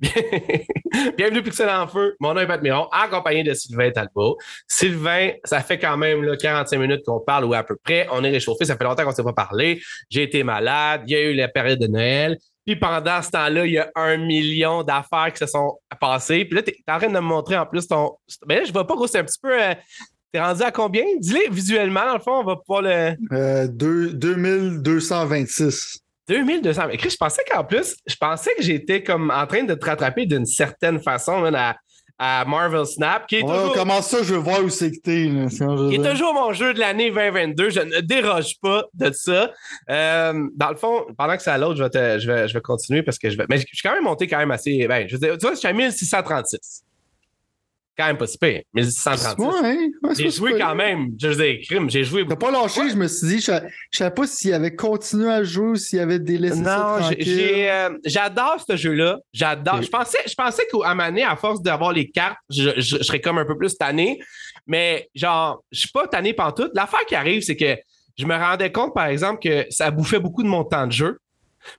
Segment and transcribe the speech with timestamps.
[1.16, 2.16] Bienvenue Pixel en feu.
[2.20, 4.36] Mon nom est Pat Miron, accompagné de Sylvain Talbot.
[4.66, 8.08] Sylvain, ça fait quand même là, 45 minutes qu'on parle ou à peu près.
[8.10, 8.64] On est réchauffé.
[8.64, 9.80] Ça fait longtemps qu'on ne s'est pas parlé.
[10.10, 11.02] J'ai été malade.
[11.06, 12.36] Il y a eu la période de Noël.
[12.66, 16.44] Puis pendant ce temps-là, il y a un million d'affaires qui se sont passées.
[16.44, 18.16] Puis là, tu es en train de me montrer en plus ton.
[18.46, 19.62] Mais là, je vois pas, gros, c'est un petit peu.
[19.62, 19.74] Euh,
[20.32, 21.04] T'es rendu à combien?
[21.20, 23.14] Dis-le visuellement, dans le fond, on va pouvoir le.
[23.30, 26.00] Euh, 2226.
[26.28, 26.82] 2200.
[26.88, 29.84] Mais Chris, je pensais qu'en plus, je pensais que j'étais comme en train de te
[29.84, 31.76] rattraper d'une certaine façon même, à,
[32.18, 33.74] à Marvel Snap, qui est Ouais, toujours.
[33.74, 35.28] comment ça, je veux voir où c'est que t'es.
[35.90, 37.70] qui est toujours mon jeu de l'année 2022.
[37.70, 39.50] Je ne déroge pas de ça.
[39.90, 43.02] Euh, dans le fond, pendant que c'est à l'autre, je, je, vais, je vais continuer
[43.02, 43.44] parce que je vais.
[43.48, 44.86] Mais je suis quand même monté quand même assez.
[44.86, 46.84] Ben, je veux dire, tu vois, je suis à 1636.
[47.96, 48.62] Quand même pas si pire.
[48.74, 49.62] 1636.
[49.62, 49.78] Ouais?
[50.02, 51.10] Ouais, J'ai joué quand même.
[51.20, 52.26] Je veux dire, crime, j'ai joué.
[52.26, 55.30] T'as pas lâché, je me suis dit, je sa- je savais pas s'il avait continué
[55.30, 56.98] à jouer ou s'il avait délaissé Non,
[57.70, 59.18] euh, j'adore ce jeu-là.
[59.32, 59.80] J'adore.
[59.82, 63.38] Je pensais, je pensais qu'à à force d'avoir les cartes, je, je- je serais comme
[63.38, 64.18] un peu plus tanné.
[64.66, 66.72] Mais genre, je suis pas tanné pantoute.
[66.74, 67.76] L'affaire qui arrive, c'est que
[68.18, 71.18] je me rendais compte, par exemple, que ça bouffait beaucoup de mon temps de jeu.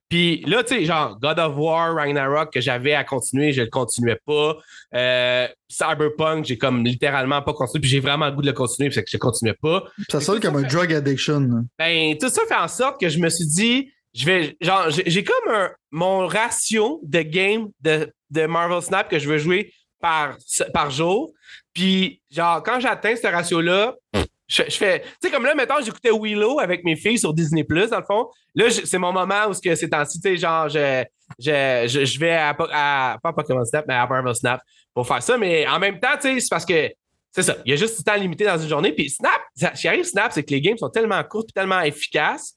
[0.09, 3.69] Puis là, tu sais, genre God of War, Ragnarok, que j'avais à continuer, je le
[3.69, 4.58] continuais pas.
[4.94, 8.89] Euh, Cyberpunk, j'ai comme littéralement pas continué, puis j'ai vraiment le goût de le continuer,
[8.89, 9.83] puis c'est que je continuais pas.
[10.09, 11.66] Ça sonne comme un drug addiction.
[11.78, 15.03] Ben, tout ça fait en sorte que je me suis dit, je vais, genre, j'ai
[15.08, 19.73] j'ai comme un, mon ratio de game de, de Marvel Snap que je veux jouer
[20.00, 20.38] par,
[20.73, 21.31] par jour.
[21.73, 23.95] Puis, genre, quand j'atteins ce ratio-là,
[24.47, 27.89] je, fais, tu sais, comme là, maintenant, j'écoutais Willow avec mes filles sur Disney Plus,
[27.89, 28.27] dans le fond.
[28.53, 31.03] Là, c'est mon moment où c'est temps-ci, tu sais, genre, je,
[31.39, 34.61] je, je, vais à, pas à Pokémon Snap, mais à Marvel Snap
[34.93, 35.38] pour faire ça.
[35.38, 36.89] Mais en même temps, tu sais, c'est parce que
[37.31, 37.57] c'est ça.
[37.66, 38.93] Il y a juste du temps limité dans une journée.
[38.93, 41.81] Puis Snap, ce qui arrive, Snap, c'est que les games sont tellement courts et tellement
[41.81, 42.55] efficaces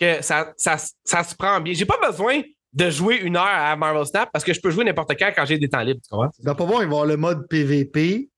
[0.00, 1.74] que ça, ça, ça se prend bien.
[1.74, 2.40] J'ai pas besoin
[2.72, 5.44] de jouer une heure à Marvel Snap parce que je peux jouer n'importe quand quand
[5.44, 6.00] j'ai des temps libres.
[6.02, 6.30] Tu comprends?
[6.42, 8.28] Va pas voir, il va y avoir le mode PVP.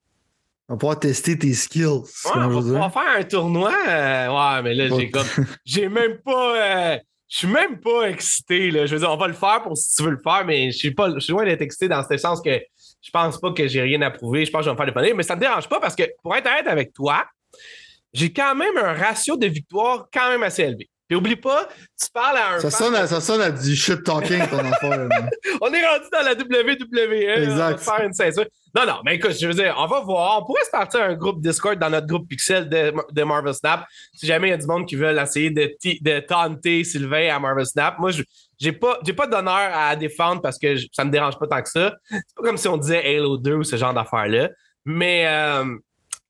[0.68, 1.84] On va pouvoir tester tes skills.
[1.84, 3.72] Ouais, on va faire un tournoi.
[3.88, 5.26] euh, ouais, mais là, j'ai comme.
[5.64, 6.56] J'ai même pas.
[6.94, 6.98] euh,
[7.28, 8.70] je suis même pas excité.
[8.70, 8.86] Là.
[8.86, 10.76] Je veux dire, on va le faire pour si tu veux le faire, mais je
[10.76, 11.10] suis pas.
[11.14, 12.50] Je suis loin d'être excité dans ce sens que
[13.00, 14.44] je pense pas que j'ai rien à prouver.
[14.44, 15.14] Je pense que je vais me faire dépanner.
[15.14, 17.24] Mais ça me dérange pas parce que pour être honnête avec toi,
[18.12, 20.88] j'ai quand même un ratio de victoire quand même assez élevé.
[21.08, 21.68] Puis oublie pas,
[22.00, 22.58] tu parles à un.
[22.60, 25.08] Ça sonne, à, ça sonne à du shit talking ton affaire.
[25.60, 27.12] On est rendu dans la WWE.
[27.12, 27.54] Exact.
[27.54, 28.46] On va faire une ceinture.
[28.76, 30.40] Non, non, mais écoute, je veux dire, on va voir.
[30.42, 33.86] On pourrait se partir un groupe Discord dans notre groupe Pixel de, de Marvel Snap.
[34.14, 37.38] Si jamais il y a du monde qui veut essayer de, de tenter Sylvain à
[37.40, 38.22] Marvel Snap, moi, je
[38.58, 41.62] j'ai pas, j'ai pas d'honneur à défendre parce que je- ça me dérange pas tant
[41.62, 41.94] que ça.
[42.10, 44.48] C'est pas comme si on disait Halo 2 ou ce genre d'affaires-là.
[44.84, 45.64] Mais euh,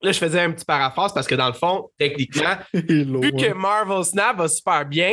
[0.02, 4.04] là, je faisais un petit paraphrase parce que dans le fond, techniquement, vu que Marvel
[4.04, 5.12] Snap va super bien,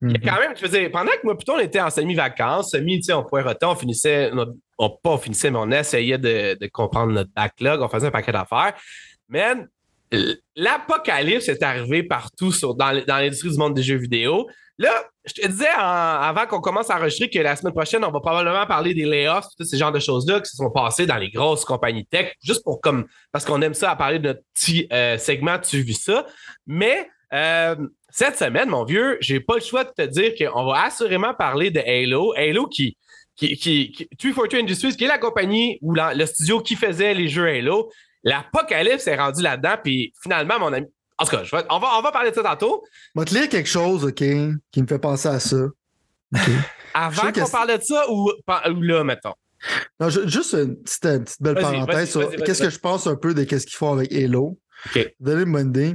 [0.00, 0.12] Mhm.
[0.24, 3.02] quand même, je veux dire, pendant que moi, plutôt, on était en semi-vacances, semi, tu
[3.06, 7.12] sais, on poireautait, on finissait, notre- on, pas on finissait, mais on essayait de, comprendre
[7.12, 8.74] notre backlog, on faisait un paquet d'affaires.
[9.28, 9.68] Man,
[10.56, 14.48] l'apocalypse est arrivé partout dans, l'industrie du monde des jeux vidéo.
[14.78, 14.92] Là,
[15.24, 18.64] je te disais avant qu'on commence à enregistrer que la semaine prochaine, on va probablement
[18.64, 21.64] parler des layoffs, tous ces genres de choses-là qui se sont passées dans les grosses
[21.64, 25.18] compagnies tech, juste pour comme, parce qu'on aime ça à parler de notre petit euh,
[25.18, 26.26] segment, tu vu ça.
[26.66, 27.74] Mais euh,
[28.08, 31.70] cette semaine, mon vieux, j'ai pas le choix de te dire qu'on va assurément parler
[31.70, 32.32] de Halo.
[32.36, 32.96] Halo qui,
[33.38, 37.28] qui, qui, qui 342 Industries, qui est la compagnie ou le studio qui faisait les
[37.28, 37.90] jeux Halo.
[38.24, 40.86] L'apocalypse est rendu là-dedans, puis finalement, mon ami.
[41.18, 42.82] En tout cas, je vais- on, va, on va parler de ça tantôt.
[43.14, 44.16] Je vais te lire quelque chose, OK,
[44.72, 45.56] qui me fait penser à ça.
[46.94, 49.34] Avant qu'on parle de ça ou, ou là, mettons?
[50.00, 53.34] Non, juste une petite, une petite belle parenthèse sur qu'est-ce que je pense un peu
[53.34, 54.58] de qu'est-ce qu'ils font avec Halo.
[54.86, 55.14] OK.
[55.20, 55.94] Donnez une bonne idée.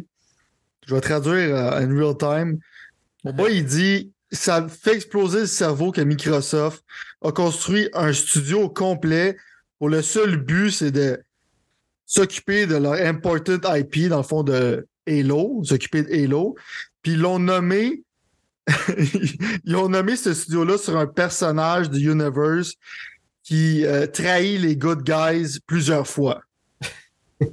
[0.87, 2.57] Je vais traduire euh, en real time.
[3.23, 6.83] Mon boy, il dit ça fait exploser le cerveau que Microsoft
[7.21, 9.37] a construit un studio complet
[9.79, 11.21] pour le seul but, c'est de
[12.05, 16.55] s'occuper de leur important IP, dans le fond de Halo, s'occuper de Halo.
[17.01, 18.03] Puis ils l'ont nommé.
[19.65, 22.75] ils ont nommé ce studio-là sur un personnage du universe
[23.43, 26.41] qui euh, trahit les good guys plusieurs fois.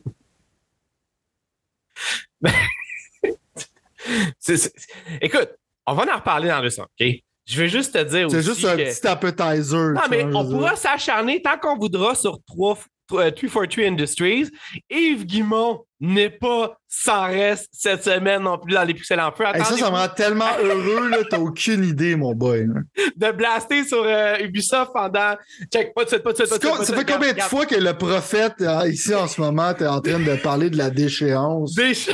[5.20, 5.50] Écoute,
[5.86, 7.06] on va en reparler dans le sang, OK?
[7.46, 9.92] Je vais juste te dire C'est juste un que- petit appetizer.
[9.94, 12.78] Non, mais on pourra s'acharner tant qu'on voudra sur 3,
[13.08, 14.48] 343 Industries.
[14.88, 19.44] Yves Guimont n'est pas sans reste cette semaine non plus dans les pixels en feu.
[19.52, 21.18] Hey, ça, ça me rend tellement heureux, là.
[21.28, 22.66] T'as aucune idée, mon boy.
[23.16, 25.34] de blaster sur euh, Ubisoft pendant.
[25.72, 27.40] Check, pas de suite, pas de suite, pas Ça de suite, ça fait combien de
[27.40, 30.78] fois que le prophète, euh, ici en ce moment, t'es en train de parler de
[30.78, 31.74] la déchéance?
[31.74, 32.12] Décha-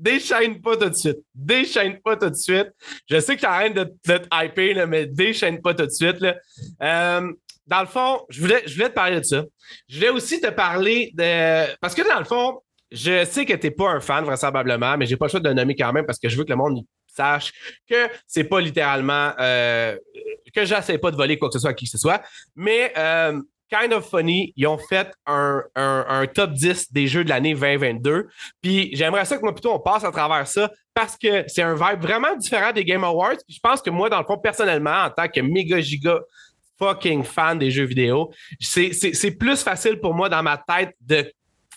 [0.00, 1.18] Déchaîne pas tout de suite.
[1.34, 2.68] Déchaîne pas tout de suite.
[3.08, 6.24] Je sais que t'arrêtes de, de te hyper, mais déchaîne pas tout de suite.
[6.82, 7.32] Euh,
[7.66, 9.44] dans le fond, je voulais, je voulais te parler de ça.
[9.88, 11.76] Je voulais aussi te parler de.
[11.80, 12.60] Parce que dans le fond,
[12.90, 15.48] je sais que tu n'es pas un fan, vraisemblablement, mais j'ai pas le choix de
[15.48, 17.52] le nommer quand même parce que je veux que le monde sache
[17.88, 19.96] que c'est pas littéralement euh,
[20.54, 22.22] que j'essaie pas de voler quoi que ce soit à qui que ce soit.
[22.56, 23.38] Mais euh,
[23.70, 25.62] Kind of Funny, ils ont fait un,
[26.34, 28.28] top 10 des jeux de l'année 2022.
[28.60, 31.74] Puis j'aimerais ça que moi plutôt on passe à travers ça parce que c'est un
[31.74, 33.36] vibe vraiment différent des Game Awards.
[33.46, 36.18] Puis je pense que moi, dans le fond, personnellement, en tant que méga giga
[36.78, 41.30] fucking fan des jeux vidéo, c'est plus facile pour moi dans ma tête de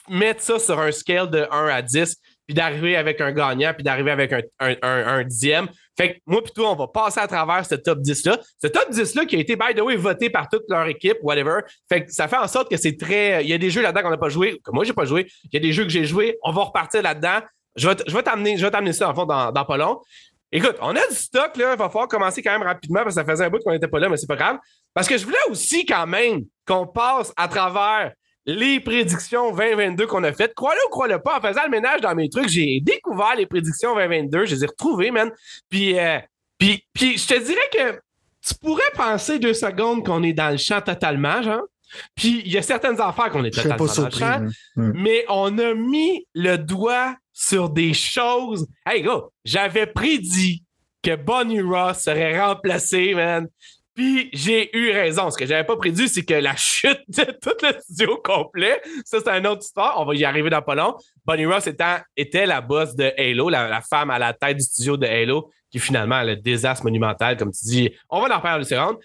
[0.09, 3.83] mettre ça sur un scale de 1 à 10 puis d'arriver avec un gagnant, puis
[3.83, 5.67] d'arriver avec un, un, dixième.
[5.97, 8.39] Fait que moi, plutôt, on va passer à travers ce top 10-là.
[8.61, 11.59] Ce top 10-là qui a été, by the way, voté par toute leur équipe, whatever.
[11.87, 13.43] Fait que ça fait en sorte que c'est très.
[13.43, 15.27] Il y a des jeux là-dedans qu'on n'a pas joué, que moi, j'ai pas joué.
[15.45, 16.37] Il y a des jeux que j'ai joués.
[16.43, 17.39] On va repartir là-dedans.
[17.75, 20.01] Je vais, je vais t'amener ça, en fond, dans, dans.
[20.51, 21.73] Écoute, on a du stock, là.
[21.73, 23.87] Il va falloir commencer quand même rapidement parce que ça faisait un bout qu'on n'était
[23.87, 24.57] pas là, mais c'est pas grave.
[24.93, 28.13] Parce que je voulais aussi, quand même, qu'on passe à travers
[28.45, 30.53] les prédictions 2022 qu'on a faites.
[30.53, 33.95] Crois-le ou crois-le pas, en faisant le ménage dans mes trucs, j'ai découvert les prédictions
[33.95, 34.45] 2022.
[34.45, 35.31] Je les ai retrouvées, man.
[35.69, 36.19] Puis, euh,
[36.57, 37.99] puis, puis je te dirais que
[38.45, 41.63] tu pourrais penser deux secondes qu'on est dans le champ totalement, genre.
[42.15, 44.45] Puis il y a certaines affaires qu'on est totalement dans le champ,
[44.75, 48.67] mais on a mis le doigt sur des choses.
[48.85, 50.63] Hey, gars, j'avais prédit
[51.03, 53.47] que Bonnie Ross serait remplacé, man,
[53.95, 55.29] puis j'ai eu raison.
[55.29, 59.19] Ce que j'avais pas prédit, c'est que la chute de tout le studio complet, ça
[59.23, 59.99] c'est une autre histoire.
[59.99, 60.95] On va y arriver dans pas long.
[61.25, 64.97] Bonnie Ross étant, était la boss de Halo, la, femme à la tête du studio
[64.97, 67.91] de Halo, qui finalement a le désastre monumental, comme tu dis.
[68.09, 68.97] On va en reparler une seconde.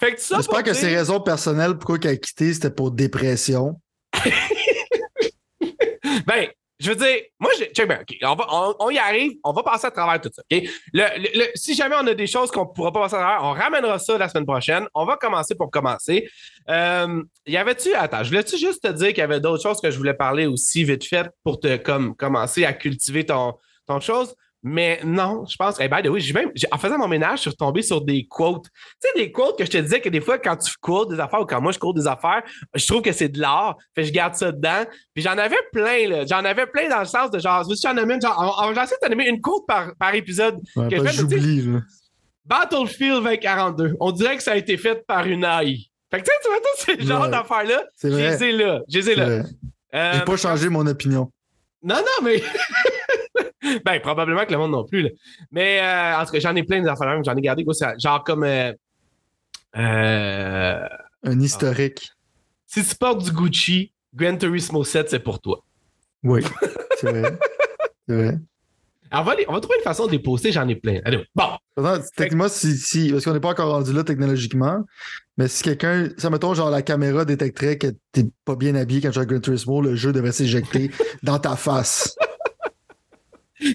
[0.00, 0.36] Fait que ça.
[0.36, 3.80] J'espère que ses raisons personnelles pourquoi elle a quitté, c'était pour dépression.
[6.26, 6.48] ben,
[6.84, 8.00] je veux dire, moi, check bien,
[8.78, 10.42] on, y arrive, on va passer à travers tout ça.
[11.54, 13.98] Si jamais on a des choses qu'on ne pourra pas passer à travers, on ramènera
[13.98, 14.86] ça la semaine prochaine.
[14.94, 16.28] On va commencer pour commencer.
[16.68, 19.90] Euh, y avait-tu, attends, je voulais-tu juste te dire qu'il y avait d'autres choses que
[19.90, 23.54] je voulais parler aussi vite fait pour te comme, commencer à cultiver ton,
[23.86, 24.34] ton chose?
[24.66, 25.76] Mais non, je pense.
[25.78, 28.64] Eh ben, oui, même, en faisant mon ménage, je suis retombé sur des quotes.
[28.64, 28.70] Tu
[29.00, 31.42] sais, des quotes que je te disais que des fois, quand tu cours des affaires
[31.42, 32.42] ou quand moi je cours des affaires,
[32.74, 33.76] je trouve que c'est de l'art.
[33.94, 34.84] Fait que je garde ça dedans.
[35.12, 36.24] Puis j'en avais plein, là.
[36.24, 39.20] J'en avais plein dans le sens de genre, je j'en une, genre, j'essaie de t'en
[39.20, 40.58] une quote par, par épisode.
[40.76, 41.80] Ouais, que j'oublie, là.
[42.46, 43.96] Battlefield 2042.
[44.00, 45.90] On dirait que ça a été fait par une AI.
[46.10, 48.80] Fait que tu sais, tu vois, tous ces genres d'affaires-là, j'ai les là.
[48.88, 49.42] J'ai les là.
[49.94, 51.30] Euh, J'ai pas changé mon opinion.
[51.82, 52.42] Non, non, mais.
[53.84, 55.02] ben, probablement que le monde non plus.
[55.02, 55.10] Là.
[55.50, 57.22] Mais euh, en tout cas, j'en ai plein d'affaires.
[57.24, 58.44] J'en ai gardé quoi, genre comme.
[58.44, 58.72] Euh,
[59.76, 60.88] euh,
[61.24, 62.12] un historique.
[62.66, 65.64] si tu portes du Gucci, Gran Turismo 7, c'est pour toi.
[66.22, 66.42] Oui,
[67.00, 67.38] c'est vrai.
[68.08, 68.38] c'est vrai.
[69.10, 71.00] on, va on va trouver une façon de les poster, j'en ai plein.
[71.04, 71.44] Allez, bon.
[72.16, 74.84] techniquement, si, si, parce qu'on n'est pas encore rendu là technologiquement,
[75.36, 79.10] mais si quelqu'un, ça mettons, genre la caméra détecterait que t'es pas bien habillé quand
[79.10, 80.90] tu à Gran Turismo, le jeu devrait s'éjecter
[81.24, 82.16] dans ta face.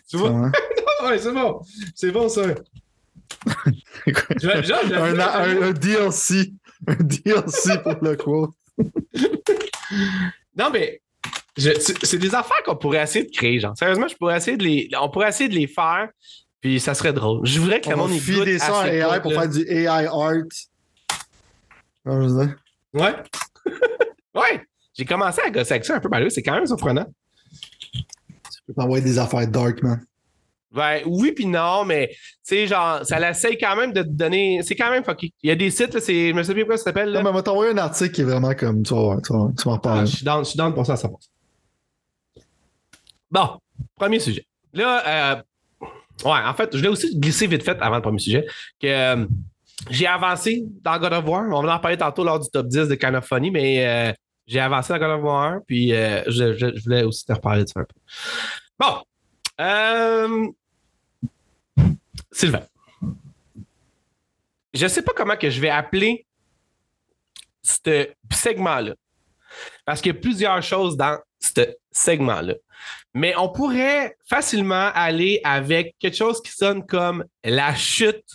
[0.09, 0.51] Tu vois?
[1.05, 1.61] ouais, c'est bon.
[1.95, 2.41] C'est bon, ça.
[4.45, 6.53] un, DLC.
[6.87, 8.51] Un DLC pour le quote.
[10.55, 11.01] non, mais
[11.57, 13.77] c'est des affaires qu'on pourrait essayer de créer, genre.
[13.77, 16.09] Sérieusement, je pourrais essayer de les, on pourrait essayer de les faire,
[16.61, 17.45] puis ça serait drôle.
[17.45, 20.07] Je voudrais que le monde y goûte des sons à AI pour faire du AI
[20.07, 20.33] art.
[22.93, 23.15] Ouais.
[24.35, 24.65] ouais.
[24.93, 26.09] J'ai commencé à gosser avec ça un peu.
[26.09, 27.05] Ben c'est quand même surprenant
[28.69, 30.01] peux t'envoyer des affaires dark, man.
[30.75, 34.61] Ouais, oui puis non, mais tu sais, genre, ça l'essaye quand même de te donner.
[34.63, 35.33] C'est quand même fucky.
[35.41, 36.29] Il y a des sites, là, c'est.
[36.29, 37.11] Je me sais plus quoi ça s'appelle.
[37.11, 38.83] Non, mais on va t'envoyer un article qui est vraiment comme.
[38.83, 40.01] Tu vas tu tu vas en reparler.
[40.01, 41.31] Ah, je suis dans, je suis dans pour ça, ça passe.
[43.31, 43.59] Bon,
[43.95, 44.45] premier sujet.
[44.73, 45.41] Là, euh,
[46.25, 48.45] ouais, en fait, je l'ai aussi glissé vite fait avant le premier sujet.
[48.79, 49.25] Que euh,
[49.89, 51.45] j'ai avancé dans God of War.
[51.51, 54.13] On va en parler tantôt lors du top 10 de Kind of Funny, mais euh,
[54.49, 57.81] j'ai avancé dans God War, puis euh, je, je, voulais aussi te reparler de ça
[57.81, 57.95] un peu.
[58.79, 59.03] Bon.
[59.61, 60.47] Euh...
[62.31, 62.65] Sylvain.
[64.73, 66.25] Je ne sais pas comment que je vais appeler
[67.61, 68.95] ce segment-là.
[69.85, 72.55] Parce qu'il y a plusieurs choses dans ce segment-là.
[73.13, 78.25] Mais on pourrait facilement aller avec quelque chose qui sonne comme la chute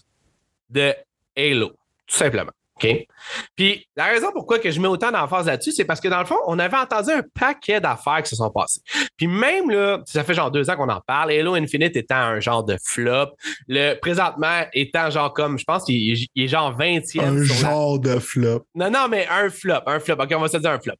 [0.70, 0.94] de
[1.36, 1.70] Halo,
[2.06, 2.52] tout simplement.
[2.76, 3.06] OK?
[3.54, 6.24] Puis la raison pourquoi que je mets autant d'emphase là-dessus, c'est parce que dans le
[6.24, 8.80] fond, on avait entendu un paquet d'affaires qui se sont passées.
[9.16, 12.40] Puis même là, ça fait genre deux ans qu'on en parle, Halo Infinite étant un
[12.40, 13.36] genre de flop,
[13.68, 17.20] le présentement étant genre comme, je pense qu'il est genre 20e.
[17.20, 18.66] Un genre de flop.
[18.74, 20.16] Non, non, mais un flop, un flop.
[20.18, 20.94] OK, on va se dire un flop.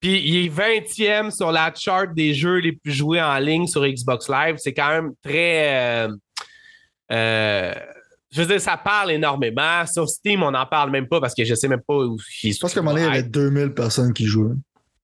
[0.00, 3.86] Puis il est 20e sur la chart des jeux les plus joués en ligne sur
[3.86, 4.56] Xbox Live.
[4.58, 6.06] C'est quand même très.
[6.06, 6.08] Euh,
[7.12, 7.74] euh
[8.30, 9.86] je veux dire, ça parle énormément.
[9.86, 12.52] Sur Steam, on n'en parle même pas parce que je sais même pas où il
[12.52, 14.54] Je pense qu'à un moment donné, il y avait 2000 personnes qui jouaient.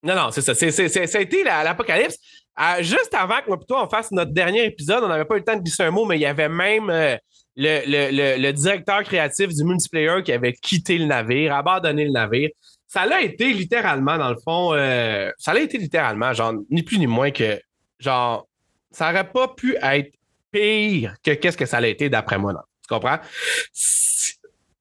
[0.03, 0.55] Non, non, c'est ça.
[0.55, 2.19] C'est, ça a été l'apocalypse.
[2.61, 5.39] Euh, juste avant que moi, plutôt, on fasse notre dernier épisode, on n'avait pas eu
[5.39, 7.17] le temps de glisser un mot, mais il y avait même euh,
[7.57, 12.51] le, directeur créatif du multiplayer qui avait quitté le navire, abandonné le navire.
[12.87, 16.99] Ça l'a été littéralement, dans le fond, euh, ça l'a été littéralement, genre, ni plus
[16.99, 17.59] ni moins que,
[17.99, 18.47] genre,
[18.93, 20.13] ça n'aurait pas pu être
[20.53, 22.53] pire que qu'est-ce que ça a été d'après moi.
[22.89, 23.19] Tu comprends?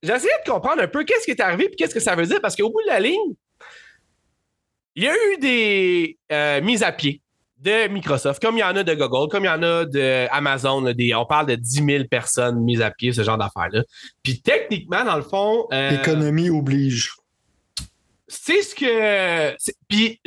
[0.04, 2.42] Essayé de comprendre un peu qu'est-ce qui est arrivé et qu'est-ce que ça veut dire
[2.42, 3.34] parce qu'au bout de la ligne,
[4.96, 7.22] il y a eu des euh, mises à pied
[7.64, 10.28] de Microsoft, comme il y en a de Google, comme il y en a de
[10.32, 10.86] Amazon.
[10.86, 13.84] on parle de 10 000 personnes mises à pied, ce genre d'affaires-là.
[14.22, 15.68] Puis techniquement, dans le fond.
[15.72, 17.16] Euh, L'économie oblige.
[18.28, 19.56] C'est ce que.
[19.88, 20.20] Puis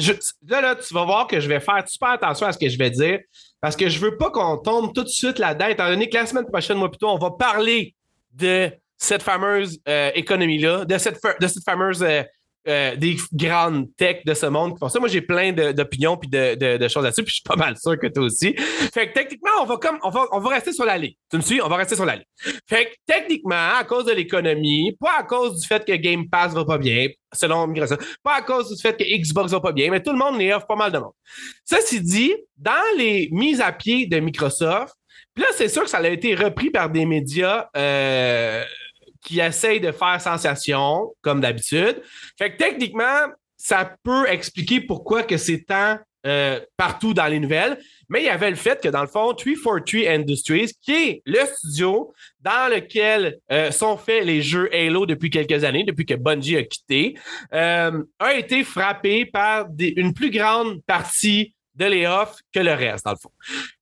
[0.49, 2.78] là, là, tu vas voir que je vais faire super attention à ce que je
[2.78, 3.21] vais dire
[3.61, 6.27] parce que je veux pas qu'on tombe tout de suite là-dedans, étant donné que la
[6.27, 7.95] semaine prochaine, moi plutôt, on va parler
[8.33, 12.23] de cette fameuse euh, économie-là, de cette, de cette fameuse euh,
[12.67, 14.99] des grandes tech de ce monde qui font ça.
[14.99, 18.07] Moi, j'ai plein d'opinions puis de, choses là-dessus, puis je suis pas mal sûr que
[18.07, 18.55] toi aussi.
[18.93, 21.15] Fait que techniquement, on va comme on va, rester sur la ligne.
[21.31, 21.61] Tu me suis?
[21.63, 22.25] On va rester sur la ligne.
[22.69, 26.55] Fait que techniquement, à cause de l'économie, pas à cause du fait que Game Pass
[26.55, 29.91] va pas bien, selon Microsoft, pas à cause du fait que Xbox va pas bien,
[29.91, 31.13] mais tout le monde les offre pas mal de monde.
[31.65, 34.95] Ceci dit, dans les mises à pied de Microsoft,
[35.35, 38.65] puis là, c'est sûr que ça a été repris par des médias euh,
[39.26, 42.00] qui essaye de faire sensation, comme d'habitude.
[42.38, 47.76] Fait que techniquement, ça peut expliquer pourquoi que c'est tant euh, partout dans les nouvelles.
[48.09, 51.45] Mais il y avait le fait que, dans le fond, 343 Industries, qui est le
[51.45, 56.56] studio dans lequel euh, sont faits les jeux Halo depuis quelques années, depuis que Bungie
[56.56, 57.18] a quitté,
[57.52, 63.12] euh, a été frappé par une plus grande partie de layoffs que le reste, dans
[63.12, 63.33] le fond.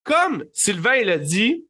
[0.05, 1.67] Comme Sylvain l'a dit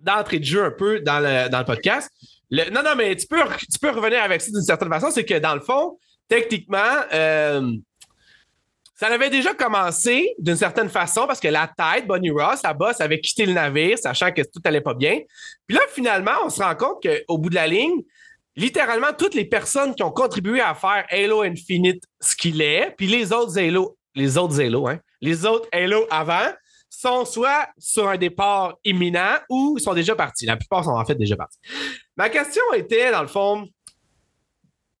[0.00, 2.10] d'entrée de jeu un peu dans le, dans le podcast,
[2.50, 3.40] non, non, mais tu peux,
[3.90, 5.10] revenir avec ça d'une certaine façon.
[5.10, 5.98] C'est que dans le fond,
[6.28, 7.72] techniquement, euh,
[8.94, 13.00] ça avait déjà commencé d'une certaine façon parce que la tête, Bonnie Ross, la boss,
[13.00, 15.20] avait quitté le navire, sachant que tout allait pas bien.
[15.66, 18.02] Puis là, finalement, on se rend compte qu'au bout de la ligne,
[18.56, 23.06] littéralement, toutes les personnes qui ont contribué à faire Halo Infinite ce qu'il est, puis
[23.06, 26.48] les autres Halo, les autres Halo, hein, les autres Halo avant,
[26.96, 30.46] sont soit sur un départ imminent ou sont déjà partis.
[30.46, 31.58] La plupart sont en fait déjà partis.
[32.16, 33.68] Ma question était, dans le fond,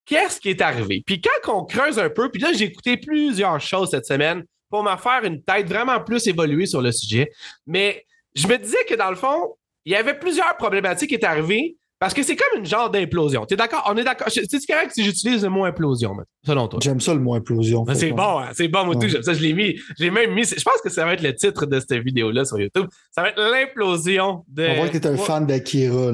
[0.04, 1.02] qu'est-ce qui est arrivé?
[1.06, 4.82] Puis quand on creuse un peu, puis là, j'ai écouté plusieurs choses cette semaine pour
[4.82, 7.30] me faire une tête vraiment plus évoluée sur le sujet.
[7.66, 11.26] Mais je me disais que dans le fond, il y avait plusieurs problématiques qui étaient
[11.26, 13.46] arrivées parce que c'est comme une genre d'implosion.
[13.46, 13.84] Tu es d'accord?
[13.88, 14.28] On est d'accord.
[14.28, 16.78] C'est correct si j'utilise le mot implosion, selon toi?
[16.82, 17.84] J'aime ça le mot implosion.
[17.84, 19.32] Ben, c'est bon, hein, c'est bon, moi tout, ça.
[19.32, 19.78] Je l'ai mis.
[19.98, 20.44] J'ai même mis.
[20.44, 22.86] Je pense que ça va être le titre de cette vidéo-là sur YouTube.
[23.10, 24.66] Ça va être l'implosion de.
[24.68, 26.12] On voit que tu es un fan d'Akira.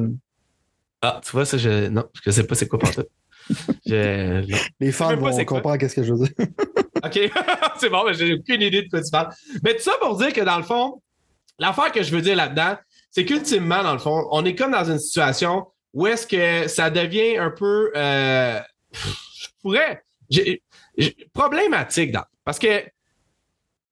[1.02, 1.88] Ah, tu vois, ça, je.
[1.88, 3.04] Non, je sais pas c'est quoi pour toi.
[3.86, 6.34] Les fans vont comprendre qu'est-ce que je veux dire.
[7.04, 7.18] OK,
[7.80, 9.34] c'est bon, mais j'ai aucune idée de quoi tu parles.
[9.64, 11.02] Mais tout ça pour dire que dans le fond,
[11.58, 12.76] l'affaire que je veux dire là-dedans,
[13.12, 16.90] c'est qu'ultimement, dans le fond, on est comme dans une situation où est-ce que ça
[16.90, 18.58] devient un peu, euh,
[18.92, 20.02] je pourrais,
[21.34, 22.82] problématique, dans, parce que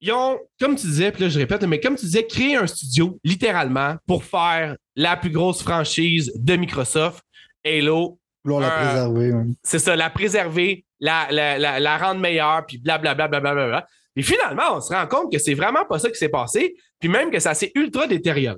[0.03, 2.67] ils ont, comme tu disais, puis là je répète, mais comme tu disais, créé un
[2.67, 7.23] studio littéralement pour faire la plus grosse franchise de Microsoft,
[7.65, 8.19] Halo.
[8.43, 9.33] Pour la préserver.
[9.63, 13.29] C'est ça, la préserver, la, la, la, rendre meilleure, puis blablabla.
[13.29, 13.87] Bla, bla, bla, bla,
[14.17, 17.11] Et finalement, on se rend compte que c'est vraiment pas ça qui s'est passé, puis
[17.11, 18.57] même que ça s'est ultra détérioré.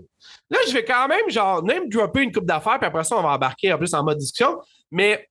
[0.53, 3.23] Là, je vais quand même, genre, même dropper une coupe d'affaires, puis après ça, on
[3.23, 4.61] va embarquer en plus en mode discussion.
[4.91, 5.27] Mais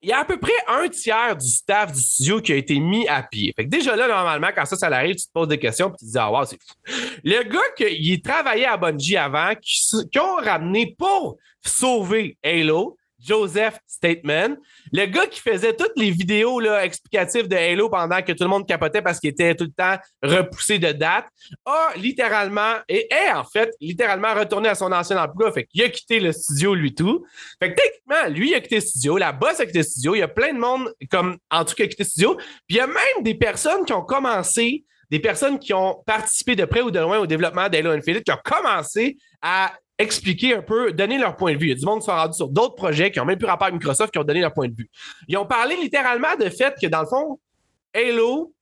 [0.00, 2.78] il y a à peu près un tiers du staff du studio qui a été
[2.78, 3.52] mis à pied.
[3.56, 5.98] Fait que déjà là, normalement, quand ça, ça arrive, tu te poses des questions puis
[5.98, 6.74] tu te dis, ah, wow, c'est fou.
[7.24, 13.78] Le gars qui travaillait à Bungie avant, qui, qui ont ramené pour sauver Halo, Joseph
[13.86, 14.56] Stateman,
[14.92, 18.66] le gars qui faisait toutes les vidéos explicatives de Halo pendant que tout le monde
[18.66, 21.26] capotait parce qu'il était tout le temps repoussé de date,
[21.64, 25.52] a littéralement, et est en fait littéralement retourné à son ancien emploi.
[25.52, 27.24] Fait qu'il a quitté le studio, lui tout.
[27.62, 30.14] Fait que techniquement, lui, il a quitté le studio, la boss a quitté le studio,
[30.14, 32.36] il y a plein de monde comme en tout cas quitté le studio.
[32.36, 36.56] Puis il y a même des personnes qui ont commencé des personnes qui ont participé
[36.56, 40.62] de près ou de loin au développement d'Halo Infinite, qui ont commencé à expliquer un
[40.62, 41.66] peu, donner leur point de vue.
[41.66, 43.46] Il y a du monde qui sont rendus sur d'autres projets qui ont même plus
[43.46, 44.90] rapport avec Microsoft qui ont donné leur point de vue.
[45.28, 47.38] Ils ont parlé littéralement de fait que dans le fond,
[47.94, 48.52] Halo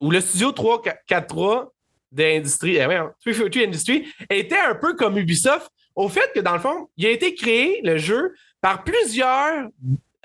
[0.00, 1.72] ou le studio 343
[2.10, 6.88] d'industrie, euh, 343 Industry était un peu comme Ubisoft au fait que dans le fond,
[6.96, 9.68] il a été créé le jeu par plusieurs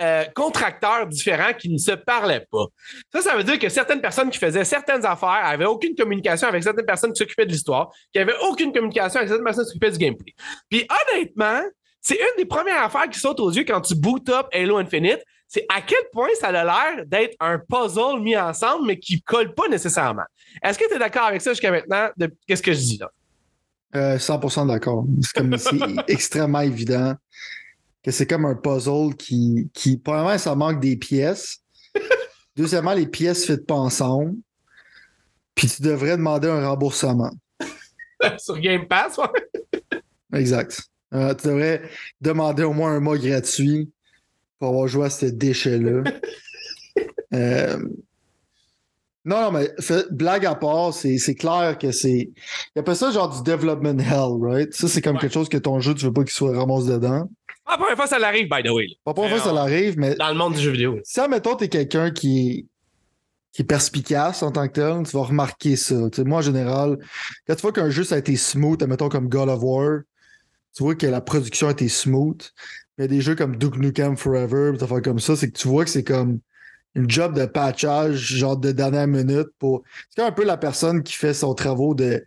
[0.02, 2.66] euh, contracteurs différents qui ne se parlaient pas.
[3.14, 6.64] Ça, ça veut dire que certaines personnes qui faisaient certaines affaires avaient aucune communication avec
[6.64, 9.92] certaines personnes qui s'occupaient de l'histoire, qui n'avaient aucune communication avec certaines personnes qui s'occupaient
[9.92, 10.34] du gameplay.
[10.70, 11.62] Puis honnêtement,
[12.02, 15.24] c'est une des premières affaires qui saute aux yeux quand tu boot up Halo Infinite.
[15.48, 19.54] C'est à quel point ça a l'air d'être un puzzle mis ensemble, mais qui colle
[19.54, 20.26] pas nécessairement.
[20.64, 22.10] Est-ce que tu es d'accord avec ça jusqu'à maintenant?
[22.48, 23.10] Qu'est-ce que je dis là?
[24.18, 25.06] 100% euh, d'accord.
[25.22, 27.16] C'est comme c'est extrêmement évident
[28.04, 31.60] que c'est comme un puzzle qui, qui, premièrement, ça manque des pièces.
[32.56, 34.36] Deuxièmement, les pièces ne pas ensemble.
[35.56, 37.32] Puis tu devrais demander un remboursement.
[38.38, 40.00] Sur Game Pass, ouais.
[40.34, 40.82] Exact.
[41.14, 41.82] Euh, tu devrais
[42.22, 43.92] demander au moins un mois gratuit
[44.60, 46.04] pour avoir joué à ce déchet-là.
[47.34, 47.78] Euh,
[49.26, 49.72] non, non, mais
[50.12, 52.32] blague à part, c'est clair que c'est.
[52.76, 54.74] Il appelle ça genre du development hell, right?
[54.74, 57.30] Ça, c'est comme quelque chose que ton jeu, tu veux pas qu'il soit ramassé dedans.
[57.66, 58.88] Pas la première fois ça l'arrive, by the way.
[59.04, 60.16] Pas la première fois ça l'arrive, mais.
[60.16, 61.00] Dans le monde du jeu vidéo.
[61.04, 62.68] Si, admettons, t'es quelqu'un qui
[63.54, 65.96] qui est perspicace en tant que tel, tu vas remarquer ça.
[66.26, 66.98] moi, en général,
[67.48, 70.00] quand tu vois qu'un jeu ça a été smooth, admettons comme God of War,
[70.76, 72.42] tu vois que la production a été smooth.
[72.98, 75.84] Mais des jeux comme Duke Nukem Forever, des affaires comme ça, c'est que tu vois
[75.84, 76.40] que c'est comme
[76.96, 79.84] une job de patchage, genre de dernière minute pour.
[80.16, 82.26] C'est un peu la personne qui fait son travaux de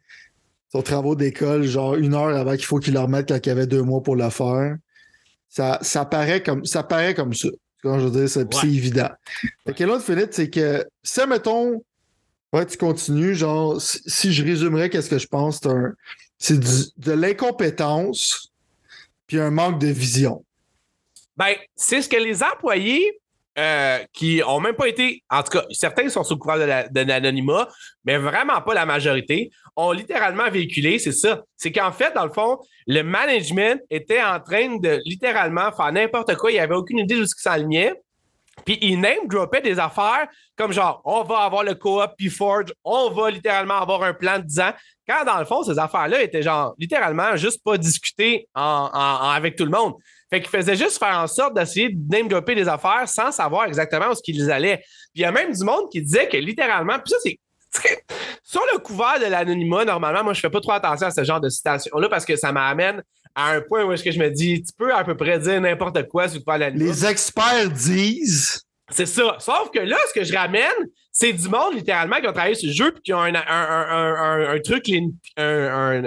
[0.73, 3.53] son travaux d'école, genre une heure avant qu'il faut qu'il le remette quand il y
[3.53, 4.77] avait deux mois pour le faire.
[5.49, 7.49] Ça, ça paraît comme ça paraît comme ça.
[7.83, 9.11] je veux dire, c'est évident.
[9.67, 11.83] Fait que l'autre Philippe, c'est que si mettons
[12.53, 15.61] ouais, tu continues, genre, si, je résumerais qu'est-ce que je pense,
[16.39, 18.53] c'est de l'incompétence
[19.27, 20.45] puis un manque de vision.
[21.37, 23.21] Ben, c'est ce que les employés
[23.59, 27.01] euh, qui ont même pas été, en tout cas, certains sont sous le couvert de
[27.01, 27.69] l'anonymat,
[28.05, 31.43] mais vraiment pas la majorité, ont littéralement véhiculé, c'est ça.
[31.57, 36.37] C'est qu'en fait, dans le fond, le management était en train de littéralement faire n'importe
[36.37, 36.51] quoi.
[36.51, 37.95] Il n'y avait aucune idée de ce qui s'alignait.
[38.65, 42.73] Puis il name dropait des affaires comme genre, on va avoir le co-op puis Forge,
[42.85, 44.73] on va littéralement avoir un plan de 10 ans.
[45.07, 49.71] Quand dans le fond, ces affaires-là étaient genre littéralement juste pas discutées avec tout le
[49.71, 49.95] monde.
[50.31, 53.67] Fait qu'il faisait juste faire en sorte d'essayer de name dropper des affaires sans savoir
[53.67, 54.79] exactement où ce qu'ils allaient.
[54.79, 57.39] Puis il y a même du monde qui disait que littéralement, puis ça, c'est.
[58.43, 61.41] Sur le couvert de l'anonymat, normalement, moi, je fais pas trop attention à ce genre
[61.41, 63.03] de citation-là parce que ça m'amène
[63.35, 65.61] à un point où est-ce que je me dis, tu peux à peu près dire
[65.61, 66.91] n'importe quoi sur le couvert de l'anonymat.
[66.91, 68.63] Les experts disent.
[68.89, 69.37] C'est ça.
[69.41, 70.63] Sauf que là, ce que je ramène,
[71.13, 73.41] c'est du monde littéralement qui ont travaillé sur le jeu puis qui ont un, un,
[73.49, 74.89] un, un truc,
[75.37, 76.03] un,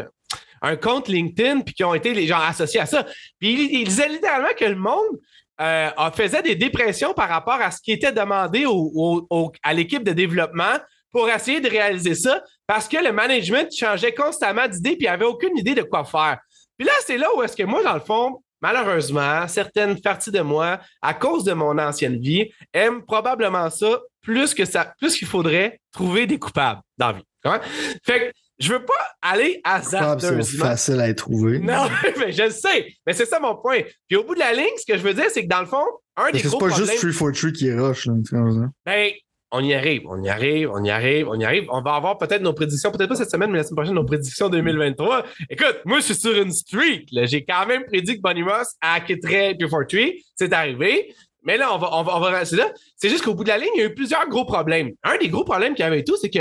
[0.62, 3.06] un compte LinkedIn puis qui ont été les gens associés à ça.
[3.40, 5.20] Puis il, disait littéralement que le monde
[5.62, 8.66] euh, faisait des dépressions par rapport à ce qui était demandé
[9.64, 10.78] à l'équipe de développement
[11.12, 15.26] pour essayer de réaliser ça parce que le management changeait constamment d'idée puis il avait
[15.26, 16.40] aucune idée de quoi faire.
[16.78, 20.42] Puis là, c'est là où est-ce que moi, dans le fond, malheureusement, certaines parties de
[20.42, 25.28] moi, à cause de mon ancienne vie, aiment probablement ça plus que ça, plus qu'il
[25.28, 27.62] faudrait trouver des coupables dans la vie.
[28.06, 31.60] Fait que je veux pas aller à C'est facile à trouver.
[31.60, 31.88] Non,
[32.20, 32.88] mais je le sais.
[33.08, 33.80] Mais c'est ça mon point.
[34.08, 35.66] Puis au bout de la ligne, ce que je veux dire, c'est que dans le
[35.66, 35.84] fond,
[36.18, 36.78] un des gros problèmes...
[36.78, 38.06] C'est pas juste 343 qui est rush.
[38.06, 38.14] Là,
[38.86, 39.12] ben,
[39.52, 41.66] on y arrive, on y arrive, on y arrive, on y arrive.
[41.70, 44.04] On va avoir peut-être nos prédictions, peut-être pas cette semaine, mais la semaine prochaine, nos
[44.04, 45.26] prédictions 2023.
[45.50, 47.10] Écoute, moi, je suis sur une streak.
[47.12, 50.22] J'ai quand même prédit que Bonnie Ross acquitterait 343.
[50.36, 51.14] C'est arrivé.
[51.44, 52.72] Mais là, on va, on va, on va là.
[52.98, 54.92] C'est juste qu'au bout de la ligne, il y a eu plusieurs gros problèmes.
[55.04, 56.40] Un des gros problèmes qu'il y avait et tout, c'est que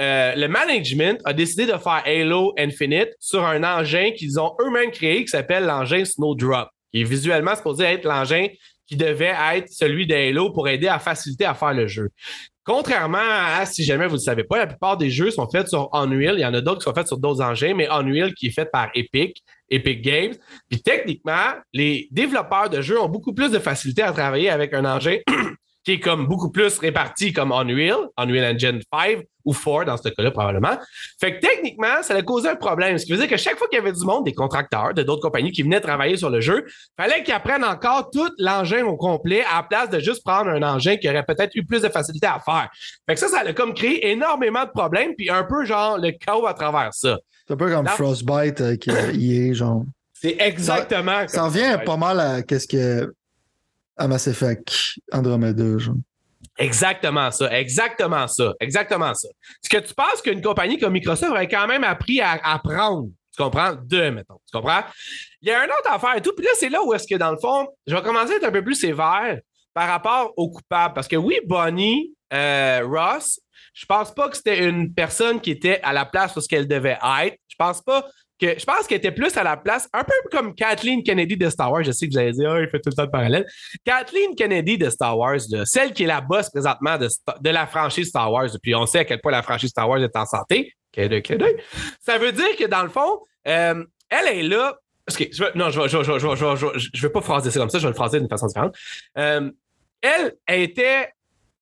[0.00, 4.90] euh, le management a décidé de faire Halo Infinite sur un engin qu'ils ont eux-mêmes
[4.90, 8.46] créé qui s'appelle l'engin Snowdrop, qui est visuellement supposé être l'engin
[8.86, 12.10] qui devait être celui de Halo pour aider à faciliter à faire le jeu.
[12.64, 15.68] Contrairement à, si jamais vous ne le savez pas, la plupart des jeux sont faits
[15.68, 16.34] sur Unreal.
[16.36, 18.50] Il y en a d'autres qui sont faits sur d'autres engins, mais Unreal qui est
[18.50, 20.34] fait par Epic, Epic Games.
[20.68, 24.84] Puis techniquement, les développeurs de jeux ont beaucoup plus de facilité à travailler avec un
[24.84, 25.16] engin
[25.84, 30.08] qui est comme beaucoup plus réparti comme Unreal, Unreal Engine 5 ou 4 dans ce
[30.08, 30.78] cas-là probablement.
[31.20, 32.98] Fait que techniquement, ça a causé un problème.
[32.98, 35.02] Ce qui veut dire que chaque fois qu'il y avait du monde, des contracteurs de
[35.02, 36.64] d'autres compagnies qui venaient travailler sur le jeu,
[36.96, 40.62] fallait qu'ils apprennent encore tout l'engin au complet à la place de juste prendre un
[40.62, 42.68] engin qui aurait peut-être eu plus de facilité à faire.
[43.06, 46.12] Fait que ça, ça a comme créé énormément de problèmes, puis un peu genre le
[46.12, 47.18] chaos à travers ça.
[47.46, 48.76] C'est un peu comme Frostbite euh,
[49.10, 49.84] qui est genre.
[50.12, 51.20] C'est exactement.
[51.22, 53.14] Ça, ça revient pas mal à qu'est-ce que
[53.96, 55.96] à Mass Effect Andromeda, genre.
[56.58, 59.28] Exactement ça, exactement ça, exactement ça.
[59.28, 63.42] Est-ce que tu penses qu'une compagnie comme Microsoft aurait quand même appris à apprendre, tu
[63.42, 64.82] comprends, de, mettons, tu comprends?
[65.40, 67.14] Il y a un autre affaire et tout, puis là, c'est là où est-ce que,
[67.14, 69.38] dans le fond, je vais commencer à être un peu plus sévère
[69.72, 70.94] par rapport aux coupables.
[70.94, 73.38] Parce que oui, Bonnie, euh, Ross,
[73.72, 76.66] je pense pas que c'était une personne qui était à la place où ce qu'elle
[76.66, 77.36] devait être.
[77.46, 78.04] Je pense pas
[78.40, 81.72] je pense qu'elle était plus à la place, un peu comme Kathleen Kennedy de Star
[81.72, 81.84] Wars.
[81.84, 83.46] Je sais que vous allez dire, oh, il fait tout le temps de parallèle.
[83.84, 87.08] Kathleen Kennedy de Star Wars, celle qui est la boss présentement de,
[87.40, 88.50] de, la franchise Star Wars.
[88.62, 90.72] Puis on sait à quel point la franchise Star Wars est en santé.
[90.94, 94.76] Ça veut dire que dans le fond, euh, elle est là
[95.08, 98.20] je vais, non, je je, vais, pas phraser ça comme ça, je vais le phraser
[98.20, 98.76] d'une façon différente.
[99.16, 99.50] Euh,
[100.02, 101.08] elle était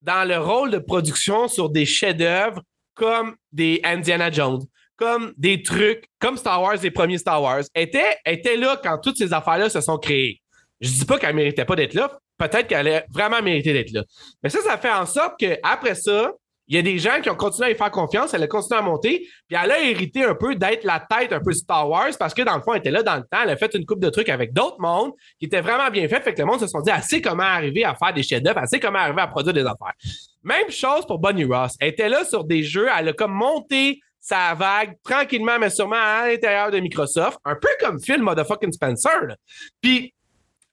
[0.03, 2.63] dans le rôle de production sur des chefs-d'œuvre
[2.95, 4.63] comme des Indiana Jones,
[4.97, 7.63] comme des trucs, comme Star Wars, les premiers Star Wars.
[7.75, 10.41] Elle était, était là quand toutes ces affaires-là se sont créées.
[10.81, 12.19] Je dis pas qu'elle méritait pas d'être là.
[12.39, 14.05] Peut-être qu'elle allait vraiment mérité d'être là.
[14.43, 16.33] Mais ça, ça fait en sorte qu'après ça,
[16.69, 18.79] il y a des gens qui ont continué à y faire confiance, elle a continué
[18.79, 22.11] à monter, puis elle a hérité un peu d'être la tête un peu Star Wars
[22.19, 23.87] parce que dans le fond, elle était là dans le temps, elle a fait une
[23.87, 26.61] coupe de trucs avec d'autres mondes qui étaient vraiment bien faits, fait que le monde
[26.61, 29.55] se sont dit, assez comment arriver à faire des chefs-d'œuvre, assez comment arriver à produire
[29.55, 29.95] des affaires.
[30.43, 31.77] Même chose pour Bonnie Ross.
[31.79, 35.95] Elle était là sur des jeux, elle a comme monté sa vague tranquillement, mais sûrement
[35.97, 39.37] à l'intérieur de Microsoft, un peu comme Phil Motherfucking Spencer.
[39.81, 40.13] Puis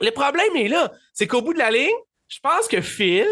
[0.01, 1.93] le problème est là, c'est qu'au bout de la ligne,
[2.27, 3.27] je pense que Phil,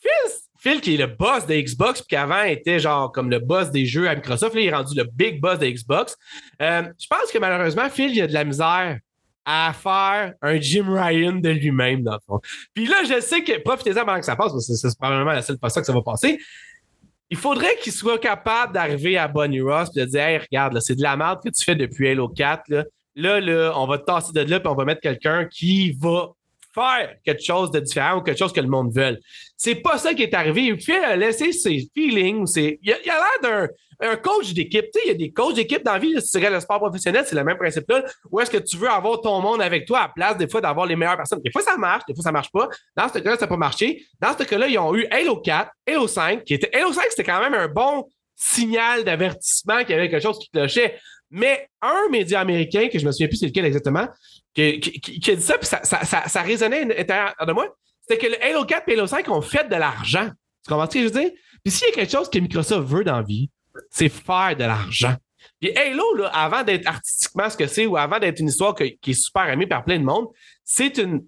[0.00, 3.72] Phil, Phil qui est le boss de Xbox, puis qu'avant était genre comme le boss
[3.72, 6.16] des jeux à Microsoft, là, il est rendu le big boss de Xbox.
[6.62, 9.00] Euh, je pense que malheureusement, Phil, il a de la misère
[9.44, 12.40] à faire un Jim Ryan de lui-même, dans le fond.
[12.72, 15.42] Puis là, je sais que, profitez-en pendant que ça passe, parce que c'est probablement la
[15.42, 16.38] seule façon que ça va passer.
[17.30, 20.96] Il faudrait qu'il soit capable d'arriver à Bonnie Ross et de dire Hey, regarde, c'est
[20.96, 22.68] de la merde que tu fais depuis Halo 4.
[22.68, 25.92] Là, là, là on va te tasser de là et on va mettre quelqu'un qui
[25.92, 26.30] va
[26.74, 29.18] faire quelque chose de différent ou quelque chose que le monde veut.
[29.56, 30.66] C'est pas ça qui est arrivé.
[30.66, 32.50] Il fait laisser ses feelings.
[32.56, 33.68] Il a, il a l'air
[34.00, 34.86] d'un coach d'équipe.
[35.04, 36.14] Il y a des coachs d'équipe dans la vie.
[36.20, 38.04] Si tu le sport professionnel, c'est le même principe-là.
[38.30, 40.86] Où est-ce que tu veux avoir ton monde avec toi à place, des fois, d'avoir
[40.86, 41.40] les meilleures personnes?
[41.44, 42.68] Des fois, ça marche, des fois, ça marche pas.
[42.96, 44.04] Dans ce cas-là, ça n'a pas marché.
[44.20, 46.74] Dans ce cas-là, ils ont eu Halo 4, Halo 5, qui était.
[46.74, 50.48] Halo 5, c'était quand même un bon signal d'avertissement qu'il y avait quelque chose qui
[50.48, 50.98] clochait.
[51.30, 54.08] Mais un média américain, que je me souviens plus c'est lequel exactement,
[54.54, 58.42] qui, a dit ça, puis ça, ça, ça, ça résonnait de moi, c'était que le
[58.42, 60.28] Halo 4 et Halo 5 ont fait de l'argent.
[60.64, 61.30] Tu comprends ce que je veux dire?
[61.64, 63.50] Puis s'il y a quelque chose que Microsoft veut dans la vie,
[63.90, 65.14] c'est faire de l'argent.
[65.60, 68.98] Puis Halo, là, avant d'être artistiquement ce que c'est ou avant d'être une histoire qui
[69.06, 70.26] est super aimée par plein de monde,
[70.64, 71.20] c'est un,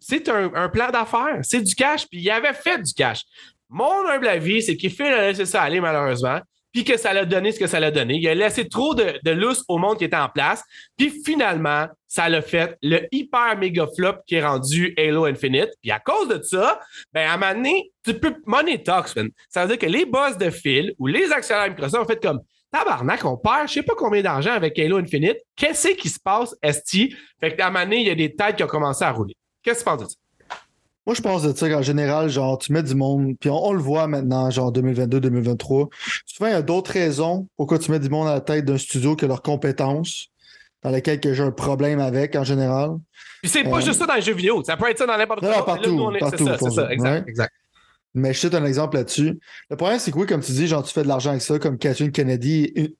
[0.54, 1.38] un plan d'affaires.
[1.42, 2.06] C'est du cash.
[2.08, 3.22] Puis il avait fait du cash.
[3.68, 6.40] Mon humble avis, c'est qu'il fait laisser ça aller, malheureusement
[6.72, 8.16] puis que ça l'a donné ce que ça l'a donné.
[8.16, 10.62] Il a laissé trop de, de au monde qui était en place,
[10.96, 15.70] puis finalement, ça l'a fait le hyper méga flop qui est rendu Halo Infinite.
[15.80, 16.80] Puis à cause de ça,
[17.12, 19.30] ben à un moment donné, tu peux money talks, man.
[19.48, 22.40] Ça veut dire que les boss de fil ou les actionnaires Microsoft ont fait comme
[22.70, 25.38] tabarnak, on perd je sais pas combien d'argent avec Halo Infinite.
[25.56, 27.14] Qu'est-ce qui se passe, Esti?
[27.40, 29.34] Fait qu'à un moment donné, il y a des têtes qui ont commencé à rouler.
[29.62, 30.21] Qu'est-ce que tu penses de ça?
[31.06, 33.80] Moi, je pense de ça qu'en général, genre, tu mets du monde, puis on, le
[33.80, 35.88] voit maintenant, genre 2022-2023.
[36.26, 38.78] Souvent, il y a d'autres raisons pourquoi tu mets du monde à la tête d'un
[38.78, 40.28] studio que leurs compétences,
[40.82, 42.90] dans lesquelles j'ai un problème avec en général.
[43.42, 45.18] Puis c'est pas euh, juste ça dans les jeux vidéo, ça peut être ça dans
[45.18, 45.64] n'importe quoi.
[45.64, 46.48] partout, partout.
[46.48, 47.52] C'est ça, ça, exact, exact.
[48.14, 49.40] Mais je cite un exemple là-dessus.
[49.70, 51.58] Le problème, c'est que oui, comme tu dis, genre, tu fais de l'argent avec ça,
[51.58, 52.94] comme Catherine Kennedy.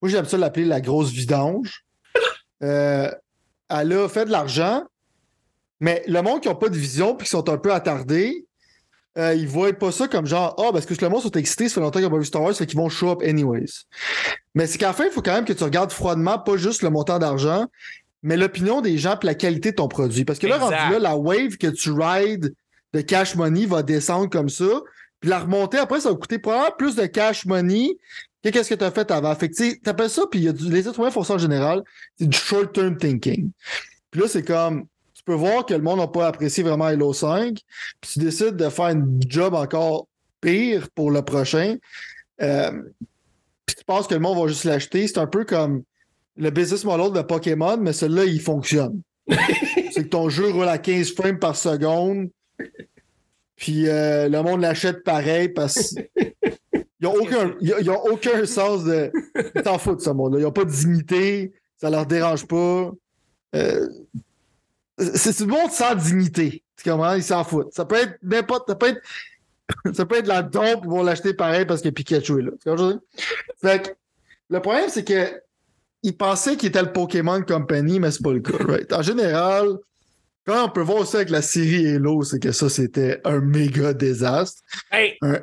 [0.00, 1.84] Moi, j'aime ça l'appeler la grosse vidange.
[2.62, 3.10] Euh,
[3.68, 4.84] elle a fait de l'argent,
[5.82, 8.46] mais le monde qui n'a pas de vision puis qui sont un peu attardés,
[9.18, 11.68] euh, ils voient pas ça comme genre Ah, oh, parce que le monde sont excités,
[11.68, 13.82] ça fait longtemps qu'ils n'ont pas vu Star Wars, c'est qu'ils vont show up anyways.
[14.54, 16.82] Mais c'est qu'à la fin, il faut quand même que tu regardes froidement, pas juste
[16.82, 17.66] le montant d'argent,
[18.22, 20.24] mais l'opinion des gens et la qualité de ton produit.
[20.24, 22.54] Parce que là, rendu là, la wave que tu rides
[22.94, 24.82] de cash money va descendre comme ça.
[25.18, 27.98] Puis la remontée, après, ça va coûter probablement plus de cash money
[28.44, 29.34] que qu'est-ce que tu as fait avant.
[29.34, 31.34] Fait que tu appelles ça, puis il y a du, les êtres humains font ça
[31.34, 31.82] en général,
[32.16, 33.50] c'est du short-term thinking.
[34.12, 34.86] Puis là, c'est comme
[35.22, 37.56] tu peux voir que le monde n'a pas apprécié vraiment Halo 5,
[38.00, 40.08] puis tu décides de faire un job encore
[40.40, 41.76] pire pour le prochain,
[42.40, 42.82] euh,
[43.64, 45.06] puis tu penses que le monde va juste l'acheter.
[45.06, 45.84] C'est un peu comme
[46.36, 49.00] le business model de Pokémon, mais celui-là, il fonctionne.
[49.92, 52.28] c'est que ton jeu roule à 15 frames par seconde,
[53.54, 55.94] puis euh, le monde l'achète pareil parce
[56.72, 57.54] qu'ils n'ont aucun,
[58.10, 59.12] aucun sens de.
[59.54, 60.40] Ils t'en foutent, ce monde-là.
[60.40, 62.90] Ils n'ont pas de dignité, ça leur dérange pas.
[63.54, 63.88] Euh,
[65.14, 66.62] c'est du monde sans dignité.
[66.76, 67.14] Tu comprends?
[67.14, 67.72] Ils s'en foutent.
[67.72, 68.68] Ça peut être n'importe.
[68.68, 69.00] Ça peut être.
[69.94, 72.50] ça peut être la dompe, ils vont l'acheter pareil parce que Pikachu est là.
[72.62, 73.00] Tu comprends?
[73.60, 73.90] Fait que,
[74.50, 75.40] le problème, c'est que
[76.02, 78.56] ils pensaient qu'il était le Pokémon Company, mais c'est pas le cas.
[78.64, 78.92] Right?
[78.92, 79.78] En général,
[80.44, 83.94] quand on peut voir ça avec la série Halo, c'est que ça, c'était un méga
[83.94, 84.60] désastre.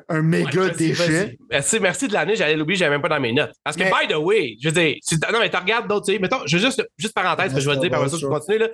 [0.10, 1.38] un, méga déchet.
[1.50, 3.54] Merci, merci de l'année, j'allais l'oublier, j'avais même pas dans mes notes.
[3.64, 4.98] Parce que, by the way, je veux dire,
[5.32, 7.70] non, mais tu regardes d'autres, tu sais, mettons, je veux juste, juste parenthèse, que je
[7.70, 8.68] vais te dire, par ça, je vais continuer, là.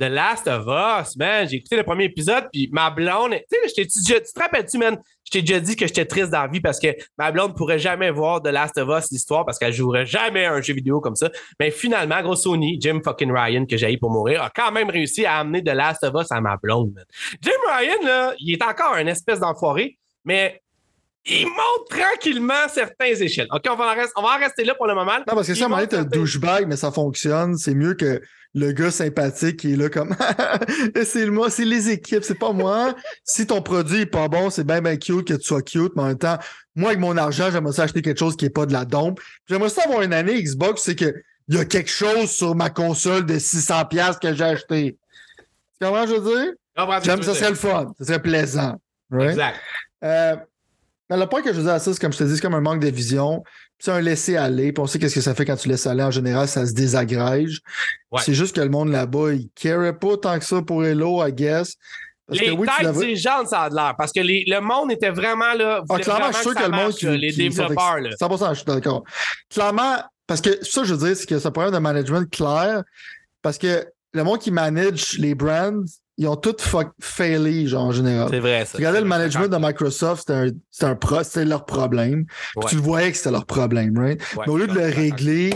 [0.00, 1.46] The Last of Us, man.
[1.46, 4.98] J'ai écouté le premier épisode, puis ma blonde, tu sais, tu te rappelles-tu, man?
[5.24, 7.78] Je t'ai déjà dit que j'étais triste dans la vie parce que ma blonde pourrait
[7.78, 11.16] jamais voir The Last of Us, l'histoire, parce qu'elle jouerait jamais un jeu vidéo comme
[11.16, 11.30] ça.
[11.60, 14.88] Mais finalement, gros Sony, Jim fucking Ryan, que j'ai eu pour mourir, a quand même
[14.88, 17.04] réussi à amener The Last of Us à ma blonde, man.
[17.42, 20.62] Jim Ryan, là, il est encore un espèce d'enfoiré, mais
[21.26, 23.48] il monte tranquillement certains échelles.
[23.52, 25.18] OK, on va, en rester, on va en rester là pour le moment.
[25.18, 27.56] Non, parce que ça, à donné, t'as le douchebag, mais ça fonctionne.
[27.56, 28.22] C'est mieux que
[28.54, 30.14] le gars sympathique qui est là comme
[31.04, 32.94] c'est le moi, c'est les équipes, c'est pas moi.
[33.24, 36.02] si ton produit est pas bon, c'est bien bien cute que tu sois cute, mais
[36.02, 36.38] en même temps,
[36.74, 39.20] moi avec mon argent, j'aimerais ça acheter quelque chose qui est pas de la dompe.
[39.48, 41.14] J'aimerais ça avoir une année Xbox, c'est que
[41.48, 44.98] il y a quelque chose sur ma console de 600 pièces que j'ai acheté.
[45.80, 46.52] Comment je veux dire?
[47.02, 48.80] J'aime ça serait le fun, ça serait plaisant.
[49.18, 49.58] Exact.
[50.04, 50.36] Euh,
[51.08, 52.40] mais le point que je veux dire à ça, c'est comme je te dis, c'est
[52.40, 53.42] comme un manque de vision.
[53.80, 54.72] C'est un laisser-aller.
[54.72, 56.02] Puis on sait qu'est-ce que ça fait quand tu laisses aller.
[56.02, 57.60] En général, ça se désagrège.
[58.18, 61.32] C'est juste que le monde là-bas, il ne pas tant que ça pour Hello, I
[61.32, 61.76] guess.
[62.26, 63.94] Parce les que, oui, têtes dirigeantes, ça a de l'air.
[63.98, 65.82] Parce que le monde était vraiment là.
[65.88, 68.00] Ah, clairement, je suis sûr que, le monde qui, Les développeurs.
[68.00, 68.10] Là.
[68.10, 69.02] 100%, je suis d'accord.
[69.48, 69.96] Clairement,
[70.28, 72.84] parce que ça, je veux dire, c'est que c'est un problème de management clair.
[73.42, 75.82] Parce que le monde qui manage les brands,
[76.20, 76.56] ils ont tous
[77.00, 78.28] failli, genre, en général.
[78.30, 78.76] C'est vrai, ça.
[78.76, 82.26] Regardez le management de Microsoft, c'était un, un leur problème.
[82.68, 84.20] Tu le voyais que c'était leur problème, right?
[84.36, 85.54] mais au lieu de le régler,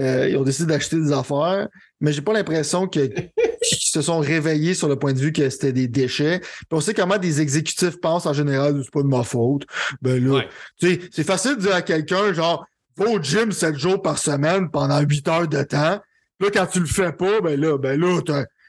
[0.00, 1.68] euh, ils ont décidé d'acheter des affaires,
[2.00, 3.00] mais j'ai pas l'impression que
[3.62, 6.40] qu'ils se sont réveillés sur le point de vue que c'était des déchets.
[6.40, 9.66] Puis on sait comment des exécutifs pensent en général, c'est pas de ma faute.
[10.00, 10.40] Ben là,
[10.80, 12.66] tu sais, c'est facile de dire à quelqu'un, genre,
[12.96, 16.00] va au gym 7 jours par semaine pendant 8 heures de temps.
[16.40, 18.22] Là, quand tu le fais pas, ben là, ben là,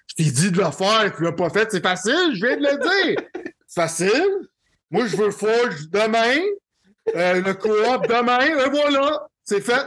[0.09, 2.63] je t'ai dit de le faire, tu l'as pas fait, c'est facile, je viens de
[2.63, 2.77] le
[3.13, 3.43] dire.
[3.73, 4.49] facile.
[4.91, 6.39] Moi, je veux Forge demain,
[7.15, 9.85] euh, le co-op demain, et voilà, c'est fait.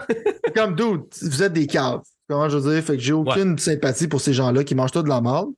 [0.54, 2.02] Comme dude, vous êtes des caves.
[2.28, 2.82] Comment je veux dire?
[2.82, 5.50] Fait que j'ai aucune sympathie pour ces gens-là qui mangent tout de la merde.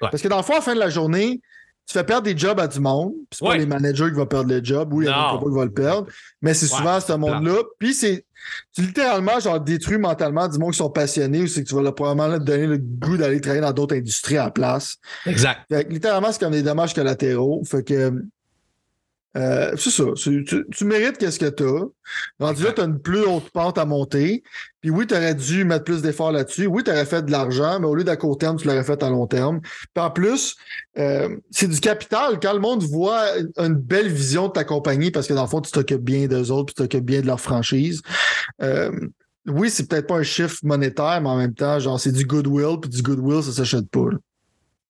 [0.00, 1.40] Parce que dans le fond, à la fin de la journée,
[1.86, 3.12] tu fais perdre des jobs à du monde.
[3.30, 5.62] Puis c'est pas les managers qui vont perdre le job ou les pas qui vont
[5.62, 6.08] le perdre.
[6.40, 7.62] Mais c'est souvent ce monde-là.
[7.78, 8.24] Puis c'est.
[8.74, 11.82] Tu littéralement genre détruis mentalement du monde qui sont passionnés ou c'est que tu vas
[11.82, 14.96] leur, probablement leur donner le goût d'aller travailler dans d'autres industries à la place.
[15.26, 15.60] Exact.
[15.70, 17.62] Fait que, littéralement, c'est comme des dommages collatéraux.
[17.64, 18.12] Fait que
[19.36, 20.04] euh, c'est ça.
[20.14, 21.86] Tu, mérites qu'est-ce que tu as.
[22.38, 24.42] Rendu là, tu as une plus haute pente à monter.
[24.80, 26.66] Puis oui, tu aurais dû mettre plus d'efforts là-dessus.
[26.66, 29.02] Oui, tu aurais fait de l'argent, mais au lieu d'à court terme, tu l'aurais fait
[29.02, 29.60] à long terme.
[29.94, 30.56] Puis en plus,
[30.98, 32.38] euh, c'est du capital.
[32.40, 33.24] Quand le monde voit
[33.58, 36.50] une belle vision de ta compagnie, parce que dans le fond, tu t'occupes bien d'eux
[36.50, 38.02] autres, puis tu t'occupes bien de leur franchise.
[38.60, 38.90] Euh,
[39.46, 42.78] oui, c'est peut-être pas un chiffre monétaire, mais en même temps, genre, c'est du goodwill,
[42.80, 44.08] puis du goodwill, ça s'achète pas.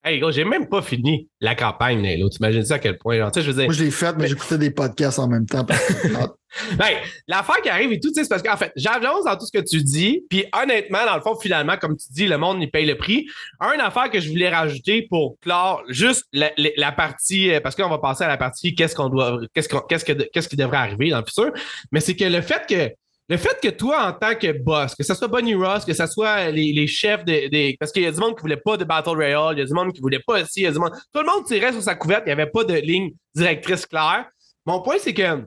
[0.05, 3.19] Hey, gros, j'ai même pas fini la campagne, Tu T'imagines ça à quel point?
[3.19, 5.65] Genre, je veux dire, Moi, je l'ai faite, mais, j'écoutais des podcasts en même temps.
[5.65, 6.89] ben,
[7.29, 9.81] l'affaire qui arrive et tout, c'est parce qu'en fait, j'avance dans tout ce que tu
[9.85, 10.25] dis.
[10.29, 13.29] Puis honnêtement, dans le fond, finalement, comme tu dis, le monde, il paye le prix.
[13.61, 17.89] Un affaire que je voulais rajouter pour clore juste la, la, partie, euh, parce qu'on
[17.89, 20.79] va passer à la partie qu'est-ce qu'on doit, qu'est-ce qu'on, qu'est-ce que, qu'est-ce qui devrait
[20.79, 21.53] arriver dans le futur.
[21.93, 22.93] Mais c'est que le fait que
[23.33, 26.07] le fait que toi, en tant que boss, que ce soit Bonnie Ross, que ce
[26.07, 27.75] soit les, chefs des.
[27.81, 29.65] Parce qu'il y a du monde qui voulait pas de Battle Royale, il y a
[29.65, 30.93] du monde qui voulait pas aussi, il y a du monde.
[31.11, 34.27] Tout le monde tirait sur sa couverte, il n'y avait pas de ligne directrice claire.
[34.67, 35.47] Mon point, c'est que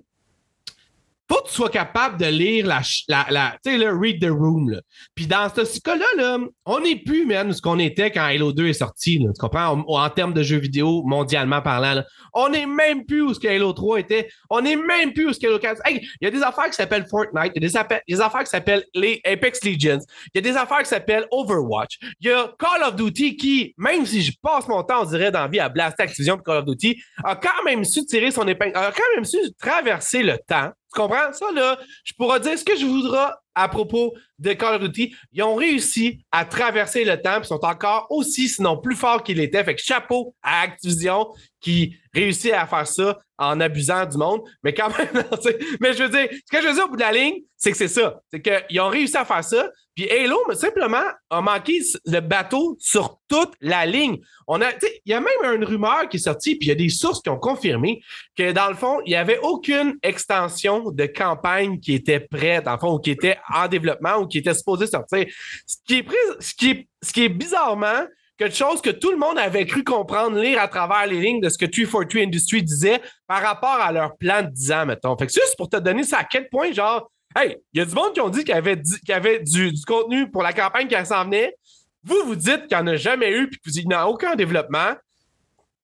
[1.28, 4.30] faut que tu sois capable de lire la, la, la tu sais, le read the
[4.30, 4.80] room.
[5.16, 8.68] Puis dans ce cas-là, là, on n'est plus, même ce qu'on était quand Halo 2
[8.68, 9.20] est sorti.
[9.20, 9.84] Tu comprends?
[9.88, 12.04] En, termes de jeux vidéo, mondialement parlant.
[12.34, 14.30] On n'est même plus où ce que Halo 3 était.
[14.50, 15.82] On n'est même plus où ce que Halo 4.
[15.90, 17.52] Il y a des affaires qui s'appellent Fortnite.
[17.56, 17.70] Il y a
[18.08, 20.06] des, affaires qui s'appellent les Apex Legends.
[20.34, 21.98] Il y a des affaires qui s'appellent Overwatch.
[22.20, 25.32] Il y a Call of Duty qui, même si je passe mon temps, on dirait,
[25.32, 28.78] dans vie à blaster Activision Call of Duty, a quand même su tirer son épingle,
[28.78, 31.34] a quand même su traverser le temps tu comprends?
[31.34, 34.92] Ça, là, je pourrais dire ce que je voudrais à propos de Call of.
[35.32, 39.38] Ils ont réussi à traverser le temps, ils sont encore aussi, sinon plus forts qu'ils
[39.38, 39.64] l'étaient.
[39.64, 41.28] Fait que chapeau à Activision
[41.62, 44.42] qui réussit à faire ça en abusant du monde.
[44.64, 45.24] Mais quand même,
[45.80, 47.72] mais je veux dire, ce que je veux dire au bout de la ligne, c'est
[47.72, 48.22] que c'est ça.
[48.32, 49.70] C'est qu'ils ont réussi à faire ça.
[49.96, 54.20] Puis Halo, simplement, a manqué le bateau sur toute la ligne.
[54.46, 54.72] On a,
[55.06, 57.22] il y a même une rumeur qui est sortie, puis il y a des sources
[57.22, 58.02] qui ont confirmé
[58.38, 62.74] que dans le fond, il n'y avait aucune extension de campagne qui était prête, dans
[62.74, 65.26] le fond, ou qui était en développement ou qui était supposée sortir.
[65.66, 66.06] Ce qui est,
[66.40, 68.06] ce qui est, ce qui est bizarrement
[68.38, 71.50] quelque chose que tout le monde avait cru comprendre, lire à travers les lignes de
[71.50, 75.18] ce que 343 Industries disait par rapport à leur plan de 10 ans, mettons.
[75.18, 77.86] Fait que juste pour te donner ça à quel point, genre, hey, il y a
[77.86, 80.88] du monde qui ont dit qu'il y avait, y avait du, contenu pour la campagne
[80.88, 81.56] qui s'en venait.
[82.04, 84.94] Vous, vous dites qu'il n'y en a jamais eu puis qu'il n'y a aucun développement.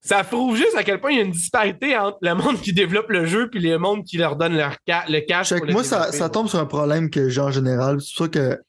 [0.04, 2.74] Ça prouve juste à quel point il y a une disparité entre le monde qui
[2.74, 5.54] développe le jeu puis le monde qui leur donne leur le cash.
[5.70, 8.02] moi, ça, ça, tombe sur un problème que j'ai en général.
[8.02, 8.60] C'est pour ça que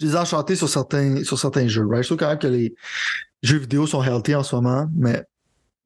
[0.00, 1.86] je les ai enchantés sur certains, sur certains jeux.
[1.86, 2.02] Right?
[2.02, 2.74] Je trouve quand même que les
[3.42, 5.22] jeux vidéo sont healthy en ce moment, mais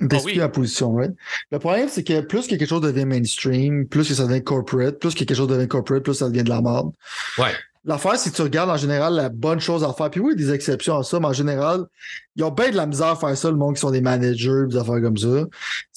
[0.01, 1.13] d'expliquer ah la position, right?
[1.51, 4.99] Le problème, c'est que plus que quelque chose devient mainstream, plus que ça devient corporate,
[4.99, 6.93] plus que quelque chose devient corporate, plus ça devient de la merde.
[7.39, 7.53] Ouais.
[7.89, 10.11] L'affaire, c'est que tu regardes en général la bonne chose à faire.
[10.11, 11.87] Puis oui, des exceptions à ça, mais en général,
[12.37, 14.67] ils ont bien de la misère à faire ça, le monde qui sont des managers,
[14.69, 15.47] des affaires comme ça.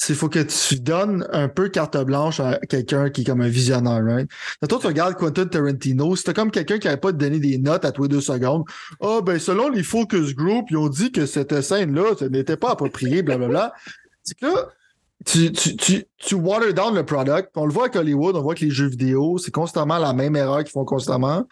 [0.07, 3.49] Il faut que tu donnes un peu carte blanche à quelqu'un qui est comme un
[3.49, 4.29] visionnaire, right?
[4.69, 7.91] toi, tu regardes Quentin Tarantino, c'était comme quelqu'un qui n'avait pas donné des notes à
[7.91, 8.63] tous les deux secondes.
[9.01, 12.55] Ah, oh, ben, selon les focus group, ils ont dit que cette scène-là, ce n'était
[12.55, 13.73] pas approprié, blablabla.
[14.23, 14.69] C'est que là,
[15.25, 17.49] tu, tu, tu, tu water down le product.
[17.55, 20.35] On le voit avec Hollywood, on voit que les jeux vidéo, c'est constamment la même
[20.35, 21.43] erreur qu'ils font constamment.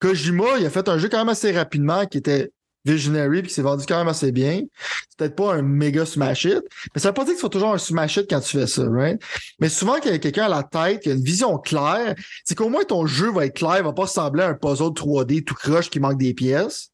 [0.00, 2.50] Kojima, il a fait un jeu quand même assez rapidement qui était
[2.84, 4.62] visionary puis qui s'est vendu quand même assez bien.
[5.08, 6.62] C'est peut-être pas un méga smash it,
[6.94, 8.88] mais ça veut pas dire qu'il faut toujours un smash it quand tu fais ça,
[8.88, 9.20] right?
[9.58, 12.54] Mais souvent, qu'il y a quelqu'un à la tête, qui a une vision claire, c'est
[12.54, 15.54] qu'au moins ton jeu va être clair, va pas ressembler à un puzzle 3D tout
[15.54, 16.90] croche qui manque des pièces.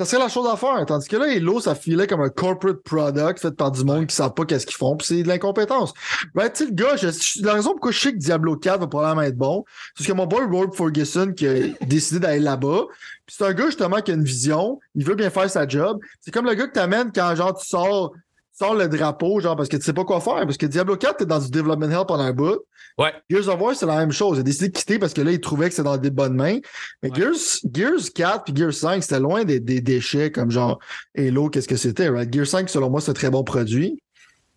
[0.00, 0.86] Ça serait la chose à faire.
[0.86, 4.06] Tandis que là, Halo, ça filait comme un corporate product fait par du monde qui
[4.06, 4.96] ne savent pas qu'est-ce qu'ils font.
[4.96, 5.92] Puis c'est de l'incompétence.
[6.34, 6.94] Right, tu le gars,
[7.42, 9.62] la raison pourquoi je sais que Diablo 4 va probablement être bon,
[9.94, 11.52] c'est que mon boy Rob Ferguson qui a
[11.86, 12.86] décidé d'aller là-bas.
[13.26, 14.80] Puis c'est un gars justement qui a une vision.
[14.94, 15.98] Il veut bien faire sa job.
[16.22, 18.14] C'est comme le gars que t'amènes quand genre tu sors
[18.60, 20.44] sors le drapeau, genre, parce que tu sais pas quoi faire.
[20.44, 22.58] Parce que Diablo 4, t'es dans du development hell pendant un bout.
[22.98, 23.12] Ouais.
[23.30, 24.36] Gears of War, c'est la même chose.
[24.36, 26.34] Il a décidé de quitter parce que là, il trouvait que c'était dans des bonnes
[26.34, 26.58] mains.
[27.02, 30.78] Mais Gears, Gears 4 puis Gears 5, c'était loin des, des, déchets comme genre
[31.16, 32.30] Halo, qu'est-ce que c'était, right?
[32.30, 34.02] Gears 5, selon moi, c'est un très bon produit.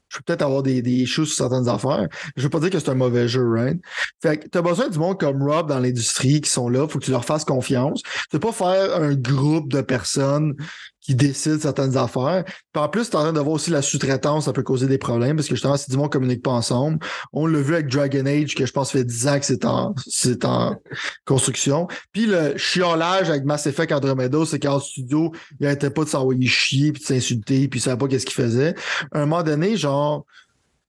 [0.10, 2.08] Je peux peut-être avoir des, des choses sur certaines affaires.
[2.36, 3.80] Je veux pas dire que c'est un mauvais jeu, right?
[4.22, 6.88] Fait que t'as besoin du monde comme Rob dans l'industrie qui sont là.
[6.90, 8.04] Faut que tu leur fasses confiance.
[8.04, 10.56] Tu peux pas faire un groupe de personnes
[11.04, 12.44] qui décide certaines affaires.
[12.46, 14.98] Puis en plus, tu en train de voir aussi la sous-traitance, ça peut causer des
[14.98, 17.00] problèmes parce que justement, si du monde communique pas ensemble,
[17.34, 19.94] on l'a vu avec Dragon Age, que je pense fait 10 ans que c'est en,
[20.08, 20.82] c'est en
[21.26, 21.88] construction.
[22.14, 26.48] Puis le chiolage avec Mass Effect Andromeda, c'est qu'en studio, il arrêtait pas de s'envoyer
[26.48, 28.74] chier puis de s'insulter puis il savait pas qu'est-ce qu'il faisait.
[29.12, 30.26] À un moment donné, genre,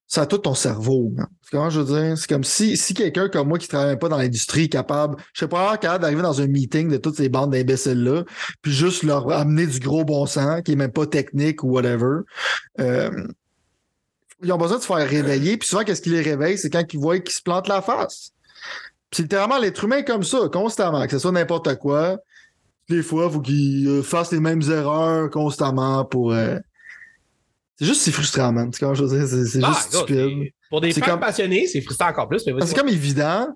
[0.07, 1.13] ça a tout ton cerveau.
[1.55, 2.19] Comment je veux dire?
[2.19, 5.23] C'est comme si, si quelqu'un comme moi qui ne travaille pas dans l'industrie est capable,
[5.33, 8.25] je sais pas, capable d'arriver dans un meeting de toutes ces bandes d'imbéciles-là,
[8.61, 12.23] puis juste leur amener du gros bon sens, qui est même pas technique ou whatever.
[12.81, 13.09] Euh,
[14.43, 16.59] ils ont besoin de se faire réveiller, puis souvent, qu'est-ce qui les réveille?
[16.59, 18.33] C'est quand ils voient qu'ils se plantent la face.
[19.13, 22.19] c'est littéralement l'être humain comme ça, constamment, que ce soit n'importe quoi.
[22.89, 26.33] Des fois, il faut qu'ils euh, fassent les mêmes erreurs constamment pour.
[26.33, 26.59] Euh,
[27.77, 28.71] c'est juste, c'est frustrant, man.
[28.73, 30.53] C'est comme je veux dire, c'est ah, juste stupide.
[30.71, 32.41] Pour des fans passionnés, c'est frustrant encore plus.
[32.41, 33.49] C'est comme évident.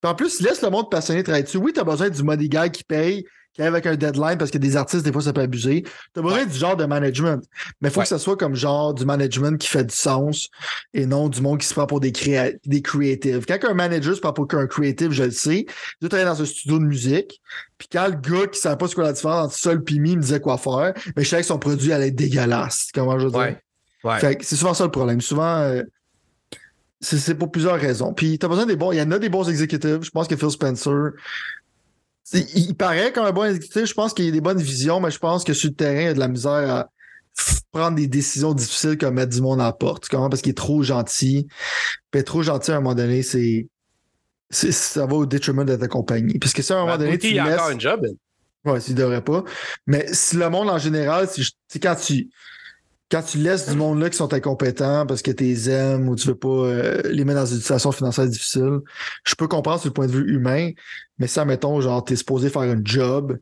[0.00, 1.58] Puis en plus, laisse le monde passionné travailler dessus.
[1.58, 4.58] Oui, t'as besoin du money guy qui paye, qui arrive avec un deadline parce que
[4.58, 5.84] des artistes, des fois, ça peut abuser.
[6.14, 7.44] T'as besoin du genre de management.
[7.80, 10.48] Mais il faut que ça soit comme genre du management qui fait du sens
[10.94, 13.44] et non du monde qui se prend pour des, créa des creatives.
[13.46, 15.66] Quand un manager se prend pour qu'un creative, je le sais,
[16.00, 17.40] je travaille dans un studio de musique.
[17.76, 20.16] Puis quand le gars qui savait pas ce qu'on la différence entre Sol et me
[20.16, 22.88] disait quoi faire, mais je savais que son produit allait être dégueulasse.
[22.94, 23.56] Comment je veux dire?
[24.04, 24.38] Ouais.
[24.40, 25.20] c'est souvent ça le problème.
[25.20, 25.82] Souvent, euh,
[27.00, 28.14] c'est pour plusieurs raisons.
[28.14, 28.92] Puis t'as besoin des bons.
[28.92, 30.02] Il y en a des bons exécutifs.
[30.02, 31.10] Je pense que Phil Spencer
[32.32, 33.86] il paraît comme un bon exécutif.
[33.86, 36.08] Je pense qu'il a des bonnes visions, mais je pense que sur le terrain, il
[36.08, 36.88] a de la misère à
[37.72, 40.08] prendre des décisions difficiles comme mettre du monde à la porte.
[40.08, 40.28] Comment?
[40.28, 41.46] Parce qu'il est trop gentil.
[42.10, 43.68] Puis être trop gentil à un moment donné, c'est.
[44.50, 46.38] Ça va au détriment de ta compagnie.
[46.38, 47.18] Puisque si à un moment donné.
[47.18, 48.06] Tu il a encore un job.
[48.64, 49.44] Ouais, s'il devrait pas.
[49.86, 51.28] Mais si le monde en général,
[51.68, 52.28] c'est quand tu
[53.12, 56.16] quand tu laisses du monde là qui sont incompétents parce que tu les aimes ou
[56.16, 58.78] tu veux pas euh, les mettre dans une situation financière difficile,
[59.24, 60.70] je peux comprendre sur le point de vue humain,
[61.18, 63.38] mais ça, mettons, genre, t'es supposé faire un job.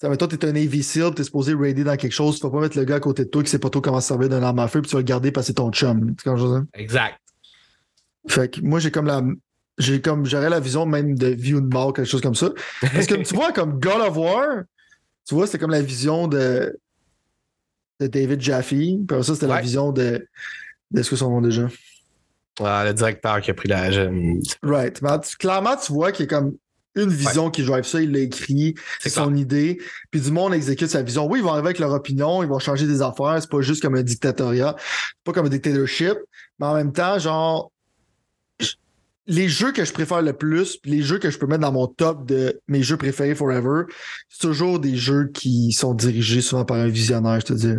[0.00, 2.60] Ça, mettons, t'es un Navy SEAL, t'es supposé raider dans quelque chose, tu vas pas
[2.60, 4.42] mettre le gars à côté de toi qui sait pas trop comment se servir d'un
[4.42, 6.16] arme à feu, puis tu vas le garder passer ton chum.
[6.16, 7.18] Tu je veux Exact.
[8.28, 9.22] Fait que moi, j'ai comme la.
[9.78, 12.50] J'ai comme j'aurais la vision même de vie ou de mort, quelque chose comme ça.
[12.80, 14.62] Parce que tu vois, comme God of War,
[15.26, 16.78] tu vois, c'est comme la vision de
[18.02, 18.68] de David Jaffe.
[18.68, 20.26] Puis ça, c'était la vision de.
[20.90, 21.68] de ce que son nom déjà?
[22.60, 23.90] le directeur qui a pris la.
[24.62, 25.00] Right.
[25.02, 26.56] Mais clairement, tu vois qu'il y a comme
[26.94, 29.80] une vision qui drive ça, il l'a écrit, c'est son idée.
[30.10, 31.26] Puis du monde exécute sa vision.
[31.26, 33.82] Oui, ils vont arriver avec leur opinion, ils vont changer des affaires, c'est pas juste
[33.82, 36.18] comme un dictatoriat, c'est pas comme un dictatorship,
[36.58, 37.71] mais en même temps, genre,
[39.26, 41.86] les jeux que je préfère le plus, les jeux que je peux mettre dans mon
[41.86, 43.84] top de mes jeux préférés forever,
[44.28, 47.74] c'est toujours des jeux qui sont dirigés souvent par un visionnaire, je te dis.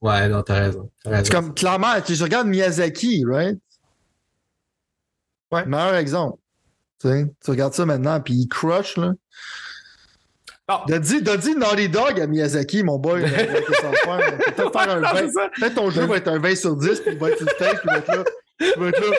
[0.00, 0.90] Ouais, non, t'as raison.
[1.04, 3.58] C'est comme, clairement, tu regardes Miyazaki, right?
[5.50, 5.66] Ouais.
[5.66, 6.38] Meilleur exemple.
[7.00, 9.12] Tu, sais, tu regardes ça maintenant, puis il crush, là.
[10.70, 10.74] Oh.
[10.86, 13.22] T'as dit, dit Naughty Dog à Miyazaki, mon boy.
[13.22, 15.12] Peut-être faire un 20.
[15.56, 17.52] Peut-être ton jeu va être un 20 sur 10, puis il va être sur le
[17.52, 18.24] stage, puis il va être là.
[18.60, 19.16] Il va être là.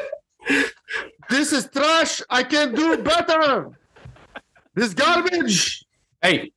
[1.29, 2.23] This is trash.
[2.29, 3.67] I can do better.
[4.75, 5.85] This garbage.
[6.21, 6.53] Hey,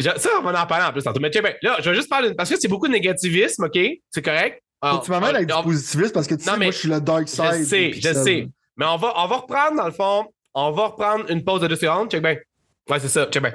[0.00, 1.20] ça, on va en parler en plus tantôt.
[1.20, 3.78] Mais tiens, ben, là, je vais juste parler parce que c'est beaucoup de négativisme, OK?
[4.10, 4.62] C'est correct?
[5.02, 7.44] tu m'amènes avec du positivisme parce que tu sais, moi, je suis le dark side.
[7.58, 8.48] Je sais, je sais.
[8.76, 11.68] Mais on va, on va reprendre, dans le fond, on va reprendre une pause de
[11.68, 12.10] deux secondes.
[12.10, 12.36] Check bien.
[12.88, 13.26] Ouais, c'est ça.
[13.26, 13.52] Check bien.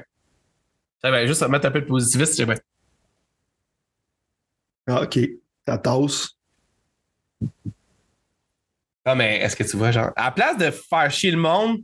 [1.04, 1.26] Check bien.
[1.26, 2.58] Juste mettre un peu de positivisme, check bien.
[4.88, 5.20] Ah, OK.
[5.66, 6.30] Ta tasse.
[9.06, 11.78] Ah, mais est-ce que tu vois, genre, à la place de faire chier le monde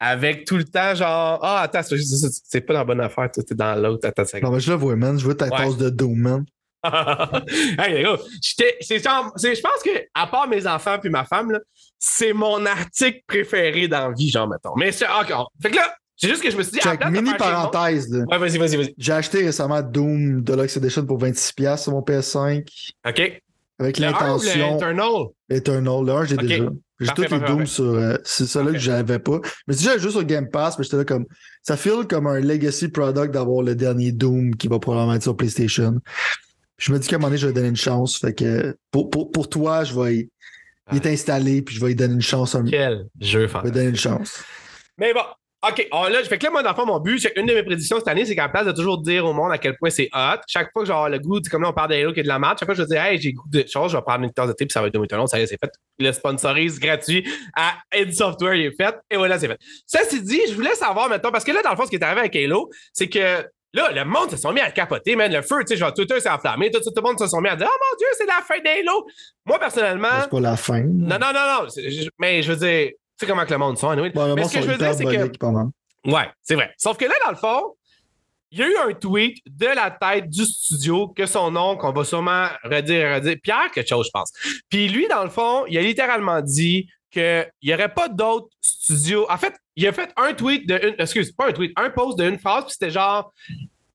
[0.00, 3.54] avec tout le temps, genre, ah, attends, c'est pas dans la bonne affaire, toi, t'es
[3.54, 5.18] dans l'autre, attends, c'est Non, mais je le vois, man.
[5.18, 5.56] Je vois ta Ouais.
[5.56, 6.44] tasse de Doom, man.
[6.84, 11.56] hey, les gars, je pense que, à part mes enfants puis ma femme,
[11.98, 14.74] c'est mon article préféré dans la vie, genre, mettons.
[14.76, 15.52] Mais c'est encore.
[15.62, 18.24] Fait que là, c'est juste que je me suis dit, Check, mini parenthèse, là.
[18.28, 18.94] Ouais, vas-y, vas-y, vas-y.
[18.98, 22.66] J'ai acheté récemment Doom Deluxe Edition pour 26$ sur mon PS5
[23.08, 23.42] OK.
[23.82, 25.10] Avec Le 1 ou l'intention l'Eternal?
[25.50, 26.04] Eternal.
[26.06, 26.64] Le 1, j'ai déjà.
[27.00, 27.72] J'ai tous les parfait, Doom parfait.
[27.72, 27.84] sur.
[27.84, 29.40] euh, c'est ça là que j'avais pas.
[29.66, 31.26] Mais c'est déjà juste sur Game Pass, mais j'étais là comme.
[31.62, 35.36] Ça feel comme un legacy product d'avoir le dernier Doom qui va probablement être sur
[35.36, 35.98] PlayStation.
[36.76, 38.18] Puis je me dis qu'à un moment donné, je vais donner une chance.
[38.18, 40.16] Fait que pour, pour, pour toi, je vais.
[40.16, 40.30] y-
[40.92, 42.54] Il est installé, puis je vais lui donner une chance.
[42.54, 44.42] un- Je Quel jeu vais lui donner une chance.
[44.98, 45.20] Mais bon,
[45.68, 45.86] OK.
[45.92, 47.98] Oh, là, fait que là, moi, dans le fond, mon but, une de mes prédictions
[47.98, 50.08] cette année, c'est qu'à la place de toujours dire au monde à quel point c'est
[50.12, 52.24] hot, chaque fois que j'ai le goût, comme là, on parle de Halo qui est
[52.24, 53.96] de la merde, chaque fois que je vais dire, hey, j'ai goût de choses, je
[53.96, 55.46] vais prendre une tasse de thé, puis ça va être Doom Eternal, ça y est,
[55.46, 55.70] c'est fait.
[56.00, 59.58] Le sponsorise gratuit à Ed Software, il est fait, et voilà, c'est fait.
[59.86, 61.96] Ça, c'est dit, je voulais savoir maintenant, parce que là, dans le fond, ce qui
[61.96, 65.32] est arrivé avec Halo, c'est que Là, le monde se sont mis à capoter, man.
[65.32, 66.70] Le feu, tu sais, genre, Twitter s'est enflammé.
[66.70, 68.60] Tout, tout, le monde se sont mis à dire, oh mon Dieu, c'est la fin
[68.62, 69.06] d'Halo.
[69.46, 70.82] Moi, personnellement, C'est pas la fin.
[70.82, 71.68] non, non, non, non.
[71.74, 72.90] je- Mais je veux dire,
[73.22, 74.10] sais comment que le monde sont, anyway.
[74.10, 76.10] Bon, le Mais ce que je veux dire, c'est que.
[76.10, 76.74] Ouais, c'est vrai.
[76.76, 77.74] Sauf que là, dans le fond,
[78.50, 81.92] il y a eu un tweet de la tête du studio que son nom, qu'on
[81.92, 84.30] va sûrement redire, redire, Pierre quelque chose, je pense.
[84.68, 89.26] Puis lui, dans le fond, il a littéralement dit qu'il n'y aurait pas d'autres studios.
[89.30, 90.94] En fait, il a fait un tweet de une.
[90.98, 93.32] Excuse, pas un tweet, un post de une phrase, puis c'était genre.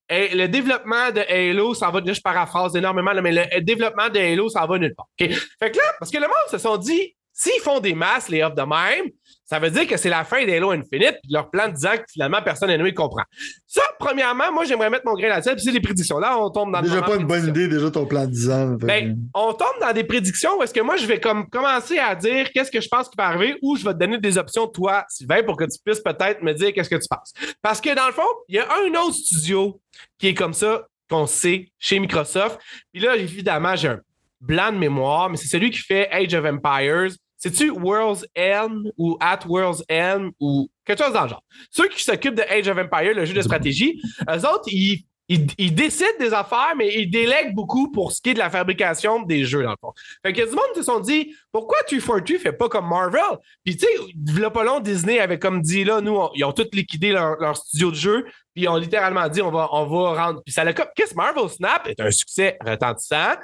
[0.10, 2.00] Le développement de Halo, ça va.
[2.00, 5.10] Là, je paraphrase énormément, là, mais le développement de Halo, ça va nulle part.
[5.20, 8.42] Fait que là, parce que le monde se sont dit, s'ils font des masses, les
[8.44, 9.12] off de même,
[9.46, 12.42] ça veut dire que c'est la fin d'Halo Infinite, puis leur plan disant que finalement
[12.42, 13.22] personne ne comprend.
[13.68, 16.18] Ça, premièrement, moi, j'aimerais mettre mon grain là-dessus, puis c'est des prédictions.
[16.18, 18.68] Là, on tombe dans Déjà pas une bonne idée, déjà ton plan de 10 ans.
[18.80, 22.16] Ben, on tombe dans des prédictions où est-ce que moi, je vais comme commencer à
[22.16, 24.68] dire qu'est-ce que je pense qui va arriver ou je vais te donner des options,
[24.68, 27.34] toi, Sylvain, pour que tu puisses peut-être me dire qu'est-ce que tu penses.
[27.62, 29.80] Parce que dans le fond, il y a un autre studio
[30.18, 32.60] qui est comme ça, qu'on sait, chez Microsoft.
[32.92, 34.00] Puis là, évidemment, j'ai un
[34.42, 37.12] blanc de mémoire, mais c'est celui qui fait Age of Empires.
[37.38, 41.44] C'est-tu World's End ou At World's End ou quelque chose dans le genre?
[41.70, 45.76] Ceux qui s'occupent de Age of Empires, le jeu de stratégie, eux autres, ils, ils,
[45.76, 49.44] décident des affaires, mais ils délèguent beaucoup pour ce qui est de la fabrication des
[49.44, 49.94] jeux, dans le fond.
[50.26, 53.22] Fait que du monde se sont dit, pourquoi 343 fait pas comme Marvel?
[53.64, 56.70] Puis tu sais, a pas long, Disney avait comme dit, là, nous, ils ont tous
[56.74, 60.42] liquidé leur, studio de jeu, puis ils ont littéralement dit, on va, on va rendre.
[60.44, 60.88] Puis ça l'a comme.
[60.96, 63.36] Qu'est-ce que Marvel Snap est un succès retentissant?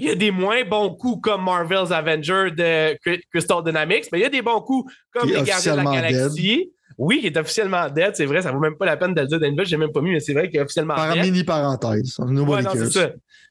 [0.00, 4.18] Il y a des moins bons coups comme Marvel's Avenger de Cry- Crystal Dynamics, mais
[4.18, 6.70] il y a des bons coups comme les Gardiens de la Galaxie.
[6.98, 9.26] Oui, qui est officiellement dead, c'est vrai, ça vaut même pas la peine de le
[9.26, 11.22] dire d'Anvil, j'ai même pas mis, mais c'est vrai qu'il est officiellement Par dead.
[11.24, 12.18] mini parenthèse.
[12.18, 12.26] Ouais,
[12.62, 12.90] non, c'est cares.
[12.92, 13.10] ça.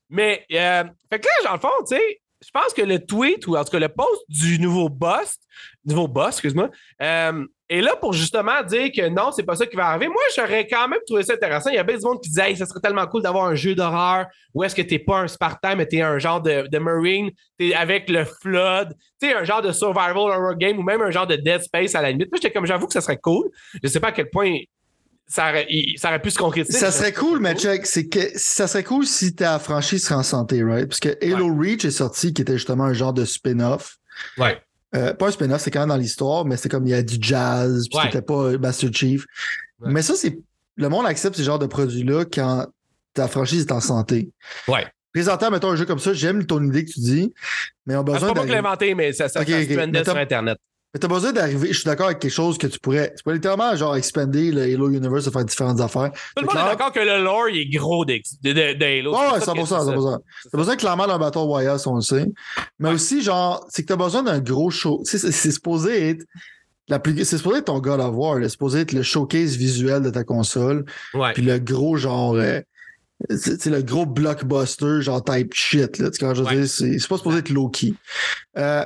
[0.09, 3.47] Mais, euh, fait que là, dans le fond, tu sais, je pense que le tweet,
[3.47, 5.37] ou en tout cas le post du nouveau boss,
[5.85, 6.69] nouveau boss, excuse-moi,
[7.01, 10.07] euh, est là pour justement dire que non, c'est pas ça qui va arriver.
[10.07, 11.69] Moi, j'aurais quand même trouvé ça intéressant.
[11.69, 13.53] Il y a bien du monde qui disait, hey, ça serait tellement cool d'avoir un
[13.55, 16.77] jeu d'horreur où est-ce que t'es pas un Spartan, mais t'es un genre de, de
[16.79, 21.01] Marine, t'es avec le Flood, tu sais, un genre de survival horror game ou même
[21.01, 22.31] un genre de Dead Space à la limite.
[22.31, 23.49] Moi, j'étais comme, j'avoue que ça serait cool.
[23.83, 24.57] Je sais pas à quel point
[25.27, 26.79] ça aurait, il- ça aurait pu se concrétiser.
[26.79, 30.23] Ça serait cool, mais check, c'est que ça serait cool si ta franchise serait en
[30.23, 30.87] santé, right?
[30.87, 33.97] Parce que Halo Reach est sorti, qui était justement un genre de spin-off.
[34.39, 34.59] Ouais.
[34.95, 37.01] Euh, pas un spin-off, c'est quand même dans l'histoire, mais c'est comme il y a
[37.03, 38.05] du jazz, puis Ouais.
[38.05, 39.25] c'était pas Master Chief.
[39.79, 39.91] Ouais.
[39.91, 40.39] Mais ça, c'est.
[40.77, 42.65] Le monde accepte ce genre de produits-là quand
[43.13, 44.31] ta franchise est en santé.
[44.67, 44.87] Ouais.
[45.13, 47.33] Présentant, mettons un jeu comme ça, j'aime ton idée que tu dis,
[47.85, 49.63] mais on a Ah, C'est besoin pas moi qui mais ça, ça, Ok, ça ok.
[49.67, 50.57] se trendait Mais sur Internet.
[50.93, 53.13] Mais t'as besoin d'arriver, je suis d'accord avec quelque chose que tu pourrais.
[53.15, 56.11] Tu pourrais littéralement genre expander le Halo Universe et faire différentes affaires.
[56.35, 58.85] Tout le monde est d'accord que le lore il est gros de, de, de, de
[58.85, 59.11] Halo.
[59.11, 59.95] Ouais, C'est ouais, pour ça que 100%, c'est ça.
[59.95, 60.17] 100%.
[60.43, 62.25] C'est T'as besoin clairement d'un Battle Royale, si on le sait.
[62.79, 65.01] Mais aussi, genre, c'est que t'as besoin d'un gros show.
[65.03, 66.25] C'est supposé être.
[66.87, 67.23] La plus...
[67.23, 68.39] C'est supposé être ton God of War.
[68.41, 70.85] C'est supposé être le showcase visuel de ta console.
[71.13, 71.33] Ouais.
[71.33, 72.33] Puis le gros, genre.
[72.33, 72.61] euh,
[73.29, 75.99] c'est le gros blockbuster, genre type shit.
[75.99, 76.09] Là.
[76.09, 76.65] Tu sais, je Ouais.
[76.67, 77.93] c'est pas supposé être low-key.
[78.57, 78.85] Euh,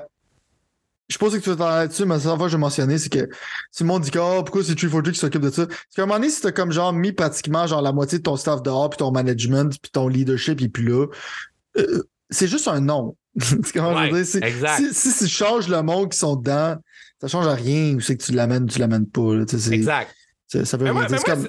[1.10, 2.98] je pense que tu vas t'en là-dessus, mais la seule fois que je vais mentionner,
[2.98, 3.28] c'est que
[3.72, 5.66] si le monde dit que oh, pourquoi c'est 342 qui s'occupe de ça?
[5.68, 8.24] Parce qu'à un moment donné, si t'as comme genre mis pratiquement genre la moitié de
[8.24, 11.08] ton staff dehors, puis ton management, puis ton leadership, est plus là,
[11.78, 13.16] euh, c'est juste un nom.
[13.96, 14.10] Ouais?
[14.26, 14.44] C'est-.
[14.78, 16.78] Si, si tu changes le monde qui sont dedans,
[17.20, 17.96] ça change à rien.
[17.96, 19.34] Ou c'est que tu l'amènes, tu l'amènes pas.
[19.36, 19.44] là.
[19.48, 20.14] C'est- Exact.
[20.60, 20.88] C'est- Ça veut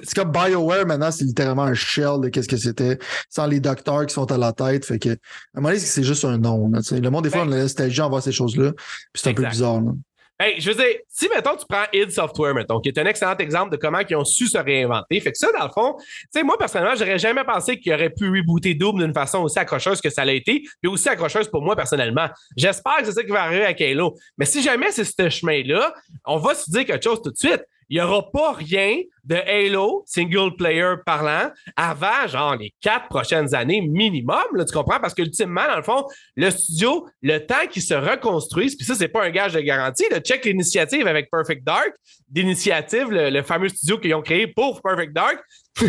[0.03, 2.97] C'est comme, BioWare maintenant, c'est littéralement un shell de qu'est-ce que c'était,
[3.29, 4.85] sans les docteurs qui sont à la tête.
[4.85, 5.15] Fait que, à un
[5.55, 6.69] moment donné, c'est juste un nom.
[6.69, 8.71] là, le monde, des fois, Ben- on a la nostalgie en voir ces choses-là.
[8.73, 9.81] Puis c'est un peu bizarre.
[9.81, 9.91] là.
[10.37, 13.37] Hey, je veux dire, si, mettons, tu prends id Software, mettons, qui est un excellent
[13.37, 15.17] exemple de comment ils ont su se réinventer.
[15.21, 18.09] Fait que ça, dans le fond, tu sais, moi, personnellement, j'aurais jamais pensé qu'il aurait
[18.09, 21.61] pu rebooter Doom d'une façon aussi accrocheuse que ça l'a été, puis aussi accrocheuse pour
[21.61, 22.27] moi, personnellement.
[22.57, 24.13] J'espère que c'est ça qui va arriver avec Halo.
[24.37, 25.93] Mais si jamais c'est ce chemin-là,
[26.25, 29.35] on va se dire quelque chose tout de suite il n'y aura pas rien de
[29.35, 34.99] Halo single player parlant avant genre les quatre prochaines années minimum, là, tu comprends?
[34.99, 36.05] Parce qu'ultimement, dans le fond,
[36.35, 40.05] le studio, le temps qu'il se reconstruise, puis ça, c'est pas un gage de garantie.
[40.11, 41.91] Le check l'initiative avec Perfect Dark,
[42.27, 45.39] d'initiative, le, fameux studio qu'ils ont créé pour Perfect Dark.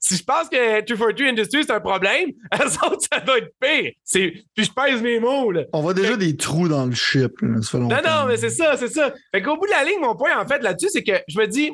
[0.00, 3.92] si je pense que 242 Industries, c'est un problème, elles autres, ça doit être pire.
[4.12, 5.52] Puis je pèse mes mots.
[5.52, 5.64] Là.
[5.72, 7.40] On voit déjà des trous dans le chip.
[7.42, 9.12] non, non, mais c'est ça, c'est ça.
[9.32, 11.46] Fait qu'au bout de la ligne, mon point, en fait, là-dessus, c'est que je me
[11.46, 11.70] dis,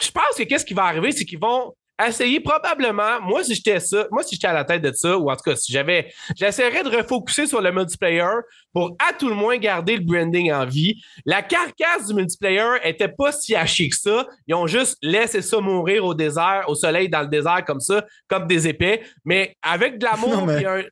[0.00, 1.74] je pense que qu'est-ce qui va arriver, c'est qu'ils vont
[2.06, 5.30] essayer probablement, moi si j'étais ça, moi si j'étais à la tête de ça, ou
[5.30, 8.24] en tout cas si j'avais, j'essaierais de refocuser sur le multiplayer
[8.72, 11.02] pour à tout le moins garder le branding en vie.
[11.26, 14.26] La carcasse du multiplayer était pas si hachée que ça.
[14.46, 18.04] Ils ont juste laissé ça mourir au désert, au soleil dans le désert comme ça,
[18.28, 19.02] comme des épais.
[19.24, 20.64] Mais avec de l'amour, mais...
[20.64, 20.82] un...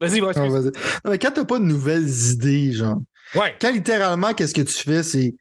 [0.00, 0.38] Vas-y, vas-y.
[0.38, 2.98] Non, mais quand t'as pas de nouvelles idées, genre.
[3.34, 3.54] Ouais.
[3.60, 5.34] Quand littéralement, qu'est-ce que tu fais, c'est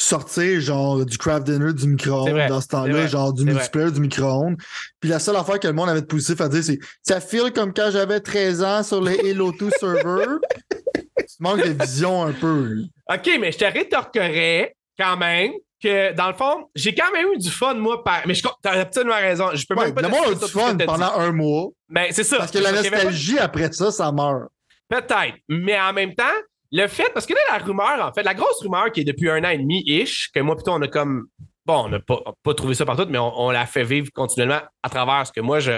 [0.00, 4.56] sortir genre du craft dinner du micro-ondes dans ce temps-là, genre du multiplayer du micro-ondes.
[5.00, 7.52] Puis la seule affaire que le monde avait de positif à dire, c'est ça file
[7.54, 10.38] comme quand j'avais 13 ans sur les Halo 2 serveurs.
[10.70, 12.82] tu manques de vision un peu.
[13.12, 17.38] OK, mais je te rétorquerais quand même que dans le fond, j'ai quand même eu
[17.38, 18.26] du fun, moi, par...
[18.26, 19.50] mais t'as absolument raison.
[19.54, 21.68] Je peux même pas le monde a du fun pendant un mois.
[21.88, 22.38] Mais ben, c'est ça.
[22.38, 24.50] Parce que la nostalgie après ça, ça meurt.
[24.88, 25.36] Peut-être.
[25.48, 26.24] Mais en même temps,
[26.72, 29.28] le fait, parce que là, la rumeur, en fait, la grosse rumeur qui est depuis
[29.28, 31.26] un an et demi-ish, que moi, plutôt, on a comme.
[31.66, 34.88] Bon, on n'a pas, pas, trouvé ça partout, mais on, l'a fait vivre continuellement à
[34.88, 35.72] travers ce que moi, je,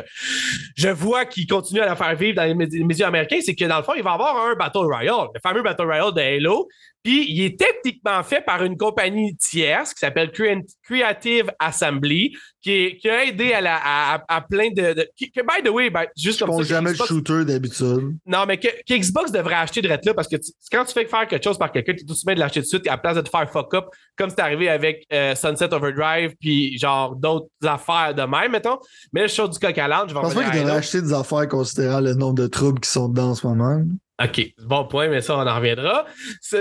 [0.76, 3.78] je vois qui continue à la faire vivre dans les médias américains, c'est que dans
[3.78, 6.68] le fond, il va y avoir un Battle Royale, le fameux Battle Royale de Halo,
[7.02, 12.32] puis il est techniquement fait par une compagnie tierce qui s'appelle Creative Assembly,
[12.62, 15.08] qui, qui, a aidé à, la, à, plein de.
[15.16, 16.62] qui, que, by the way, ben, juste comme ça.
[16.62, 18.16] jamais Xbox, shooter d'habitude.
[18.24, 20.36] Non, mais que, Xbox devrait acheter de là parce que
[20.70, 22.66] quand tu fais faire quelque chose par quelqu'un, tu es tout de de l'acheter de
[22.66, 23.86] suite à la place de te faire fuck up,
[24.16, 28.78] comme c'est arrivé avec euh, Sunset Overdrive, puis genre d'autres affaires de même, mettons.
[29.12, 30.08] Mais là, je suis du coq à l'âne.
[30.08, 33.08] Je pense pas qu'ils devraient acheter des affaires considérant le nombre de troubles qui sont
[33.08, 33.82] dedans en ce moment.
[34.22, 36.06] OK, bon point, mais ça, on en reviendra.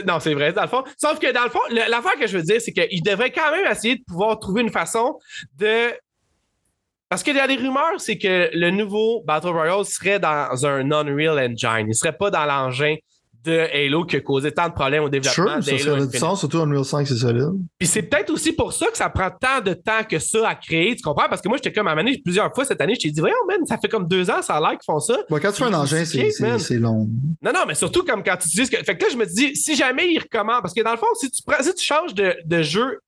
[0.08, 0.84] Non, c'est vrai, dans le fond.
[0.98, 3.70] Sauf que dans le fond, l'affaire que je veux dire, c'est qu'il devrait quand même
[3.70, 5.20] essayer de pouvoir trouver une façon
[5.58, 5.92] de.
[7.10, 10.92] Parce qu'il y a des rumeurs, c'est que le nouveau Battle Royale serait dans un
[10.92, 11.82] Unreal Engine.
[11.82, 12.96] Il ne serait pas dans l'engin
[13.44, 16.40] de Halo qui a causé tant de problèmes au développement sure, ça serait du sens,
[16.40, 17.50] surtout Unreal 5, c'est solide.
[17.80, 20.56] Puis c'est peut-être aussi pour ça que ça prend tant de temps que ça à
[20.56, 21.28] créer, tu comprends?
[21.28, 23.66] Parce que moi, j'étais comme à plusieurs fois cette année, je t'ai dit, voyons, man,
[23.66, 25.18] ça fait comme deux ans, ça a l'air qu'ils font ça.
[25.30, 27.08] quand tu fais un engin, c'est long.
[27.42, 28.78] Non, non, mais surtout comme quand tu dis que.
[28.78, 31.08] Fait que là, je me dis, si jamais ils recommandent, parce que dans le fond,
[31.20, 33.00] si tu, prends, si tu changes de, de jeu,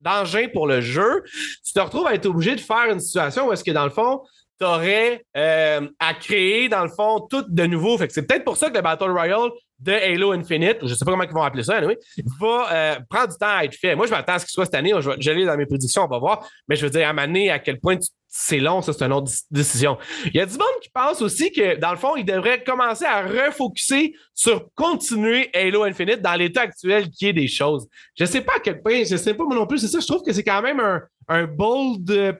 [0.00, 1.22] d'engin pour le jeu,
[1.64, 3.90] tu te retrouves à être obligé de faire une situation où est-ce que dans le
[3.90, 4.22] fond,
[4.58, 7.96] tu aurais euh, à créer, dans le fond, tout de nouveau.
[7.98, 10.94] Fait que c'est peut-être pour ça que le Battle Royale de Halo Infinite, je ne
[10.94, 11.98] sais pas comment ils vont appeler ça, anyway,
[12.38, 13.96] va euh, prendre du temps à être fait.
[13.96, 14.92] Moi, je m'attends à ce qu'il soit cette année.
[14.98, 16.48] Je vais dans mes prédictions, on va voir.
[16.68, 17.96] Mais je veux dire, à m'amener à quel point
[18.32, 19.98] c'est long, ça, c'est une autre décision.
[20.26, 23.04] Il y a du monde qui pense aussi que, dans le fond, il devrait commencer
[23.04, 27.88] à refocuser sur continuer Halo Infinite dans l'état actuel qui est des choses.
[28.16, 29.88] Je ne sais pas à quel point, je ne sais pas moi non plus, c'est
[29.88, 32.32] ça, je trouve que c'est quand même un, un bold euh,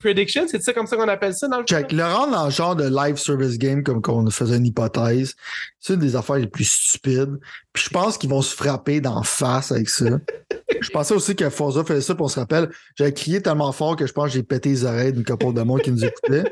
[0.00, 1.92] prediction, c'est ça comme ça qu'on appelle ça dans le Check.
[1.92, 5.34] Le rendre dans le genre de live service game comme qu'on faisait une hypothèse,
[5.78, 7.38] c'est une des affaires les plus stupides.
[7.74, 10.06] Puis je pense qu'ils vont se frapper d'en face avec ça.
[10.80, 13.96] je pensais aussi que Forza faisait ça, pour on se rappelle, j'avais crié tellement fort
[13.96, 16.50] que je pense que j'ai pété les oreilles d'une couple de monde qui nous écoutait.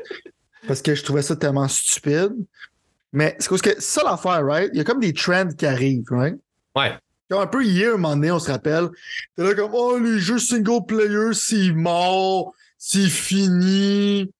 [0.67, 2.33] Parce que je trouvais ça tellement stupide.
[3.11, 4.69] Mais c'est parce que ça l'affaire, right?
[4.71, 6.37] Il y a comme des trends qui arrivent, right?
[6.75, 6.93] Ouais.
[7.29, 8.89] Comme un peu hier, un moment donné, on se rappelle.
[9.35, 14.31] T'es là comme, oh, les jeux single player, c'est mort, c'est fini.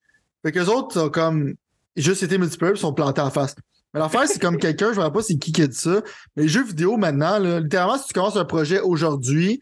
[0.43, 1.55] Fait qu'eux autres, sont comme,
[1.95, 3.55] juste été multiplayer, ils sont plantés en face.
[3.93, 6.01] Mais l'affaire, c'est comme quelqu'un, je ne sais pas c'est qui qui a dit ça,
[6.35, 9.61] mais les jeux vidéo maintenant, là, littéralement, si tu commences un projet aujourd'hui,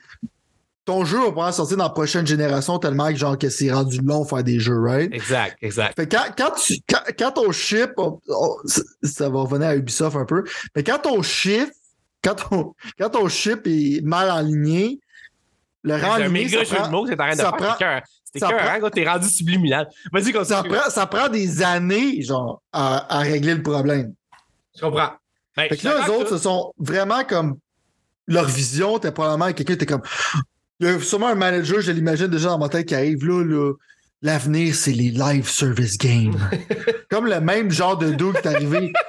[0.84, 4.00] ton jeu va pouvoir sortir dans la prochaine génération tellement que genre que c'est rendu
[4.04, 5.12] long faire des jeux, right?
[5.12, 5.96] Exact, exact.
[5.96, 6.76] Fait quand, quand, tu,
[7.18, 7.92] quand, ton chip,
[9.02, 10.44] ça va revenir à Ubisoft un peu,
[10.76, 11.72] mais quand ton chiffre
[12.26, 15.00] quand ton, quand ton chip est mal aligné,
[15.84, 18.02] le rang aligné, prend, de mots c'est de faire.
[18.34, 19.88] C'était cœur, t'es rendu subliminal.
[20.12, 20.46] Vas-y, continue.
[20.46, 24.14] Ça prend, ça prend des années, genre, à, à régler le problème.
[24.76, 25.12] Je comprends.
[25.56, 27.58] Ben, fait que là, eux autres, ce sont vraiment comme
[28.28, 30.02] leur vision, t'es probablement quelqu'un, t'es comme.
[30.82, 33.42] Il y a sûrement un manager, je l'imagine déjà dans ma tête, qui arrive là,
[33.46, 33.74] là.
[34.22, 36.38] L'avenir, c'est les live service games.
[37.10, 38.92] comme le même genre de dos qui est arrivé.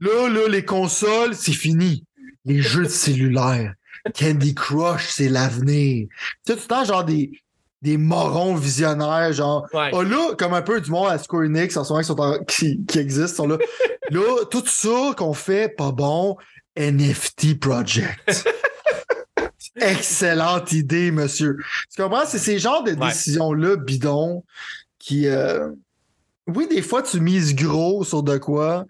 [0.00, 2.04] Là, là, les consoles, c'est fini
[2.44, 3.74] les jeux de cellulaire.
[4.18, 6.08] Candy Crush, c'est l'avenir.
[6.08, 7.30] Tu sais, tout le temps, genre des,
[7.82, 9.66] des morons visionnaires, genre.
[9.72, 9.90] Ouais.
[9.94, 12.20] Ah, là, comme un peu du monde à Square Enix en ce moment qui, sont
[12.20, 13.58] en- qui, qui existent, sont là.
[14.10, 16.36] là, tout ça qu'on fait, pas bon,
[16.76, 18.48] NFT Project.
[19.76, 21.56] Excellente idée, monsieur.
[21.94, 22.26] Tu comprends?
[22.26, 23.08] C'est ces genres de Ouais.
[23.08, 24.44] décisions-là, bidons,
[24.98, 25.26] qui.
[25.28, 25.70] euh,
[26.48, 28.84] Oui, des fois, tu mises gros sur de quoi.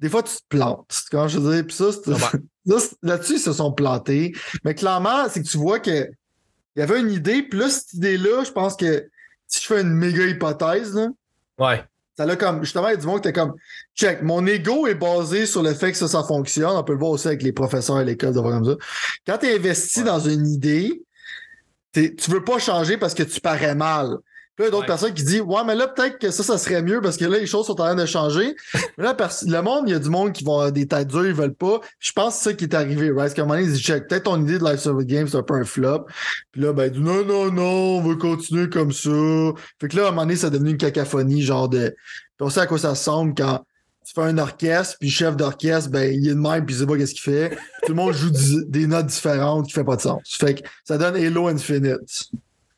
[0.00, 1.02] Des fois, tu te plantes.
[1.10, 4.32] Quand je dire, puis ça, c'est- là-dessus, ils se sont plantés.
[4.64, 6.08] Mais clairement, c'est que tu vois que
[6.76, 9.08] il y avait une idée, puis là, cette idée-là, je pense que
[9.46, 11.06] si je fais une méga hypothèse, là,
[11.56, 11.84] Ouais.
[12.18, 13.54] ça l'a comme, justement, il y a du monde qui était comme,
[13.94, 16.76] check, mon ego est basé sur le fait que ça, ça fonctionne.
[16.76, 18.76] On peut le voir aussi avec les professeurs à l'école, de voir comme ça.
[19.24, 20.06] Quand tu investi Ouais.
[20.06, 21.00] dans une idée,
[21.92, 24.16] tu veux pas changer parce que tu parais mal.
[24.56, 24.86] Puis là, il y a d'autres Ouais.
[24.86, 27.38] personnes qui disent, ouais, mais là, peut-être que ça, ça serait mieux parce que là,
[27.38, 28.54] les choses sont en train de changer.
[28.96, 31.26] mais là, le monde, il y a du monde qui vont avoir des têtes dures,
[31.26, 31.80] ils veulent pas.
[31.98, 33.16] Je pense que c'est ça qui est arrivé, right?
[33.16, 35.26] Parce qu'à un moment donné, ils disent, check, peut-être ton idée de Life Service Game,
[35.26, 36.06] c'est un peu un flop.
[36.52, 39.10] Puis là, ben, il dit, non, non, non, on va continuer comme ça.
[39.80, 42.46] Fait que là, à un moment donné, ça est devenu une cacophonie, genre de, puis
[42.46, 43.64] on sait à quoi ça ressemble quand
[44.06, 46.78] tu fais un orchestre, puis le chef d'orchestre, ben, il est de même, puis il
[46.78, 47.48] sait pas qu'est-ce qu'il fait.
[47.48, 48.30] Puis tout le monde joue
[48.68, 50.20] des notes différentes qui fait pas de sens.
[50.38, 52.28] Fait que ça donne Halo Infinite.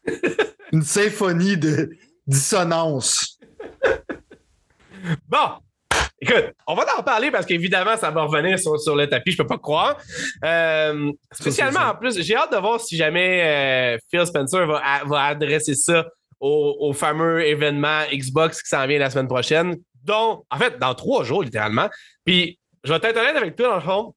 [0.72, 1.90] Une symphonie de
[2.26, 3.38] dissonance.
[5.28, 5.48] Bon,
[6.20, 9.36] écoute, on va en parler parce qu'évidemment, ça va revenir sur, sur le tapis, je
[9.36, 9.96] peux pas croire.
[10.44, 13.42] Euh, spécialement, en plus, j'ai hâte de voir si jamais
[13.94, 16.06] euh, Phil Spencer va, a- va adresser ça
[16.40, 20.94] au, au fameux événement Xbox qui s'en vient la semaine prochaine, dont, en fait, dans
[20.94, 21.88] trois jours, littéralement.
[22.24, 24.14] Puis, je vais être honnête avec toi, dans le fond.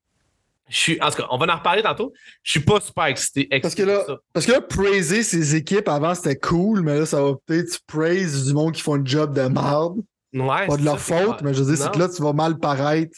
[0.69, 2.13] Je suis, en tout cas, on va en reparler tantôt.
[2.43, 3.47] Je suis pas super excité.
[3.61, 4.17] Parce que là, ça.
[4.33, 7.79] parce que là, praiser ses équipes avant, c'était cool, mais là, ça va peut-être, tu
[7.87, 9.97] praises du monde qui font un job de merde.
[10.33, 12.33] Ouais, Pas de leur ça, faute, mais je veux dire, c'est que là, tu vas
[12.33, 13.17] mal paraître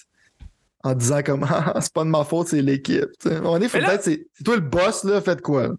[0.84, 3.10] en disant comme, ah, c'est pas de ma faute, c'est l'équipe.
[3.26, 5.68] Mais là- peut-être, c'est c'est toi le boss, là, faites quoi?
[5.68, 5.74] là?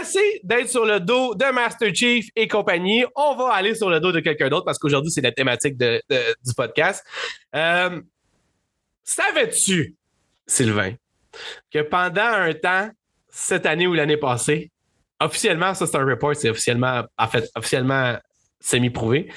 [0.00, 3.04] assez d'être sur le dos de Master Chief et compagnie.
[3.14, 6.02] On va aller sur le dos de quelqu'un d'autre parce qu'aujourd'hui, c'est la thématique de-
[6.10, 7.04] de- du podcast.
[7.54, 8.00] Euh,
[9.04, 9.94] Savais-tu,
[10.46, 10.94] Sylvain,
[11.72, 12.90] que pendant un temps,
[13.28, 14.70] cette année ou l'année passée,
[15.20, 18.16] officiellement, ça c'est un report, c'est officiellement, en fait, officiellement
[18.60, 19.28] semi-prouvé,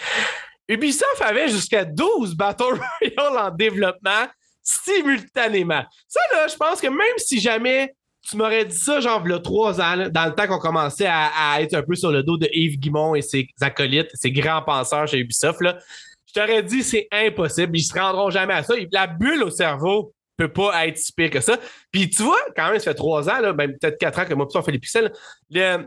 [0.67, 2.63] Ubisoft avait jusqu'à 12 Battle
[3.17, 4.27] Royale en développement
[4.61, 5.83] simultanément.
[6.07, 9.81] Ça, là, je pense que même si jamais tu m'aurais dit ça, genre, a trois
[9.81, 12.47] ans, dans le temps qu'on commençait à, à être un peu sur le dos de
[12.51, 15.79] Yves Guimont et ses acolytes, ses grands penseurs chez Ubisoft, là,
[16.27, 18.75] je t'aurais dit c'est impossible, ils se rendront jamais à ça.
[18.91, 21.57] La bulle au cerveau peut pas être si pire que ça.
[21.91, 24.33] Puis tu vois, quand même, ça fait trois ans, là, ben, peut-être quatre ans que
[24.33, 25.11] moi, on fait les pixels.
[25.51, 25.77] Le...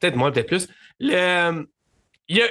[0.00, 0.68] Peut-être moins, peut-être plus.
[1.00, 1.66] Le...
[2.28, 2.46] Il a...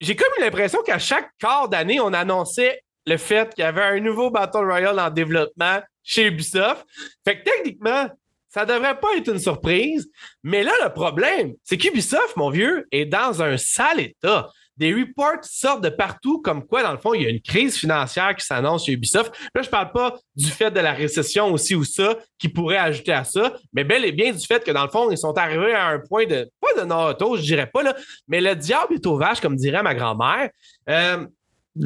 [0.00, 3.98] J'ai comme l'impression qu'à chaque quart d'année, on annonçait le fait qu'il y avait un
[3.98, 6.86] nouveau Battle Royale en développement chez Ubisoft.
[7.24, 8.08] Fait que techniquement,
[8.48, 10.08] ça devrait pas être une surprise.
[10.44, 14.48] Mais là, le problème, c'est qu'Ubisoft, mon vieux, est dans un sale état.
[14.78, 17.76] Des reports sortent de partout, comme quoi, dans le fond, il y a une crise
[17.76, 19.32] financière qui s'annonce chez Ubisoft.
[19.54, 23.12] Là, je parle pas du fait de la récession aussi ou ça, qui pourrait ajouter
[23.12, 25.74] à ça, mais bel et bien du fait que, dans le fond, ils sont arrivés
[25.74, 27.96] à un point de, pas de non-auto, je dirais pas, là,
[28.28, 30.50] mais le diable est au vache, comme dirait ma grand-mère.
[30.88, 31.26] Euh,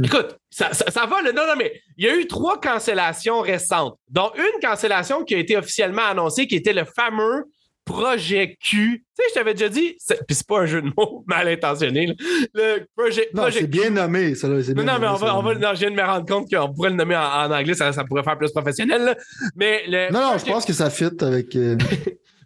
[0.03, 1.33] Écoute, ça, ça, ça va, là.
[1.33, 5.39] Non, non, mais il y a eu trois cancellations récentes, dont une cancellation qui a
[5.39, 7.45] été officiellement annoncée, qui était le fameux
[7.85, 9.05] Projet Q.
[9.05, 11.49] Tu sais, je t'avais déjà dit, c'est- puis c'est pas un jeu de mots mal
[11.49, 12.15] intentionné, là.
[12.55, 14.63] le Projet, Non, projet c'est bien nommé, ça, là.
[14.63, 16.27] c'est non, bien non, mais on va, on va, non, je viens de me rendre
[16.27, 19.03] compte qu'on pourrait le nommer en, en anglais, ça, ça pourrait faire plus professionnel.
[19.05, 19.17] là.
[19.57, 21.77] Mais le, Non, non, je pense que ça fit avec euh,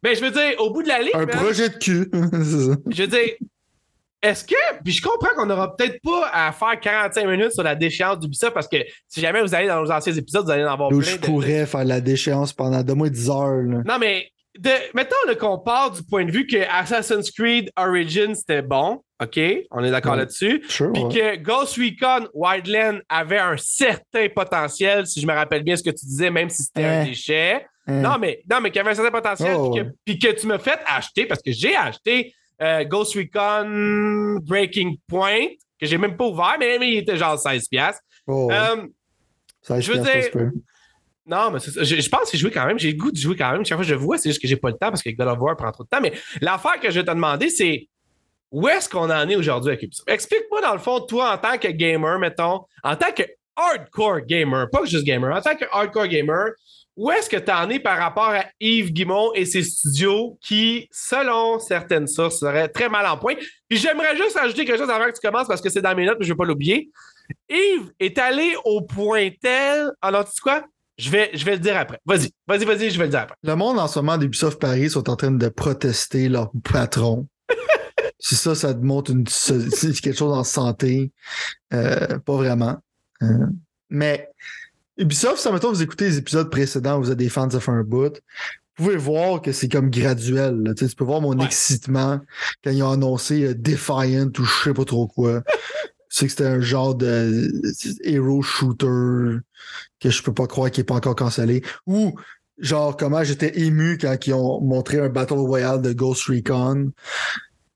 [0.03, 2.76] Mais je veux dire, au bout de la ligne, un man, projet de ça.
[2.91, 3.28] je veux dire,
[4.22, 7.74] est-ce que, puis je comprends qu'on n'aura peut-être pas à faire 45 minutes sur la
[7.74, 10.72] déchéance d'Ubisoft parce que si jamais vous allez dans nos anciens épisodes, vous allez en
[10.72, 13.62] avoir Où plein je de- pourrais faire la déchéance pendant deux mois 10 heures.
[13.62, 13.82] là.
[13.87, 14.26] Non, mais
[14.59, 19.38] de, mettons qu'on part du point de vue que Assassin's Creed Origins c'était bon, OK?
[19.70, 20.18] On est d'accord Ouais.
[20.18, 20.62] là-dessus.
[20.68, 21.14] Sure, Puis ouais.
[21.14, 25.90] que Ghost Recon Wildland avait un certain potentiel, si je me rappelle bien ce que
[25.90, 27.04] tu disais, même si c'était un Hein.
[27.04, 27.66] déchet.
[27.88, 28.00] Hein.
[28.00, 30.59] Non, mais, non, mais qu'il y avait un certain potentiel, Oh, puis, que, tu me
[30.59, 35.48] fais acheter, parce que j'ai acheté euh, Ghost Recon Breaking Point,
[35.80, 37.68] que j'ai même pas ouvert, mais, mais il était genre 16$.
[37.68, 38.02] piastres.
[38.26, 38.50] Oh,
[39.62, 40.50] Ça, je veux dire-.
[41.27, 41.59] Non, mais.
[41.59, 42.79] Je, pense que j'ai joué quand même.
[42.79, 43.64] J'ai le goût de jouer quand même.
[43.64, 45.27] Chaque fois que je vois, c'est juste que j'ai pas le temps parce que God
[45.27, 46.01] of War prend trop de temps.
[46.01, 47.89] Mais l'affaire que je vais te demander, c'est
[48.53, 50.09] où est-ce qu'on en est aujourd'hui avec Ubisoft?
[50.09, 53.24] Explique-moi, dans le fond, toi, en tant que gamer, mettons, en tant que
[53.57, 56.51] hardcore gamer, pas juste gamer, en tant que hardcore gamer,
[56.97, 60.89] où est-ce que tu en es par rapport à Yves Guimont et ses studios qui,
[60.93, 63.35] selon certaines sources, seraient très mal en point?
[63.68, 66.07] Puis j'aimerais juste ajouter quelque chose avant que tu commences parce que c'est dans mes
[66.07, 66.91] notes, mais je ne vais pas l'oublier.
[67.51, 69.91] Yves est allé au point tel.
[70.01, 70.64] Alors, tu sais quoi?
[70.99, 71.99] Je vais, je vais le dire après.
[72.07, 73.36] Vas-y, vas-y, vas-y, je vais le dire après.
[73.42, 77.28] Le monde en ce moment d'Ubisoft Paris sont en train de protester leur patron.
[78.18, 81.12] si ça, ça te montre une, quelque chose en santé,
[81.74, 82.78] euh, pas vraiment.
[83.22, 83.47] Euh,
[83.90, 84.28] mais
[84.97, 87.82] Ubisoft, ça mettons vous écoutez les épisodes précédents, vous êtes des fans de faire un
[87.84, 88.14] bout.
[88.78, 90.62] Vous pouvez voir que c'est comme graduel.
[90.62, 90.74] là.
[90.74, 91.44] Tu peux voir mon Ouais.
[91.47, 92.20] excitement
[92.64, 95.42] quand ils ont annoncé euh, Defiant ou je sais pas trop quoi.
[96.18, 97.52] C'est que c'était un genre de
[98.02, 99.40] hero shooter
[100.00, 101.62] que je peux pas croire qu'il est pas encore cancellé.
[101.86, 102.14] Ou
[102.56, 106.84] genre comment j'étais ému quand ils ont montré un Battle Royale de Ghost Recon.
[106.86, 106.92] Vous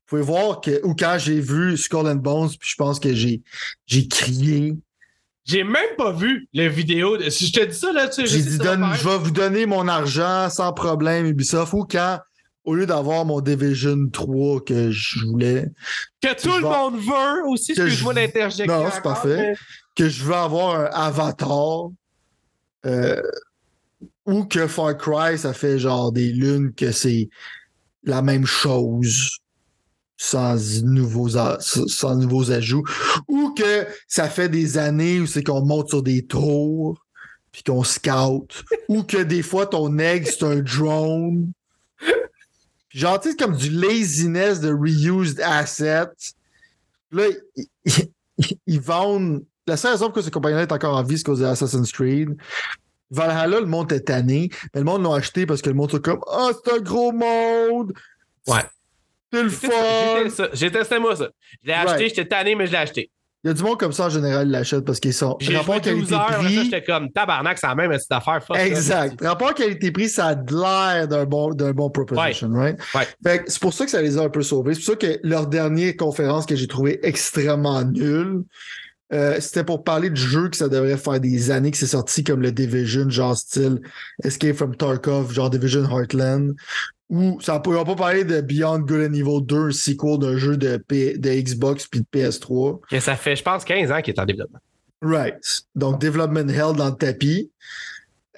[0.07, 3.43] pouvez voir que, ou quand j'ai vu Skull and Bones, puis je pense que j'ai,
[3.85, 4.75] j'ai crié.
[5.45, 7.17] J'ai même pas vu la vidéo.
[7.17, 9.07] de- Si je te dis ça, là, tu sais, J'ai je sais dit, donne, je
[9.07, 11.73] vais vous donner mon argent sans problème, Ubisoft.
[11.73, 12.19] Ou quand,
[12.63, 15.69] au lieu d'avoir mon Division 3 que je voulais,
[16.21, 17.73] Que tout le monde veut aussi.
[17.73, 18.67] que Excuse-moi je- d'interjecter.
[18.71, 19.53] Non, c'est parfait.
[19.95, 21.89] que je veux avoir un Avatar,
[22.85, 23.21] euh,
[24.25, 27.29] ou que Far Cry, ça fait genre des lunes que c'est
[28.03, 29.37] la même chose
[30.17, 32.83] sans nouveaux, sans nouveaux ajouts,
[33.27, 37.03] ou que ça fait des années où c'est qu'on monte sur des tours
[37.51, 41.51] puis qu'on scout, ou que des fois ton egg c'est un drone.
[42.93, 46.33] Genre, tu sais, comme du laziness de reused assets.
[47.11, 47.23] Là,
[47.55, 49.43] ils, ils- ils vendent.
[49.67, 51.91] La seule raison pour que cette compagnie-là est encore en vie, c'est cause de Assassin's
[51.91, 52.35] Creed.
[53.11, 55.99] Valhalla, le monde est tanné, mais le monde l'a acheté parce que le monde est
[55.99, 57.93] comme Ah, c'est un gros monde!
[58.47, 58.61] Ouais.
[59.31, 60.47] C'est le J'ai fun!
[60.53, 61.29] J'ai testé moi ça.
[61.61, 61.89] Je l'ai Right.
[61.89, 63.11] acheté, j'étais tanné, mais je l'ai acheté.
[63.43, 65.35] Il y a du monde comme ça en général, ils l'achètent parce qu'ils sont.
[65.39, 66.65] J'ai Rapport joué 12 heures, après ça, qualité-prix.
[66.65, 68.43] j'étais comme tabarnak, c'est la même petite affaire.
[68.43, 68.57] fuck.
[68.57, 69.19] Exact.
[69.25, 72.77] Rapport qualité-prix, ça a de l'air d'un bon, d'un bon proposition, right?
[72.93, 73.07] Ouais.
[73.23, 74.75] Fait que c'est pour ça que ça les a un peu sauvés.
[74.75, 78.43] C'est pour ça que leur dernière conférence que j'ai trouvée extrêmement nulle,
[79.11, 82.23] euh, c'était pour parler de jeux que ça devrait faire des années que c'est sorti
[82.23, 83.81] comme le Division, genre style
[84.23, 86.53] Escape from Tarkov, genre Division Heartland.
[87.11, 90.55] Ou ça ne pas parler de Beyond Good and Evil 2, un sequel d'un jeu
[90.57, 92.79] de, P- de Xbox puis de PS3.
[92.89, 94.59] Que ça fait, je pense, 15 ans qu'il est en développement.
[95.01, 95.35] Right.
[95.75, 97.51] Donc, Development Hell dans le tapis.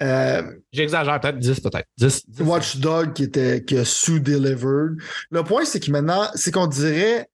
[0.02, 1.86] Euh, J'exagère, peut-être 10, peut-être.
[1.98, 2.28] 10.
[2.28, 2.42] 10.
[2.42, 4.96] Watch Dog qui était qui a sous-delivered.
[5.30, 7.28] Le point, c'est que maintenant, c'est qu'on dirait.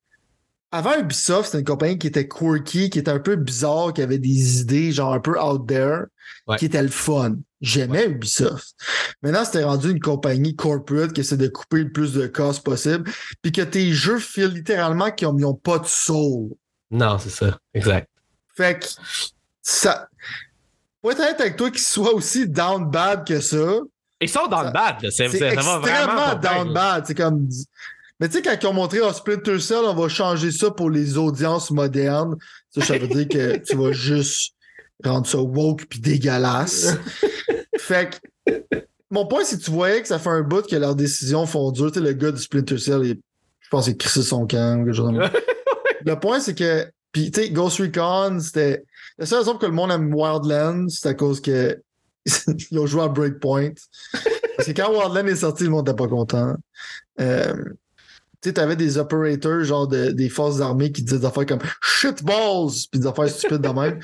[0.72, 4.18] Avant Ubisoft, c'était une compagnie qui était quirky, qui était un peu bizarre, qui avait
[4.18, 6.02] des idées, genre un peu out there,
[6.46, 6.56] Ouais.
[6.58, 7.36] qui était le fun.
[7.60, 8.74] J'aimais Ubisoft.
[9.22, 13.10] Maintenant, c'était rendu une compagnie corporate qui essaie de couper le plus de cost possible,
[13.42, 16.50] puis que tes jeux filent littéralement qu'ils n'ont pas de soul.
[16.90, 17.58] Non, c'est ça.
[17.74, 18.08] Exact.
[18.56, 18.86] Fait que
[19.62, 20.08] ça.
[21.02, 23.56] Pour être honnête avec toi, qu'il soit aussi down bad que ça,
[24.22, 25.10] Ils sont Ça- le bad, là.
[25.10, 27.06] C'est, extrêmement down bad.
[27.06, 27.48] C'est comme.
[28.20, 30.90] Mais tu sais, quand ils ont montré oh, Splinter Cell, on va changer ça pour
[30.90, 32.36] les audiences modernes.
[32.70, 34.54] Ça, ça veut dire que tu vas juste
[35.02, 36.96] rendre ça woke puis dégueulasse.
[37.78, 38.52] fait que.
[39.10, 41.72] Mon point, c'est que tu voyais que ça fait un bout que leurs décisions font
[41.72, 41.90] dur.
[41.90, 43.20] Tu sais, le gars du Splinter Cell, il-
[43.60, 45.32] je pense qu'il a crissé son camp ou quelque chose comme ça.
[46.04, 46.86] Le point, c'est que.
[47.12, 48.84] Puis, tu sais, Ghost Recon, c'était.
[49.18, 51.80] La seule raison que le monde aime Wildlands, c'est à cause que.
[52.70, 53.70] ils ont joué à Breakpoint.
[54.56, 56.54] Parce que quand Wildlands est sorti, le monde n'était pas content.
[57.20, 57.54] Euh,
[58.42, 61.60] tu sais, t'avais des operators, genre de- des forces armées qui disaient des affaires comme
[61.82, 64.00] shitballs, puis des affaires stupides de même.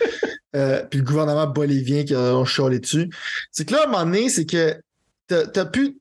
[0.54, 3.08] Euh, puis le gouvernement bolivien qui a chialé dessus.
[3.50, 4.74] C'est que là, à un moment donné, c'est que
[5.26, 5.98] t'as t'as pu.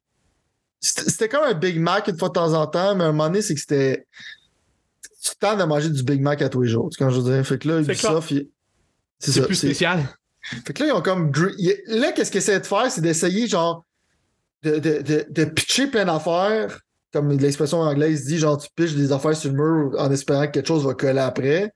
[0.82, 3.28] C'était comme un Big Mac une fois de temps en temps, mais à un moment
[3.28, 4.06] donné, c'est que c'était.
[5.24, 6.90] Tu tentes de manger du Big Mac à tous les jours.
[7.00, 7.46] Quand je veux dire?
[7.46, 8.48] Fait que là, C'est Ubisoft, il-
[9.20, 9.46] c'est C'est ça.
[9.48, 10.04] plus c'est- spécial.
[10.66, 11.32] fait que là, ils ont comme.
[11.88, 13.84] Là, qu'est-ce qu'ils essaient de faire, c'est d'essayer, genre,
[14.62, 16.80] de, de, de, de pitcher plein d'affaires.
[17.16, 20.52] Comme l'expression anglaise dit, genre, tu pitches des affaires sur le mur en espérant que
[20.52, 21.72] quelque chose va coller après.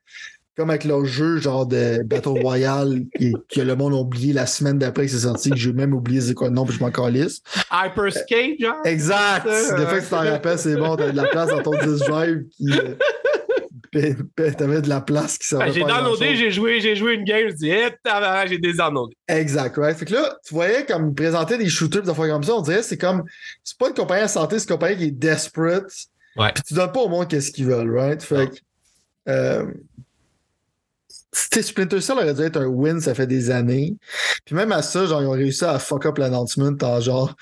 [0.58, 4.46] Comme avec leur jeu, genre, de Battle Royale, qui- que le monde a oublié la
[4.46, 6.84] semaine d'après que c'est sorti, que j'ai même oublié c'est quoi le nom, puis je
[6.84, 7.40] m'en calisse.
[7.72, 8.76] Hyperscape, genre?
[8.84, 9.46] Exact!
[9.46, 12.06] Des fois que tu t'en rappelles, c'est bon, t'avais de la place dans ton disc
[12.06, 12.70] drive qui.
[12.74, 12.96] euh,
[13.92, 17.50] T'avais de la place qui servait Ah, j'ai downloadé, j'ai joué, j'ai joué une game,
[17.50, 19.16] je dis, eh, tabarnak, j'ai dédownloadé.
[19.28, 19.98] Exact, right?
[19.98, 22.62] Fait que là, tu voyais comme ils présentaient des shooters, des affaires comme ça, on
[22.62, 23.24] dirait c'est comme,
[23.64, 25.92] c'est pas une compagnie à santé, c'est une compagnie qui est desperate.
[26.38, 26.52] Ouais.
[26.54, 28.22] Puis tu donnes pas au monde qu'est-ce qu'ils veulent, right?
[28.22, 28.56] Fait que,
[29.30, 29.66] euh,
[31.32, 33.96] Splinter Cell aurait dû être un win, ça fait des années.
[34.46, 37.36] Puis même à ça, genre, ils ont réussi à fuck up l'announcement en genre,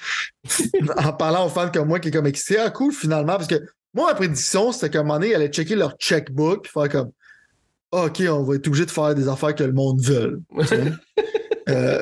[0.98, 2.60] en parlant aux fans comme moi qui est comme excité.
[2.60, 3.62] Ah, cool, finalement, parce que
[3.98, 6.88] moi, ma prédiction, c'était qu'à un moment donné, ils allaient checker leur checkbook puis faire
[6.88, 7.12] comme,
[7.92, 10.42] Ah, OK, on va être obligé de faire des affaires que le monde veut.
[11.70, 12.02] Euh,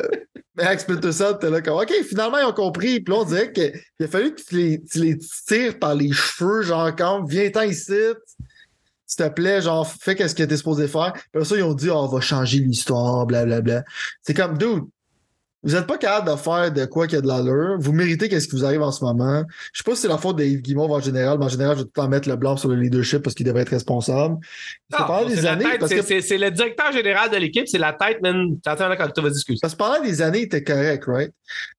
[0.56, 3.00] mais avec Splinter Cell, t'es là comme, OK, finalement, ils ont compris.
[3.00, 5.18] Puis là, on dirait qu'il a fallu que tu les, tu les
[5.48, 7.94] tires par les cheveux, genre, comme, viens-t'en ici,
[9.08, 11.14] s'il te plaît, genre, fais qu'est-ce que t'es supposé faire.
[11.34, 13.84] Puis ça, ils ont dit, Ah, on va changer l'histoire, blablabla.
[14.22, 14.84] C'est comme, dude,
[15.66, 17.78] Vous n'êtes pas capable de faire de quoi qu'il y a de l'allure.
[17.80, 19.44] Vous méritez qu'est-ce qui vous arrive en ce moment.
[19.74, 21.80] Je sais pas si c'est la faute d'Yves Guimauve en général, mais en général, je
[21.80, 24.38] vais tout le temps mettre le blanc sur le leadership parce qu'il devrait être responsable.
[24.92, 25.66] Non, des années.
[26.22, 28.60] C'est le directeur général de l'équipe, c'est la tête, même.
[28.64, 29.58] T'entends là quand tu vas discuter.
[29.60, 31.32] Parce que pendant des années, il était correct, right?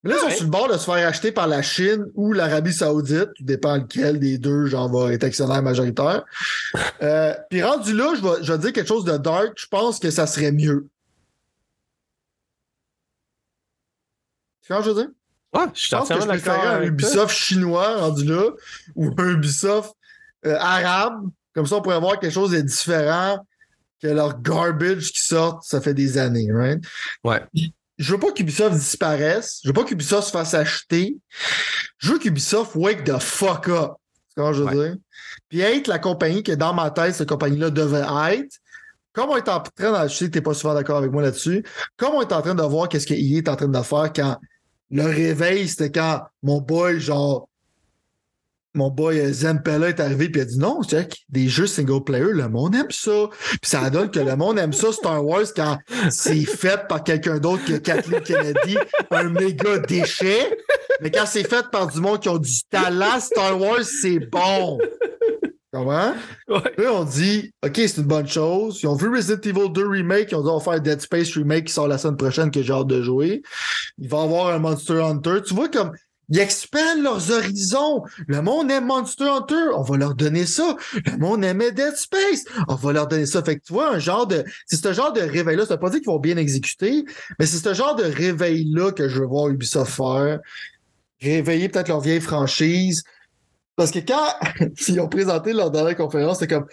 [0.02, 2.32] Mais là, ils sont sur le bord de se faire acheter par la Chine ou
[2.32, 6.24] l'Arabie Saoudite, tout dépend lequel des deux, genre, va être actionnaire majoritaire.
[7.02, 9.52] euh, puis rendu là, je vais, je vais dire quelque chose de dark.
[9.56, 10.88] Je pense que ça serait mieux.
[14.66, 15.12] Tu vois ce que je veux dire?
[15.54, 18.50] Ouais, je, je pense que je préférerais un Ubisoft chinois rendu là
[18.96, 19.94] ou un Ubisoft
[20.44, 21.28] euh, arabe.
[21.54, 23.38] Comme ça, on pourrait voir quelque chose de différent
[24.02, 26.84] que leur garbage qui sort, ça fait des années, right?
[27.24, 27.42] Ouais.
[27.96, 29.60] Je veux pas qu'Ubisoft disparaisse.
[29.62, 31.16] Je veux pas qu'Ubisoft se fasse acheter.
[31.98, 33.92] Je veux qu'Ubisoft wake the fuck up.
[34.36, 34.88] Que je veux ouais.
[34.90, 34.96] dire?
[35.48, 38.04] Puis être la compagnie que dans ma tête, cette compagnie-là devait
[38.34, 38.56] être.
[39.14, 40.08] Comme on est en train de.
[40.08, 41.64] Je sais que t'es pas souvent d'accord avec moi là-dessus.
[41.96, 44.36] Comme on est en train de voir qu'est-ce qu'il est en train de faire quand
[44.90, 47.48] le réveil, c'était quand mon boy, genre,
[48.76, 52.32] mon boy Zempella est arrivé puis il a dit non, check, des jeux single player,
[52.32, 53.28] le monde aime ça.
[53.50, 55.78] Puis ça donne que le monde aime ça Star Wars quand
[56.10, 58.76] c'est fait par quelqu'un d'autre que Kathleen Kennedy,
[59.10, 60.56] un méga déchet.
[61.00, 64.78] Mais quand c'est fait par du monde qui ont du talent, Star Wars, c'est bon.
[65.76, 66.14] Comment?
[66.48, 66.72] Ouais.
[66.78, 68.80] Là, on dit, OK, c'est une bonne chose.
[68.82, 71.34] Ils ont vu Resident Evil 2 Remake, ils ont dit, on va faire Dead Space
[71.34, 73.42] Remake qui sort la semaine prochaine que j'ai hâte de jouer.
[73.98, 75.42] Il va y avoir un Monster Hunter.
[75.46, 75.92] Tu vois, comme,
[76.30, 78.04] ils expandent leurs horizons.
[78.26, 79.74] Le monde aime Monster Hunter.
[79.74, 80.76] On va leur donner ça.
[80.94, 82.44] Le monde aimait Dead Space.
[82.68, 83.42] On va leur donner ça.
[83.42, 84.44] Fait que tu vois, un genre de.
[84.64, 85.66] C'est ce genre de réveil-là.
[85.66, 87.04] Ça veut pas dire qu'ils vont bien exécuter,
[87.38, 90.40] mais c'est ce genre de réveil-là que je veux voir Ubisoft faire.
[91.20, 93.02] Réveiller peut-être leur vieille franchise.
[93.76, 94.34] Parce que quand
[94.88, 96.66] ils ont présenté leur dernière conférence, c'était comme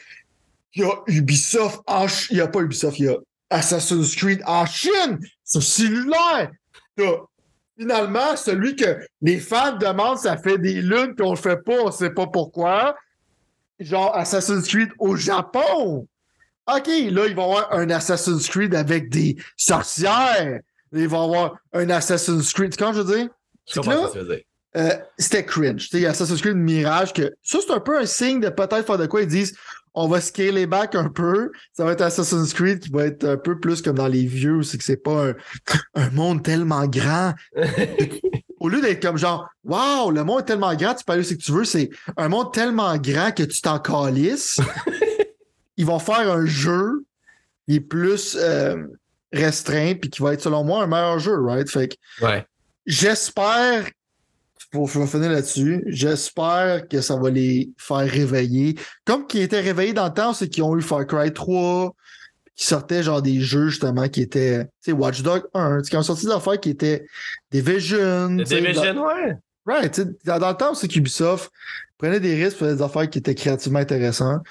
[0.73, 2.27] il y a Ubisoft en Chine.
[2.31, 3.17] Il n'y a pas Ubisoft, il y a
[3.49, 5.19] Assassin's Creed en Chine.
[5.43, 6.51] C'est cellulaire.
[7.77, 11.81] Finalement, celui que les fans demandent, ça fait des lunes, puis on le fait pas,
[11.83, 12.95] on sait pas pourquoi.
[13.79, 16.07] Genre Assassin's Creed au Japon.
[16.73, 20.59] OK, là, ils vont avoir un Assassin's Creed avec des sorcières.
[20.93, 22.75] Ils vont avoir un Assassin's Creed.
[22.77, 23.29] Quand je veux dire?
[23.67, 24.43] Je comprends ce que tu veux dire.
[24.75, 25.89] Euh, c'était cringe.
[25.93, 28.85] Il y a Assassin's Creed Mirage que ça, c'est un peu un signe de peut-être
[28.85, 29.55] faire de quoi ils disent
[29.95, 31.51] on va scaler back un peu.
[31.73, 34.63] Ça va être Assassin's Creed qui va être un peu plus comme dans les vieux,
[34.63, 35.35] c'est que c'est pas un,
[35.95, 37.33] un, monde tellement grand.
[38.59, 41.35] Au lieu d'être comme genre Waouh, le monde est tellement grand, tu peux aller où
[41.35, 44.59] que tu veux, c'est un monde tellement grand que tu t'en calisses.
[45.77, 47.05] Ils vont faire un jeu
[47.67, 48.77] qui est plus euh,
[49.31, 51.69] restreint puis qui va être selon moi un meilleur jeu, right?
[51.69, 52.45] Fait que ouais.
[52.85, 53.85] j'espère
[54.73, 58.75] pour finir là-dessus, j'espère que ça va les faire réveiller.
[59.05, 61.95] Comme qui étaient réveillés dans le temps, c'est qu'ils ont eu Far Cry 3,
[62.55, 66.01] qui sortaient genre des jeux justement qui étaient, tu sais, Watch Dog 1, qui ont
[66.01, 67.05] sorti des affaires qui étaient
[67.51, 68.29] Division.
[68.29, 69.05] Division, dans...
[69.05, 69.37] ouais.
[69.65, 71.51] Right, dans, dans le temps, c'est qu'Ubisoft
[71.97, 74.41] prenait des risques pour des affaires qui étaient créativement intéressantes.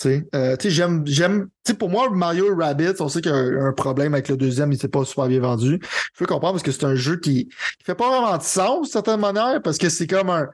[0.00, 3.38] Tu sais, j'aime, j'aime, tu sais, pour moi, Mario Rabbit, on sait qu'il y a
[3.38, 5.80] un, problème avec le deuxième, il s'est pas super bien vendu.
[5.82, 8.82] Je peux comprendre parce que c'est un jeu qui, qui fait pas vraiment de sens,
[8.82, 10.48] d'une certaine manière, parce que c'est comme un,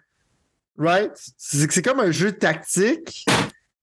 [0.79, 1.13] right?
[1.37, 3.27] C'est, comme un jeu tactique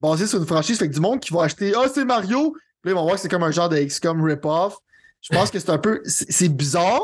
[0.02, 0.80] basé sur une franchise.
[0.80, 3.04] Fait que du monde qui va acheter, ah, oh, c'est Mario, puis là, ils vont
[3.04, 4.78] voir que c'est comme un genre de XCOM rip-off.
[5.22, 7.00] Je pense que c'est un peu, c'est, bizarre.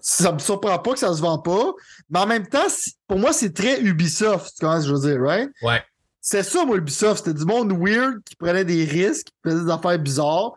[0.00, 1.72] Ça me surprend pas que ça se vend pas.
[2.08, 2.66] Mais en même temps,
[3.06, 5.50] pour moi, c'est très Ubisoft, tu vois ce je veux dire, right?
[5.62, 5.82] Ouais.
[6.26, 7.18] C'est ça, moi, Ubisoft.
[7.18, 10.54] C'était du monde weird qui prenait des risques, qui faisait des affaires bizarres.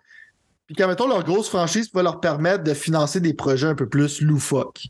[0.66, 3.88] Puis quand, mettons, leur grosse franchise pouvait leur permettre de financer des projets un peu
[3.88, 4.88] plus loufoques.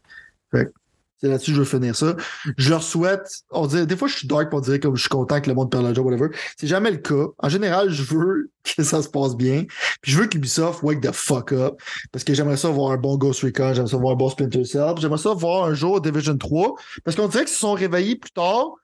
[0.51, 0.71] Fait
[1.19, 2.15] c'est là-dessus que je veux finir ça.
[2.57, 5.09] Je leur souhaite, on dirait, des fois, je suis dark pour dire comme je suis
[5.09, 6.29] content que le monde perde le job, whatever.
[6.59, 7.25] C'est jamais le cas.
[7.39, 9.65] En général, je veux que ça se passe bien.
[10.03, 11.81] Puis je veux qu'Ubisoft wake the fuck up.
[12.11, 14.63] Parce que j'aimerais ça voir un bon Ghost Recon, j'aimerais ça voir un bon Splinter
[14.63, 14.93] Cell.
[14.99, 16.75] J'aimerais ça voir un jour Division 3.
[17.03, 18.75] Parce qu'on dirait qu'ils se sont réveillés plus tard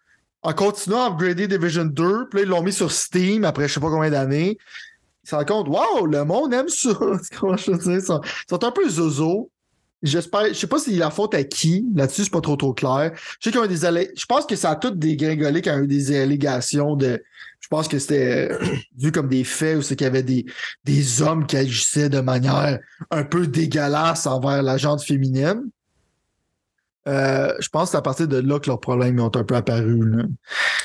[0.44, 3.74] en continuant à upgrader Division 2, puis là, ils l'ont mis sur Steam après je
[3.74, 4.58] sais pas combien d'années.
[5.24, 6.94] Ils se rendent compte, waouh, le monde aime ça.
[7.40, 7.72] Comment je?
[7.72, 8.22] Ils sont,
[8.64, 9.50] un peu zozo.
[10.02, 13.14] J'espère, je sais pas si la faute à qui, là-dessus, c'est pas trop trop clair.
[13.40, 14.12] Je sais qu'il y a des allé...
[14.18, 17.24] Je pense que ça a tout dégringolé quand il y a eu des allégations de.
[17.62, 18.50] Je pense que c'était
[18.98, 20.46] vu comme des faits où c'est qu'il y avait des,
[20.84, 22.80] des hommes qui agissaient de manière
[23.10, 25.64] un peu dégueulasse envers la gente féminine.
[27.08, 29.56] Euh, je pense que c'est à partir de là que leurs problèmes ont un peu
[29.56, 30.10] apparu.
[30.10, 30.24] Là.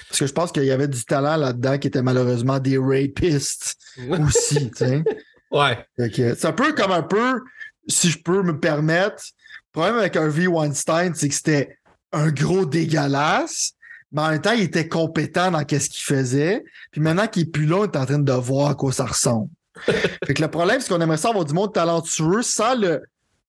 [0.09, 3.77] Parce que je pense qu'il y avait du talent là-dedans qui était malheureusement des rapistes
[4.11, 4.71] aussi.
[5.51, 5.87] ouais.
[5.97, 7.43] C'est un peu comme un peu,
[7.87, 9.23] si je peux me permettre,
[9.67, 10.49] le problème avec un V.
[10.49, 11.79] Weinstein, c'est que c'était
[12.13, 13.75] un gros dégueulasse,
[14.11, 16.65] mais en même temps, il était compétent dans ce qu'il faisait.
[16.91, 19.05] Puis maintenant qu'il est plus là, on est en train de voir à quoi ça
[19.05, 19.51] ressemble.
[19.85, 23.03] fait que le problème, c'est qu'on aimerait ça avoir du monde talentueux sans le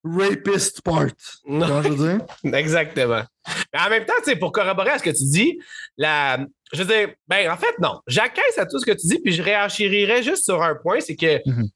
[0.04, 1.08] rapist part.
[1.46, 1.68] Non.
[1.68, 2.26] Comment je veux dire?
[2.58, 3.24] Exactement.
[3.74, 5.60] Mais en même temps, tu sais, pour corroborer à ce que tu dis,
[5.98, 6.40] la,
[6.74, 8.00] je veux dire, ben, en fait, non.
[8.08, 11.16] J'acquiesce à tout ce que tu dis, puis je réenchérirais juste sur un point, c'est
[11.16, 11.68] que Mhm.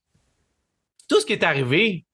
[1.10, 2.06] tout ce qui est arrivé,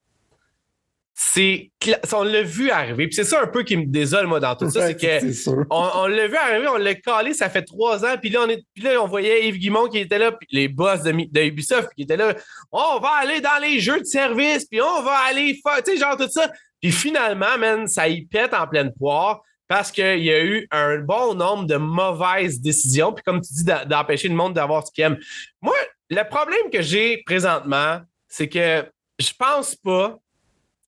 [1.22, 1.70] c'est.
[2.14, 3.06] On l'a vu arriver.
[3.06, 5.66] Puis c'est ça un peu qui me désole, moi, dans tout ça, c'est que.
[5.68, 8.48] On, on l'a vu arriver, on l'a calé, ça fait trois ans, puis là, on
[8.48, 11.90] est, puis là, on voyait Yves Guimont qui était là, puis les boss de, Ubisoft
[11.94, 12.34] qui étaient là.
[12.72, 15.98] On va aller dans les jeux de service, puis on va aller faire, tu sais,
[15.98, 16.50] genre tout ça.
[16.80, 21.00] Puis finalement, man, ça y pète en pleine poire parce qu'il y a eu un
[21.00, 25.04] bon nombre de mauvaises décisions, puis comme tu dis, d'empêcher le monde d'avoir ce qu'il
[25.04, 25.18] aime.
[25.60, 25.76] Moi,
[26.08, 28.86] le problème que j'ai présentement, c'est que
[29.18, 30.18] je pense pas.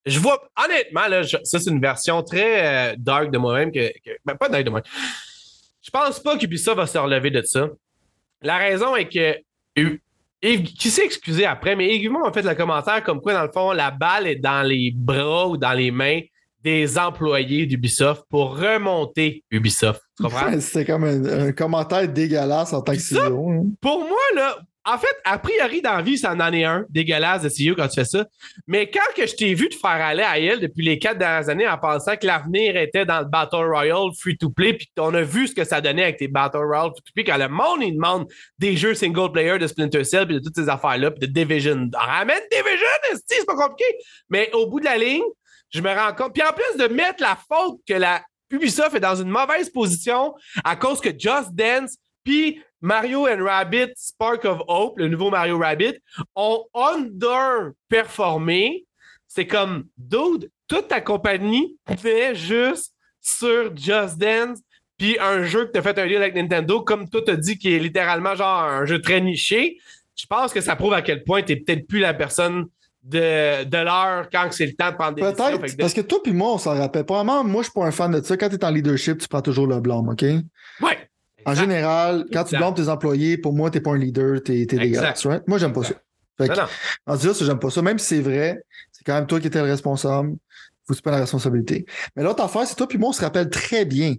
[0.04, 3.88] Je vois, honnêtement, là, je- ça, c'est une version très euh, dark de moi-même, que,
[4.04, 4.82] que- ben, pas dark de moi.
[5.80, 7.68] Je pense pas qu'Ubisoft va se relever de ça.
[8.40, 9.36] La raison est que
[9.76, 13.52] Yves, qui s'est excusé après, mais Yves a fait le commentaire comme quoi, dans le
[13.52, 16.20] fond, la balle est dans les bras ou dans les mains
[16.62, 20.00] des employés d'Ubisoft pour remonter Ubisoft.
[20.16, 20.46] Tu comprends?
[20.50, 23.50] Ouais, C'était comme un, un commentaire dégueulasse en tant que CEO.
[23.50, 23.64] hein.
[23.80, 27.42] Pour moi, là, en fait, a priori, dans la vie, ça en est un, dégueulasse
[27.42, 28.26] de CEO quand tu fais ça.
[28.66, 31.48] Mais quand que je t'ai vu te faire aller à elle depuis les quatre dernières
[31.48, 35.46] années en pensant que l'avenir était dans le Battle Royale free-to-play, puis qu'on a vu
[35.46, 38.26] ce que ça donnait avec tes Battle Royale free-to-play, quand le monde, il demande
[38.58, 41.88] des jeux single-player de Splinter Cell, puis de toutes ces affaires-là, puis de Division.
[41.94, 42.88] Ramène Division,
[43.26, 43.84] c'est pas compliqué.
[44.30, 45.22] Mais au bout de la ligne,
[45.70, 46.34] je me rends compte.
[46.34, 50.34] Puis en plus de mettre la faute que la Ubisoft est dans une mauvaise position
[50.62, 55.58] à cause que Just Dance puis Mario and Rabbit Spark of Hope, le nouveau Mario
[55.58, 55.94] Rabbit,
[56.36, 58.84] ont underperformé.
[59.28, 64.58] C'est comme, dude, toute ta compagnie fait juste sur Just Dance
[64.98, 67.58] puis un jeu que tu as fait un deal avec Nintendo, comme toi t'as dit,
[67.58, 69.78] qui est littéralement genre un jeu très niché.
[70.14, 72.66] Je pense que ça prouve à quel point tu peut-être plus la personne
[73.02, 75.58] de, de l'heure quand c'est le temps de prendre des décisions.
[75.58, 77.04] Peut-être, que parce que toi puis moi, on s'en rappelle.
[77.04, 78.36] Probablement, moi, je suis pas un fan de ça.
[78.36, 80.20] Quand tu es en leadership, tu prends toujours le blâme, OK?
[80.20, 80.42] de-
[80.80, 80.98] Ouais.
[81.46, 81.64] En Exact.
[81.64, 82.58] général, quand tu Exact.
[82.58, 84.78] blâmes tes employés, pour moi, t'es pas un leader, t'es t'es Exact.
[84.80, 85.26] dégueulasse.
[85.26, 85.48] right?
[85.48, 85.94] Moi, j'aime pas ça.
[86.38, 86.54] Fait que,
[87.06, 87.82] en disant ça, j'aime pas ça.
[87.82, 90.30] Même si c'est vrai, c'est quand même toi qui étais le responsable.
[90.86, 91.84] Faut que tu prennes la responsabilité.
[92.16, 94.14] Mais l'autre affaire, c'est toi puis moi, on se rappelle très bien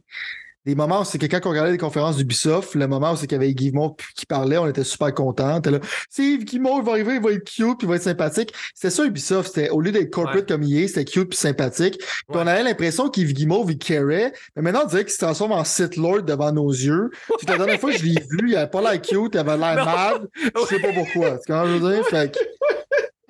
[0.66, 3.28] des moments où c'est que quand on regardait les conférences d'Ubisoft, le moment où c'est
[3.28, 3.74] qu'il y avait Yves
[4.16, 5.60] qui parlait, on était super contents.
[5.66, 8.04] Là, c'est Yves Guillemot, il va arriver, il va être cute, puis il va être
[8.04, 8.54] sympathique.
[8.74, 9.54] C'était ça Ubisoft.
[9.54, 10.46] C'était, au lieu d'être corporate Ouais.
[10.46, 11.98] comme il est, c'était cute puis sympathique.
[11.98, 12.38] Puis Ouais.
[12.44, 14.32] on avait l'impression qu'Yves Guillemot, il carait.
[14.56, 17.10] Mais maintenant, on dirait qu'il se transforme en Sith Lord devant nos yeux.
[17.38, 19.58] Puis la dernière fois que je l'ai vu, il avait pas l'air cute, il avait
[19.58, 20.28] l'air mad.
[20.36, 21.32] Je sais pas pourquoi.
[21.40, 22.06] Tu comprends je veux dire?
[22.08, 22.40] Fait que,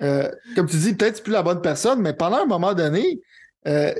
[0.02, 3.20] euh, comme tu dis, peut-être c'est plus la bonne personne, mais pendant un moment donné,
[3.66, 3.92] euh,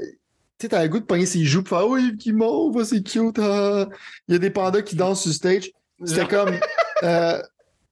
[0.64, 3.02] tu sais, t'as le goût de pogner ses joues pour faire Oh, Guillemot, va, c'est
[3.02, 3.38] cute.
[3.38, 3.86] ah.
[4.28, 5.70] Il y a des pandas qui dansent sur stage.
[6.04, 6.54] C'était comme.
[7.02, 7.40] euh,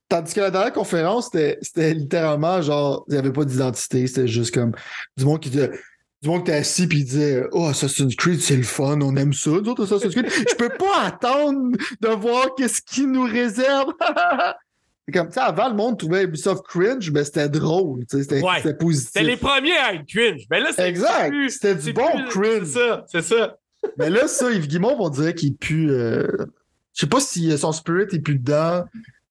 [0.08, 4.06] tandis que la dernière conférence, c'était littéralement genre, il n'y avait pas d'identité.
[4.06, 4.72] C'était juste comme
[5.16, 5.70] du monde qui disait.
[6.22, 9.16] Du monde qui était assis puis il disait Oh, Assassin's Creed, c'est le fun, on
[9.16, 10.30] aime ça, nous autres, Assassin's Creed.
[10.30, 13.92] Je peux pas attendre de voir qu'est-ce qu'il nous réserve.
[15.06, 18.22] C'est comme, tu sais, avant, le monde trouvait Ubisoft cringe, mais c'était drôle, tu sais,
[18.22, 18.74] c'était Ouais.
[18.74, 19.08] positif.
[19.12, 20.42] C'était les premiers à être cringe.
[20.50, 21.34] Mais là, c'est Exact.
[21.48, 22.64] C'était du bon plus- cringe.
[22.66, 23.56] C'est ça, c'est ça.
[23.98, 25.90] Mais là, ça, Yves Guimont, on dirait qu'il pue.
[25.90, 26.28] euh,
[26.94, 28.84] Je sais pas si euh, son spirit est plus dedans.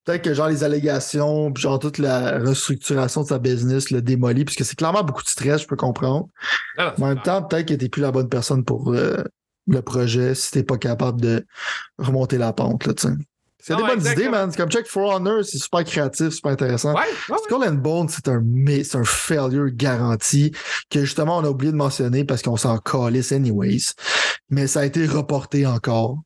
[0.04, 4.66] Peut-être que genre les allégations, genre toute la restructuration de sa business le démolit, puisque
[4.66, 6.28] c'est clairement beaucoup de stress, je peux comprendre.
[6.78, 9.18] Mais en même temps, peut-être que t'es plus la bonne personne pour euh,
[9.68, 11.46] le projet si t'es pas capable de
[12.00, 13.14] remonter la pente, là, tu sais.
[13.62, 14.24] C'est des Non, bonnes exactement.
[14.26, 14.52] idées, man.
[14.52, 16.94] C'est comme Check For Honor, c'est super créatif, super intéressant.
[16.94, 17.38] Ouais, ouais.
[17.46, 20.52] Skull and Bone, c'est un, un failure garanti
[20.90, 23.94] que justement on a oublié de mentionner parce qu'on s'en calisse anyways.
[24.50, 26.18] Mais ça a été reporté encore.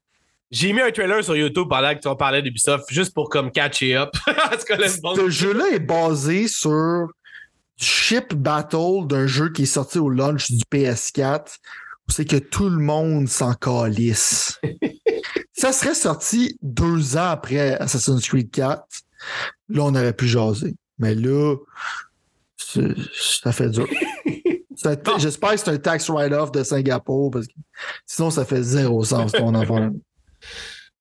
[0.51, 3.95] J'ai mis un trailer sur YouTube pendant que tu parlais d'Ubisoft, juste pour comme catcher
[3.97, 4.11] up.
[5.15, 7.07] Ce jeu-là est basé sur
[7.77, 11.57] ship battle d'un jeu qui est sorti au launch du PS4
[12.07, 14.59] où c'est que tout le monde s'en calisse.
[15.65, 18.83] ça serait sorti deux ans après Assassin's Creed 4.
[19.69, 20.75] Là, on aurait pu jaser.
[20.99, 21.55] Mais là,
[22.55, 23.87] ça fait dur.
[25.17, 27.53] J'espère que c'est un tax write-off de Singapour parce que
[28.05, 29.89] sinon, ça fait zéro sens ton affaire.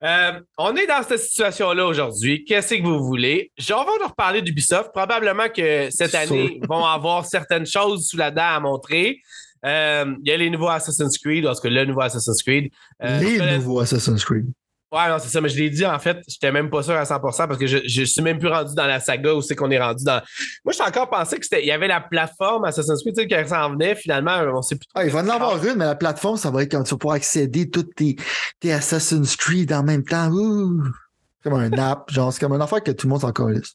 [0.03, 2.45] Euh, on est dans cette situation-là aujourd'hui.
[2.47, 3.53] Qu'est-ce que vous voulez?
[3.59, 4.93] J'en vais nous reparler d'Ubisoft.
[4.95, 9.21] Probablement que cette année, ils vont avoir certaines choses sous la dent à montrer.
[9.65, 12.71] Euh, Il y a les nouveaux Assassin's Creed, parce que le nouveau Assassin's Creed.
[13.03, 14.47] Euh, Les nouveaux Assassin's Creed.
[14.93, 17.03] Ouais, non, c'est ça, mais je l'ai dit en fait, j'étais même pas sûr à
[17.03, 19.71] 100% parce que je, je suis même plus rendu dans la saga où c'est qu'on
[19.73, 20.23] est rendu dans.
[20.65, 23.27] Moi, j'ai encore pensé que c'était, il y avait la plateforme Assassin's Creed tu sais,
[23.43, 23.97] qui s'en venait.
[23.97, 25.01] Finalement, on sait plus trop.
[25.01, 26.99] Ah, il va en avoir une, mais la plateforme, ça va être quand tu vas
[26.99, 28.15] pouvoir accéder à toutes tes,
[28.61, 30.31] tes Assassin's Creed en même temps.
[30.31, 30.85] Ouh.
[31.43, 33.73] C'est comme un app, genre, c'est comme une affaire que tout le monde s'en calisse.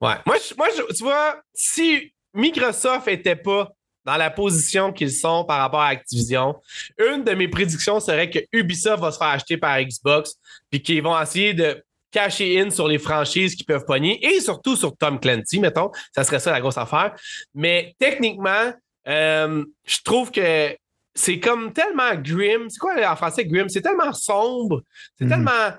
[0.00, 0.14] Ouais.
[0.24, 3.68] Moi, je- moi je- tu vois, si Microsoft était pas
[4.04, 6.56] dans la position qu'ils sont par rapport à Activision,
[6.98, 10.34] une de mes prédictions serait que Ubisoft va se faire acheter par Xbox,
[10.70, 14.76] puis qu'ils vont essayer de cacher in sur les franchises qui peuvent pogner et surtout
[14.76, 15.90] sur Tom Clancy, mettons.
[16.14, 17.14] Ça serait ça la grosse affaire.
[17.54, 18.72] Mais techniquement,
[19.08, 20.76] euh, je trouve que
[21.14, 22.68] c'est comme tellement grim.
[22.68, 23.68] C'est quoi en français grim?
[23.68, 24.82] C'est tellement sombre.
[25.18, 25.30] C'est Mhm.
[25.30, 25.70] tellement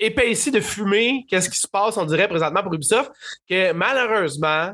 [0.00, 1.24] épaissi de fumée.
[1.28, 3.12] Qu'est-ce qui se passe, on dirait, présentement pour Ubisoft,
[3.48, 4.72] que malheureusement,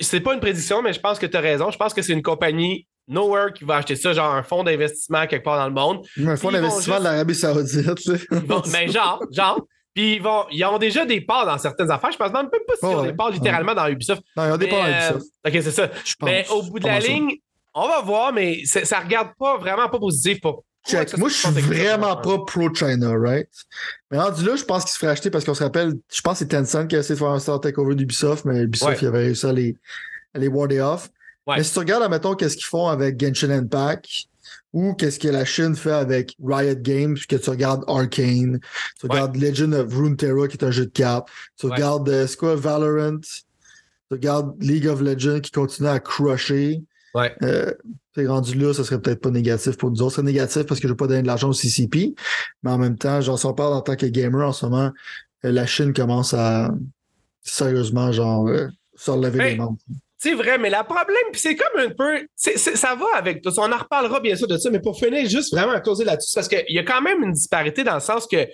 [0.00, 1.70] c'est pas une prédiction, mais je pense que tu as raison.
[1.70, 5.26] Je pense que c'est une compagnie nowhere qui va acheter ça, genre un fonds d'investissement
[5.26, 6.06] quelque part dans le monde.
[6.24, 8.08] Un fonds d'investissement juste- de l'Arabie Saoudite.
[8.46, 9.60] vont- mais genre, genre.
[9.94, 12.12] Puis ils, vont, ils ont déjà des parts dans certaines affaires.
[12.12, 13.06] Je pense même pas s'ils Oh, ont ouais.
[13.12, 14.22] des parts littéralement dans Ubisoft.
[14.36, 15.26] Non, ils ont des parts euh, Ubisoft.
[15.46, 15.90] OK, c'est ça.
[16.04, 16.28] Je pense.
[16.28, 17.30] Mais au bout de la ligne,
[17.72, 20.38] on va voir, mais ça regarde pas vraiment pas positif.
[20.42, 21.16] Pour, Check.
[21.18, 23.48] Moi, je suis vraiment pas pro-China, right?
[24.10, 26.34] Mais rendu là, je pense qu'il se ferait acheter parce qu'on se rappelle, je pense
[26.34, 28.98] que c'est Tencent qui a essayé de faire un start takeover d'Ubisoft, mais Ubisoft, Ouais.
[29.02, 29.76] il avait réussi à les,
[30.34, 31.10] à les warder off.
[31.46, 31.56] Ouais.
[31.58, 34.06] Mais si tu regardes, admettons, qu'est-ce qu'ils font avec Genshin Impact
[34.72, 38.60] ou qu'est-ce que la Chine fait avec Riot Games, puis que tu regardes Arcane,
[39.00, 41.28] tu regardes Legend of Runeterra, qui est un jeu de cartes,
[41.58, 43.42] tu regardes, euh, quoi, Valorant, tu
[44.10, 46.82] regardes League of Legends qui continue à crusher.
[47.16, 47.34] Ouais.
[47.42, 47.72] Euh,
[48.26, 50.10] rendu là, ça serait peut-être pas négatif pour nous autres.
[50.12, 52.14] Ce serait négatif parce que je veux pas donner de l'argent au CCP.
[52.62, 54.90] Mais en même temps, genre, si on parle en tant que gamer en ce moment,
[55.44, 56.70] euh, la Chine commence à
[57.42, 59.50] sérieusement, genre, euh, se relever Hey.
[59.52, 59.78] les membres.
[60.18, 62.26] C'est vrai, mais le problème, c'est comme un peu.
[62.34, 63.62] c'est- c'est- ça va avec tout ça.
[63.62, 66.32] On en reparlera bien sûr de ça, mais pour finir, juste vraiment à causer là-dessus,
[66.34, 68.46] parce qu'il y a quand même une disparité dans le sens que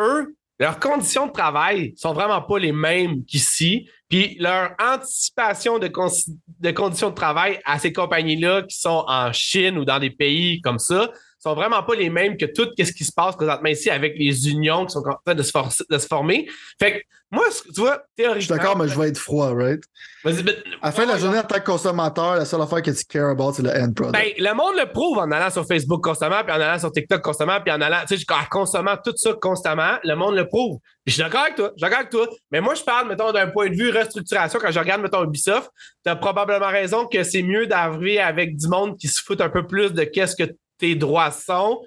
[0.00, 3.88] eux, leurs conditions de travail sont vraiment pas les mêmes qu'ici.
[4.10, 9.78] Puis leur anticipation de, de conditions de travail à ces compagnies-là qui sont en Chine
[9.78, 11.10] ou dans des pays comme ça
[11.40, 14.48] sont vraiment pas les mêmes que tout ce qui se passe présentement ici avec les
[14.50, 16.48] unions qui sont en train de se, forcer- de se former.
[16.78, 18.40] Fait que moi, tu vois, théoriquement.
[18.40, 19.80] Je suis d'accord, mais je vais être froid, right?
[20.24, 22.82] Vas-y, mais- À la fin de la journée, en tant que consommateur, la seule affaire
[22.82, 24.12] que tu cares about, c'est le end product.
[24.12, 27.22] Ben, le monde le prouve en allant sur Facebook constamment, puis en allant sur TikTok
[27.22, 30.78] constamment, puis en allant, tu sais, en consommant tout ça constamment, le monde le prouve.
[31.06, 32.26] Je suis d'accord avec toi, je suis d'accord avec toi.
[32.50, 35.70] Mais moi, je parle, mettons, d'un point de vue restructuration, quand je regarde, mettons, Ubisoft,
[36.04, 39.48] tu as probablement raison que c'est mieux d'arriver avec du monde qui se fout un
[39.50, 41.80] peu plus de qu'est-ce que tes droits sont.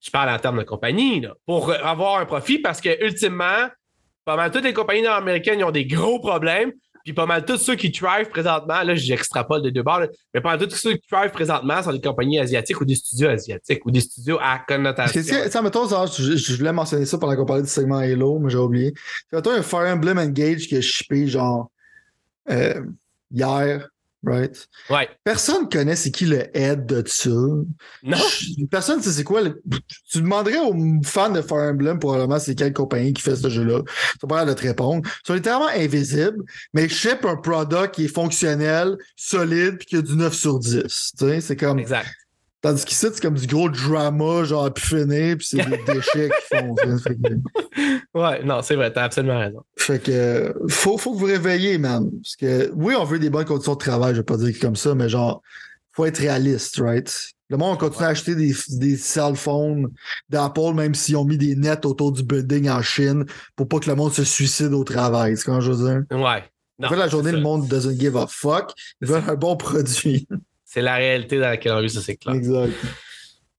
[0.00, 3.68] Je parle en termes de compagnie, pour avoir un profit, parce que, ultimement,
[4.24, 6.72] pas mal toutes les compagnies nord-américaines ont des gros problèmes.
[7.04, 10.02] Puis pas mal tous ceux qui thrive présentement, là, j'extrapole de deux bords,
[10.32, 13.28] mais pas mal tous ceux qui thrive présentement sont des compagnies asiatiques ou des studios
[13.28, 15.20] asiatiques ou des studios à connotation.
[15.20, 18.94] sais, mettons, je, voulais mentionner ça pendant qu'on parlait du segment Halo, mais j'ai oublié.
[19.32, 21.72] Mettons un Fire Emblem Engage qui a shippé, genre,
[22.50, 22.82] euh,
[23.32, 23.88] hier,
[24.24, 24.68] right?
[24.90, 25.08] Ouais.
[25.24, 27.30] Personne connaît c'est qui le head de ça.
[27.30, 28.16] Non?
[28.70, 29.42] Personne sait c'est quoi.
[29.42, 29.62] le-
[30.10, 33.80] Tu demanderais aux fans de Fire Emblem probablement c'est quelle compagnie qui fait ce jeu-là.
[34.20, 35.02] Tu pas de te répondre.
[35.04, 36.42] Ils sont littéralement invisibles,
[36.74, 40.58] mais ils ship un product qui est fonctionnel, solide, puis qui a du 9 sur
[40.58, 40.82] 10.
[41.18, 41.78] Tu sais, c'est comme.
[41.78, 42.08] Exact.
[42.62, 46.58] Tandis qu'ici, c'est comme du gros drama, genre, puis fini, puis c'est des déchets qu'ils
[46.58, 46.74] font.
[46.76, 49.62] que, Ouais, non, c'est vrai, t'as absolument raison.
[49.76, 52.08] fait que, faut, faut que vous réveillez, man.
[52.22, 54.76] Parce que, oui, on veut des bonnes conditions de travail, je vais pas dire comme
[54.76, 55.42] ça, mais genre,
[55.92, 57.12] faut être réaliste, right?
[57.50, 59.88] Le monde continue à acheter des, des cell phones
[60.30, 63.90] d'Apple, même s'ils ont mis des nets autour du building en Chine, pour pas que
[63.90, 65.36] le monde se suicide au travail.
[65.36, 66.02] C'est quand je veux dire?
[66.18, 66.44] Ouais.
[66.78, 68.72] Non, En fait, la journée, le monde doesn't give a fuck.
[69.02, 70.26] Ils veulent un bon produit.
[70.74, 72.34] C'est la réalité dans laquelle on vit, ça, c'est clair.
[72.34, 72.72] exact.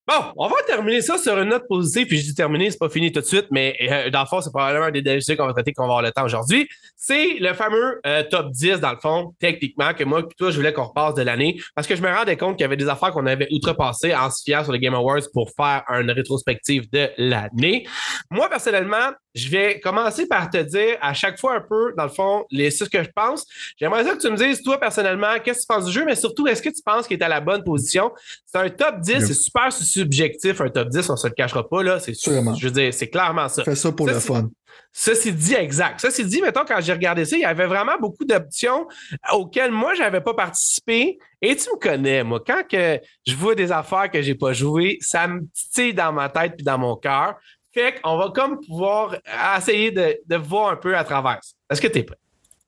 [0.06, 2.90] Bon, on va terminer ça sur une note positive, puis je dis terminer, c'est pas
[2.90, 5.46] fini tout de suite, mais euh, dans le fond, c'est probablement un des DLC qu'on
[5.48, 6.68] va traiter, qu'on va avoir le temps aujourd'hui.
[6.98, 10.58] C'est le fameux euh, top 10, dans le fond, techniquement, que moi, puis toi, je
[10.58, 12.90] voulais qu'on repasse de l'année, parce que je me rendais compte qu'il y avait des
[12.90, 16.90] affaires qu'on avait outrepassées en se fiant sur les Game Awards pour faire une rétrospective
[16.92, 17.88] de l'année.
[18.30, 22.10] Moi, personnellement, je vais commencer par te dire à chaque fois un peu, dans le
[22.10, 23.46] fond, les ce que je pense.
[23.80, 26.16] J'aimerais ça que tu me dises, toi, personnellement, qu'est-ce que tu penses du jeu, mais
[26.16, 28.12] surtout, est-ce que tu penses qu'il est à la bonne position?
[28.46, 29.22] C'est un top 10, Yep.
[29.22, 32.00] c'est super subjectif, un top 10, on se le cachera pas, là.
[32.00, 32.56] C'est, Sûrement.
[32.56, 33.64] je veux dire, c'est clairement ça.
[33.64, 34.50] Fais ça pour Ça, le fun.
[34.92, 36.00] Ceci dit, exact.
[36.02, 38.88] Ceci dit, mettons, quand j'ai regardé ça, il y avait vraiment beaucoup d'options
[39.32, 41.18] auxquelles moi, j'avais pas participé.
[41.42, 44.98] Et tu me connais, moi, quand que je vois des affaires que j'ai pas jouées,
[45.02, 47.36] ça me titille dans ma tête puis dans mon cœur.
[47.74, 49.16] Fait qu'on va comme pouvoir
[49.58, 51.40] essayer de, de voir un peu à travers.
[51.70, 52.18] Est-ce que tu es prêt?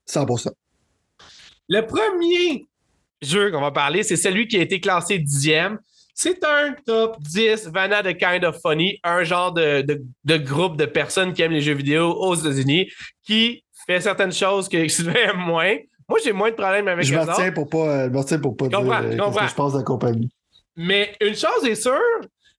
[0.10, 0.50] 100%.
[1.70, 2.66] Le premier
[3.22, 5.80] jeu qu'on va parler, c'est celui qui a été classé dixième.
[6.18, 10.78] C'est un top 10 Vanna de Kind of Funny, un genre de, de- de groupe
[10.78, 12.90] de personnes qui aiment les jeux vidéo aux États-Unis,
[13.22, 15.76] qui fait certaines choses que Sylvain aime moins.
[16.08, 17.54] Moi, j'ai moins de problèmes avec Je me autres.
[17.54, 19.42] pour pas, euh, je me retiens pour pas Je dire comprends, euh, je qu'est-ce comprends.
[19.44, 20.30] que je pense de la compagnie.
[20.78, 21.94] Mais une chose est sûre,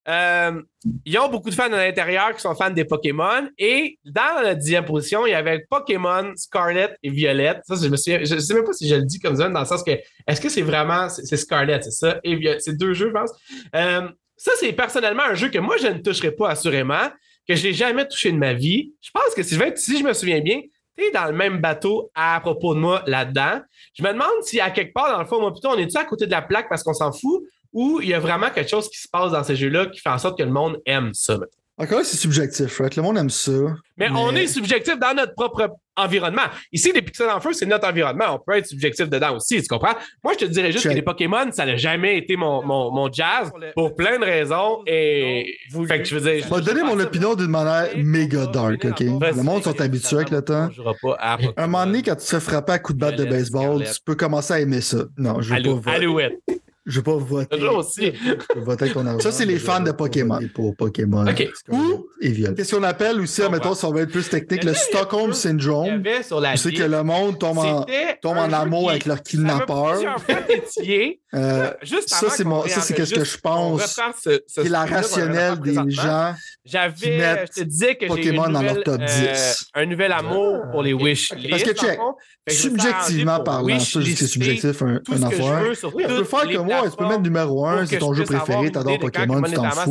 [0.08, 0.62] euh,
[1.04, 3.48] ils ont beaucoup de fans à l'intérieur qui sont fans des Pokémon.
[3.58, 7.60] Et dans la dixième position, il y avait Pokémon Scarlet et Violette.
[7.64, 9.60] Ça, je me souviens, je sais même pas si je le dis comme ça, dans
[9.60, 9.92] le sens que
[10.26, 12.62] est-ce que c'est vraiment c'est Scarlet, c'est ça, et Violette?
[12.62, 13.30] C'est deux jeux, je pense.
[13.74, 17.10] Euh, ça, c'est personnellement un jeu que moi, je ne toucherai pas assurément,
[17.48, 18.92] que je n'ai jamais touché de ma vie.
[19.00, 20.60] Je pense que si je, si je me souviens bien,
[20.96, 23.60] tu dans le même bateau à propos de moi là-dedans.
[23.94, 26.04] Je me demande si à quelque part, dans le fond, moi, plutôt, on est-tu à
[26.04, 27.42] côté de la plaque parce qu'on s'en fout
[27.76, 30.08] ou il y a vraiment quelque chose qui se passe dans ces jeux-là qui fait
[30.08, 31.38] en sorte que le monde aime ça.
[31.76, 32.96] Encore c'est subjectif, right?
[32.96, 33.52] Le monde aime ça.
[33.98, 36.44] Mais, on est subjectif dans notre propre environnement.
[36.72, 38.24] Ici, les pixels en feu, c'est notre environnement.
[38.34, 39.94] On peut être subjectif dedans aussi, tu comprends?
[40.24, 43.12] Moi, je te dirais juste que les Pokémon, ça n'a jamais été mon, mon, mon,
[43.12, 44.82] jazz pour plein de raisons.
[44.86, 45.54] Et
[45.86, 46.46] fait que je veux dire.
[46.48, 49.00] Je vais donner mon opinion d'une manière méga dark, OK?
[49.00, 50.70] Le monde sont habitués avec le temps.
[51.18, 54.00] Un moment donné, quand tu te fais frapper à coup de batte de baseball, tu
[54.02, 55.04] peux commencer à aimer ça.
[55.18, 55.92] Non, je veux pas.
[55.92, 56.40] Alouette.
[56.86, 57.58] Je vais pas voter.
[57.58, 58.12] Toujours aussi.
[58.14, 59.20] Je vais voter ton argent.
[59.20, 60.38] Ça, c'est les fans de Pokémon.
[60.54, 61.26] Pour Pokémon.
[61.26, 61.48] OK.
[61.70, 66.02] Ou, qu'est-ce qu'on appelle aussi, mettons, si on va être plus technique, le Stockholm Syndrome.
[66.56, 67.84] C'est que le monde tombe en,
[68.22, 69.98] tombe en amour avec leur kidnappeur.
[71.34, 74.00] Euh, juste ça, c'est ça, c'est qu'est-ce que je pense.
[74.46, 76.34] C'est la rationnelle des gens.
[76.64, 79.06] J'avais, je te disais que Pokémon dans leur top 10.
[79.08, 81.98] Euh, un nouvel amour pour les Wish Parce que check,
[82.48, 85.72] subjectivement parlant, ça, c'est subjectif, un, un affaire.
[85.74, 88.98] Tu peux faire comme moi, tu peux mettre numéro 1, c'est ton jeu préféré, t'adores
[88.98, 89.90] Pokémon, tu t'en fous.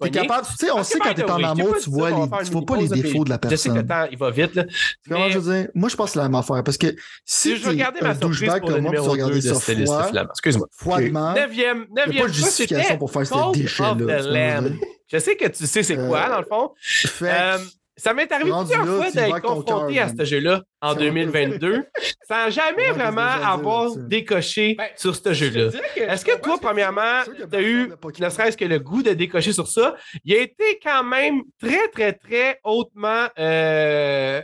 [0.00, 2.62] T'es capable, tu sais, on sait quand t'es en amour, tu vois les, tu vois
[2.62, 3.56] pas les défauts de la personne.
[3.56, 4.64] Je sais que le temps, il va vite, là.
[5.08, 5.68] Comment je veux dire?
[5.74, 6.94] Moi, je pense que c'est la même affaire, parce que
[7.24, 10.66] si tu un douchebag comme moi, tu regarder ça froid, excuse-moi.
[10.72, 14.62] Froidement, il n'y a pas de justification pour faire ce déchet-là.
[15.12, 16.70] Je sais que tu sais c'est quoi, dans le fond.
[18.00, 21.84] Ça m'est arrivé plusieurs fois d'être confronté à ce jeu-là en 2022
[22.26, 25.70] sans jamais vraiment avoir décoché ben, sur ce jeu-là.
[25.96, 29.68] Est-ce que toi, premièrement, tu as eu, ne serait-ce que le goût de décocher sur
[29.68, 29.96] ça?
[30.24, 34.40] Il a été quand même très, très, très hautement euh,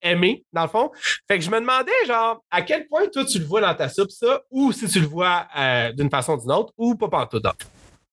[0.00, 0.90] aimé, dans le fond.
[1.26, 3.88] Fait que je me demandais, genre, à quel point toi, tu le vois dans ta
[3.88, 7.08] soupe, ça, ou si tu le vois euh, d'une façon ou d'une autre, ou pas
[7.08, 7.66] partout d'autre.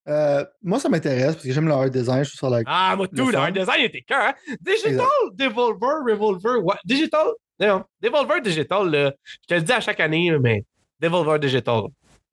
[0.08, 2.24] Euh, moi, ça m'intéresse parce que j'aime le art design.
[2.24, 4.22] Je trouve ça la, Ah, moi, tout, le, art design était cœur.
[4.22, 4.34] Hein?
[4.62, 6.64] Digital, Devolver, Revolver.
[6.64, 6.80] What?
[6.86, 7.28] Digital,
[7.60, 10.66] non, Devolver Digital, là, je te le dis à chaque année, mais
[11.00, 11.84] Devolver Digital.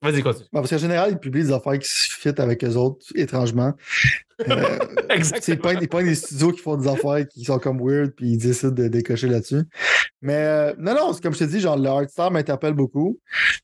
[0.00, 0.46] Vas-y, continue.
[0.52, 3.72] parce qu'en général, ils publient des affaires qui se fit avec eux autres, étrangement.
[4.40, 4.78] Euh,
[5.10, 5.70] Exactement.
[5.74, 8.72] C'est pas, des studios qui font des affaires qui sont comme weird, puis ils décident
[8.72, 9.62] de décocher là-dessus.
[10.20, 13.18] Mais euh, non, non, comme je te dis, genre, le art style m'interpelle beaucoup.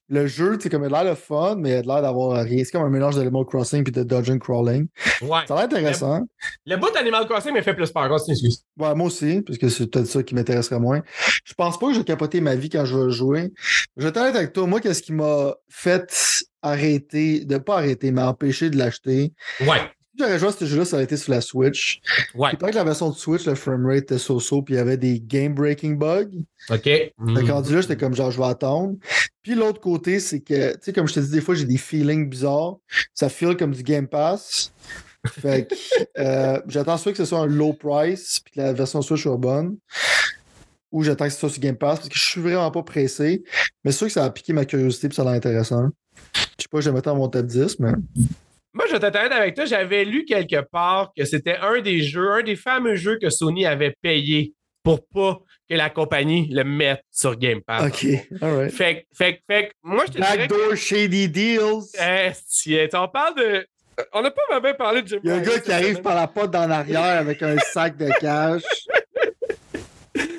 [0.08, 2.62] Le jeu, c'est comme il a l'air de fun, mais il a l'air d'avoir rien.
[2.64, 4.86] C'est comme un mélange d'Animal Crossing puis de Dungeon Crawling.
[5.22, 5.40] Ouais.
[5.46, 6.22] Ça a l'air intéressant.
[6.66, 8.10] Le, bout d'Animal Crossing me fait plus peur.
[8.10, 11.02] Ouais, moi aussi, parce que c'est peut-être ça qui m'intéresserait moins.
[11.44, 13.52] Je pense pas que je vais capoter ma vie quand je vais jouer.
[13.96, 14.66] Je vais t'arrêter avec toi.
[14.66, 19.32] Moi, qu'est-ce qui m'a fait arrêter, de pas arrêter, mais empêcher de l'acheter?
[19.60, 19.80] Ouais.
[20.18, 22.00] J'aurais joué à ce jeu-là, ça aurait été sur la Switch.
[22.34, 22.50] Ouais.
[22.52, 24.96] Il paraît que la version de Switch, le framerate était so-so, puis il y avait
[24.96, 26.30] des game-breaking bugs.
[26.70, 26.88] OK.
[27.18, 27.36] Mmh.
[27.36, 28.96] Fait là, j'étais comme genre, je vais attendre.
[29.42, 31.78] Puis l'autre côté, c'est que, tu sais, comme je te dis, des fois, j'ai des
[31.78, 32.76] feelings bizarres.
[33.12, 34.72] Ça feel comme du Game Pass.
[35.26, 35.74] Fait que
[36.18, 39.36] euh, j'attends soit que ce soit un low price, puis que la version Switch soit
[39.36, 39.76] bonne
[40.94, 43.42] ou j'attends que ce soit sur Game Pass parce que je suis vraiment pas pressé.
[43.84, 45.88] Mais c'est sûr que ça a piqué ma curiosité et ça a l'air intéressant.
[46.34, 47.90] Je sais pas, je vais mettre dans mon top 10, mais.
[48.74, 49.64] Moi, je t'intéresser avec toi.
[49.64, 53.66] J'avais lu quelque part que c'était un des jeux, un des fameux jeux que Sony
[53.66, 54.52] avait payé
[54.82, 55.38] pour pas
[55.70, 57.86] que la compagnie le mette sur Game Pass.
[57.86, 58.06] OK.
[58.42, 58.72] All right.
[58.72, 61.84] Fait, fait, fait, moi, je te Backdoor Shady Deals.
[61.98, 63.66] Est, on parle de.
[64.12, 66.16] On n'a pas même parlé de Jim Il y a un gars qui arrive par
[66.16, 68.62] la porte en arrière avec un sac de cash.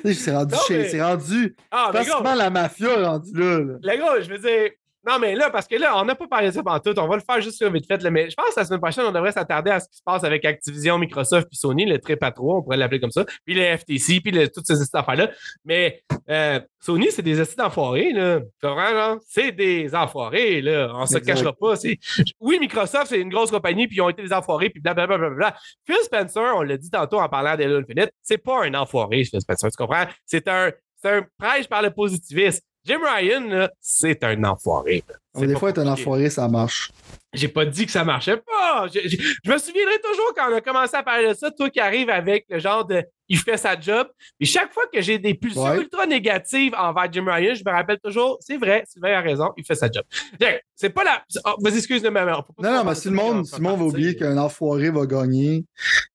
[0.04, 1.90] c'est rendu, c'est rendu ah,
[2.36, 3.58] la mafia rendu là.
[3.58, 3.78] là.
[3.82, 4.70] Le gros, je veux dire,
[5.06, 6.98] non, mais là, parce que là, on n'a pas parlé de ça pendant tout.
[6.98, 8.02] On va le faire juste sur vite fait.
[8.10, 10.24] mais je pense que la semaine prochaine, on devrait s'attarder à ce qui se passe
[10.24, 13.76] avec Activision, Microsoft puis Sony, le très patron, on pourrait l'appeler comme ça, puis le
[13.76, 15.30] FTC, puis toutes ces affaires-là.
[15.64, 18.40] Mais euh, Sony, c'est des acides enfoirés, là.
[19.28, 20.90] C'est des enfoirés, là.
[20.94, 21.74] On se cachera pas.
[22.40, 25.18] Oui, Microsoft, c'est une grosse compagnie, puis ils ont été des enfoirés, puis blablabla.
[25.18, 25.56] Bla, bla, bla.
[25.86, 29.40] Phil Spencer, on l'a dit tantôt en parlant d'Halo Infinite, c'est pas un enfoiré, Phil
[29.40, 30.04] Spencer, tu comprends?
[30.24, 30.72] C'est un,
[31.04, 32.60] un prêche par le positivisme.
[32.86, 35.02] Jim Ryan, c'est un enfoiré.
[35.34, 36.92] Des fois, être un enfoiré, ça marche.
[37.34, 38.86] J'ai pas dit que ça marchait pas.
[38.86, 42.08] Je, me souviendrai toujours quand on a commencé à parler de ça, toi qui arrives
[42.08, 44.06] avec le genre de il fait sa job.
[44.38, 47.98] Et chaque fois que j'ai des pulsions ultra négatives envers Jim Ryan, je me rappelle
[47.98, 50.04] toujours, c'est vrai, Sylvain a raison, il fait sa job.
[50.76, 51.24] C'est pas la.
[51.44, 54.90] Oh, vas-y, excuse-moi, mais Non, non, mais si le monde, si va oublier qu'un enfoiré
[54.90, 55.64] va gagner,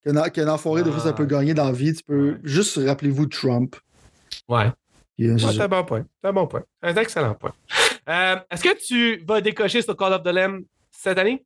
[0.06, 1.34] qu'un enfoiré, de fois, ça peut ah.
[1.34, 3.76] gagner dans la vie, tu peux juste rappelez-vous Trump.
[4.48, 4.72] Ouais
[5.38, 6.06] c'est un bon point.
[6.22, 6.64] C'est un bon point.
[6.82, 7.54] Un excellent point.
[8.10, 11.46] Euh, est-ce que tu vas décocher sur Call of the Lamb cette année?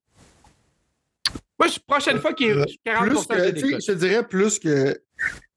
[1.60, 5.00] Moi, je, prochaine fois qu'il est 40 Plus que, je te dirais plus que.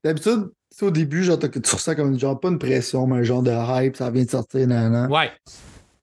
[0.03, 0.49] D'habitude,
[0.81, 3.97] au début, genre, tu ressens comme genre pas une pression, mais un genre de hype,
[3.97, 5.11] ça vient de sortir, nan, nan.
[5.11, 5.31] Ouais,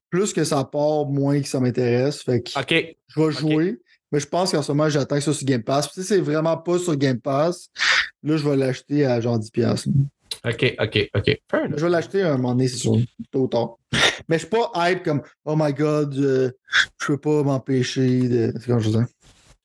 [0.09, 2.21] Plus que ça part, moins que ça m'intéresse.
[2.21, 3.79] Fait que je vais jouer.
[4.11, 5.91] Mais je pense qu'en ce moment, j'attends ça sur Game Pass.
[5.93, 7.69] Si c'est vraiment pas sur Game Pass,
[8.23, 9.89] là, je vais l'acheter à genre 10$.
[10.47, 11.37] OK, OK, OK.
[11.49, 11.67] Fair.
[11.75, 12.93] Je vais l'acheter à un moment donné, c'est sûr.
[13.31, 13.75] Tôt ou tard.
[14.27, 16.51] Mais je suis pas hype comme Oh my god, euh,
[17.01, 18.53] je peux pas m'empêcher de.
[18.59, 18.97] C'est comme je dis.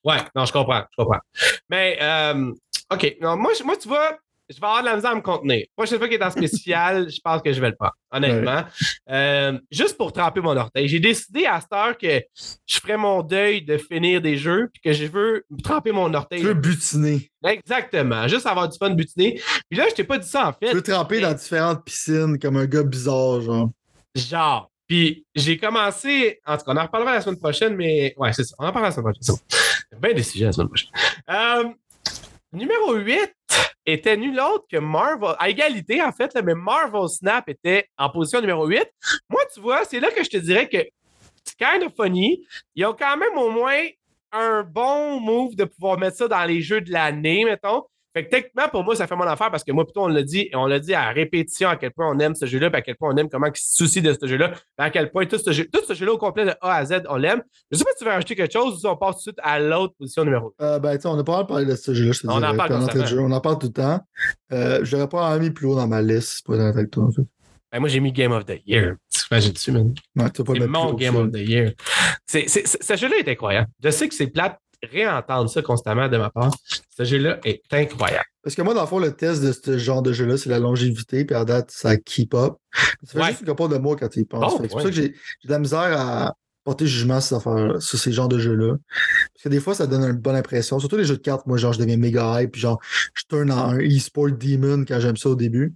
[0.05, 1.21] Ouais, non, je comprends, je comprends.
[1.69, 2.53] Mais, euh,
[2.93, 4.19] OK, non, moi, moi, tu vois,
[4.55, 5.67] je vais avoir de la misère à me contenir.
[5.77, 8.65] Prochaine fois qu'il est en spécial, je pense que je vais le prendre, honnêtement.
[9.11, 10.89] Euh, juste pour tremper mon orteil.
[10.89, 12.21] J'ai décidé à cette heure que
[12.67, 16.41] je ferais mon deuil de finir des jeux puis que je veux tremper mon orteil.
[16.41, 17.31] Tu veux butiner.
[17.45, 19.41] Exactement, juste avoir du fun butiner.
[19.69, 20.71] Puis là, je t'ai pas dit ça en fait.
[20.71, 23.71] Tu veux tremper dans différentes piscines comme un gars bizarre, genre.
[24.15, 24.71] Genre.
[24.87, 28.45] Puis j'ai commencé, en tout cas, on en reparlera la semaine prochaine, mais ouais, c'est
[28.45, 28.55] ça.
[28.59, 29.37] On en parlera la semaine prochaine.
[30.01, 30.91] Bien sujets la semaine prochaine.
[31.31, 31.73] Euh,
[32.53, 33.35] numéro 8
[33.87, 38.41] était nul autre que Marvel, à égalité en fait, mais Marvel Snap était en position
[38.41, 38.87] numéro 8.
[39.29, 40.79] Moi, tu vois, c'est là que je te dirais que
[41.45, 42.47] c'est kind of funny.
[42.75, 43.87] Ils ont quand même au moins
[44.33, 47.85] un bon move de pouvoir mettre ça dans les jeux de l'année, mettons.
[48.15, 50.23] Fait que techniquement, pour moi, ça fait mon affaire parce que moi, plutôt, on l'a
[50.23, 52.79] dit, et on l'a dit à répétition à quel point on aime ce jeu-là, puis
[52.79, 55.11] à quel point on aime comment il se soucie de ce jeu-là, puis à quel
[55.11, 57.43] point tout ce jeu, tout ce jeu-là au complet de A à Z, on l'aime.
[57.71, 59.23] Je sais pas si tu veux rajouter quelque chose ou si on passe tout de
[59.23, 62.13] suite à l'autre position numéro Euh, ben, tu on a pas parlé de ce jeu-là,
[62.13, 63.19] je te On en dirais, parle en jeu.
[63.21, 64.01] On en parle tout le temps.
[64.53, 67.11] Euh, je l'aurais pas mis plus haut dans ma liste, pour être avec toi, en
[67.13, 67.23] fait.
[67.73, 68.97] Ben, moi, j'ai mis Game of the Year.
[69.09, 69.95] T'imagines dessus, man?
[70.17, 71.73] Ouais, tu vas pas C'est mon Game of the Year.
[72.27, 73.69] C'est, c'est- c'est- ce jeu-là est incroyable.
[73.83, 74.59] Je sais que c'est plate
[74.91, 76.51] réentendre ça constamment de ma part.
[76.97, 78.25] Ce jeu-là est incroyable.
[78.43, 80.59] Parce que moi, dans le fond, le test de ce genre de jeu-là, c'est la
[80.59, 82.55] longévité, puis à date, ça keep up.
[83.05, 83.29] Ça fait Ouais.
[83.31, 84.41] juste couple de mois quand tu y penses.
[84.55, 84.83] Bon, c'est pour ouais.
[84.83, 86.35] ça que j'ai de la misère à
[86.65, 88.75] porter jugement sur, ces affaires- sur ces genres de jeux-là.
[89.35, 90.79] Parce que des fois, ça donne une bonne impression.
[90.79, 92.81] Surtout les jeux de cartes, moi, genre, je deviens méga hype, puis genre,
[93.15, 95.75] je tourne en un e-sport demon quand j'aime ça au début.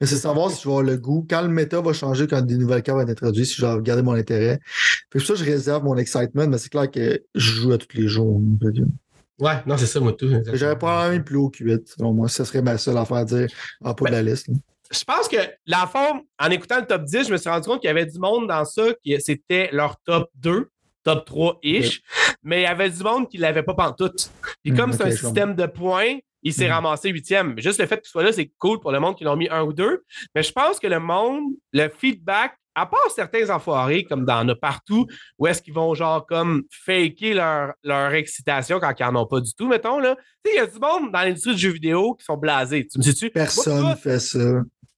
[0.00, 1.26] Mais c'est savoir si je vais avoir le goût.
[1.28, 3.82] Quand le méta va changer, quand des nouvelles cartes vont être introduites, si je vais
[3.82, 4.60] garder mon intérêt.
[5.12, 7.78] Fait que pour ça, je réserve mon excitement, mais c'est clair que je joue à
[7.78, 8.40] tous les jours.
[9.38, 10.30] Ouais, non, c'est ça, moi, tout.
[10.52, 12.28] J'aurais pas plus haut que 8, selon moi.
[12.28, 13.48] Ça serait ma seule affaire à dire
[13.82, 14.48] en pas de la liste.
[14.48, 14.54] là.
[14.90, 15.36] je pense que
[15.66, 18.06] la forme, en écoutant le top 10, je me suis rendu compte qu'il y avait
[18.06, 20.70] du monde dans ça qui c'était leur top 2,
[21.04, 22.00] top 3-ish,
[22.42, 24.30] mais il y avait du monde qui ne l'avait pas pantoute.
[24.62, 26.16] Puis Hmm, comme c'est un système de points,
[26.46, 26.72] il s'est Hmm.
[26.72, 27.58] ramassé huitième.
[27.58, 29.62] Juste le fait qu'il soit là, c'est cool pour le monde qui l'ont mis un
[29.62, 30.04] ou deux.
[30.34, 31.42] Mais je pense que le monde,
[31.72, 35.06] le feedback, à part certains enfoirés, comme dans nos partout,
[35.38, 39.40] où est-ce qu'ils vont genre comme faker leur, leur excitation quand ils n'en ont pas
[39.40, 40.14] du tout, mettons, là.
[40.44, 42.86] Tu sais, il y a du monde dans l'industrie du jeu vidéo qui sont blasés.
[42.86, 43.04] Tu me?
[43.04, 44.38] Moi, Personne ne fait ça.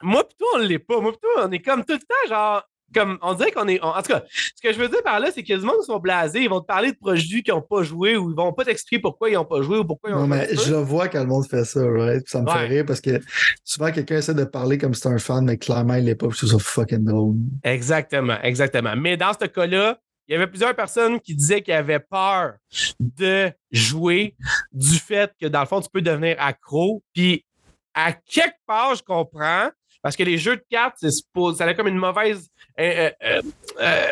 [0.03, 1.01] moi, plutôt, on l'est pas.
[1.01, 2.62] Moi, plutôt, on est comme tout le temps, genre,
[2.94, 3.78] comme, on dirait qu'on est.
[3.82, 5.78] on- en tout cas, ce que je veux dire par là, c'est a du monde
[5.81, 6.40] qui sont blasés.
[6.43, 9.01] Ils vont te parler de produits qui n'ont pas joué ou ils vont pas t'expliquer
[9.01, 11.20] pourquoi ils n'ont pas joué ou pourquoi ils ont Non, mais je le vois quand
[11.20, 12.23] le monde fait ça, right?
[12.24, 13.20] Puis ça me fait rire parce que
[13.65, 16.28] souvent quelqu'un essaie de parler comme si c'était un fan, mais clairement il l'est pas,
[16.31, 17.35] je trouve ça fucking drôle.
[17.65, 18.94] Exactement, exactement.
[18.97, 22.55] Mais dans ce cas-là, il y avait plusieurs personnes qui disaient qu'ils avaient peur
[23.01, 24.35] de jouer
[24.73, 27.02] du fait que, dans le fond, tu peux devenir accro.
[27.15, 27.47] Puis,
[27.94, 29.70] à quelque part, je comprends,
[30.03, 32.49] parce que les jeux de cartes, c'est ça a comme une mauvaise.
[32.79, 33.43] euh, euh,
[33.81, 34.03] euh,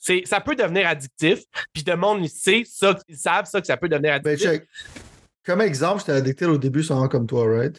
[0.00, 1.40] c'est- ça peut devenir addictif.
[1.72, 4.50] Puis, le monde, ils, sait ça, ils savent ça que ça peut devenir Ben, addictif.
[4.50, 4.68] check.
[5.44, 7.76] Comme exemple, j'étais addicté au début, sûrement comme toi, right?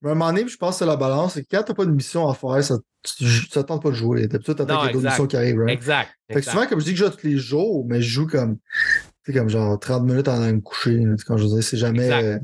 [0.00, 1.74] Mais à un moment donné, je pense que c'est la balance, c'est que quand t'as
[1.74, 4.26] pas de mission à faire, ça, ça te tente pas de jouer.
[4.26, 5.70] D'habitude, t'attends qu'il y ait d'autres missions qui arrivent, right?
[5.70, 6.10] exact.
[6.32, 8.26] Fait que souvent, comme je dis que je joue tous les jours, mais je joue
[8.26, 11.02] comme, tu sais, comme genre 30 minutes en allant me coucher.
[11.26, 12.10] Quand je dis, c'est jamais.
[12.10, 12.38] Euh,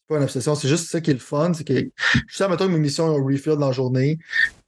[0.11, 1.53] pas une obsession, c'est juste ça qui est le fun.
[1.53, 1.73] C'est que
[2.27, 4.17] je sais, mettons que mes missions ont refill dans la journée,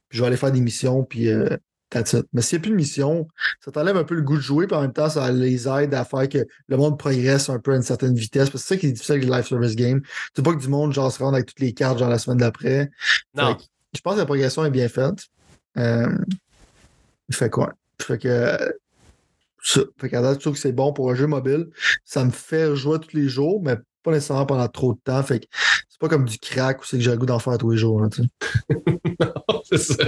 [0.08, 1.56] puis je vais aller faire des missions, puis euh,
[1.90, 2.26] that's it.
[2.32, 3.28] Mais s'il n'y a plus de missions,
[3.64, 5.94] ça t'enlève un peu le goût de jouer, puis en même temps, ça les aide
[5.94, 8.50] à faire que le monde progresse un peu à une certaine vitesse.
[8.50, 10.00] Parce que c'est ça qui est difficile avec les live service games.
[10.02, 12.18] Tu veux pas que du monde, genre, se rende avec toutes les cartes, genre, la
[12.18, 12.90] semaine d'après.
[13.34, 13.54] Non.
[13.54, 13.62] Que
[13.94, 15.26] je pense que la progression est bien faite.
[15.76, 16.08] Euh,
[17.30, 17.74] fait quoi?
[18.00, 18.56] Fait que.
[19.62, 19.80] Ça.
[19.98, 21.68] Fait qu'à date, je trouve que c'est bon pour un jeu mobile.
[22.04, 25.22] Ça me fait jouer tous les jours, mais pas nécessairement pendant trop de temps.
[25.24, 25.46] Fait que
[25.88, 27.78] c'est pas comme du crack où c'est que j'ai le goût d'en faire tous les
[27.78, 28.00] jours.
[28.12, 28.28] tu sais.
[29.64, 30.04] c'est ça.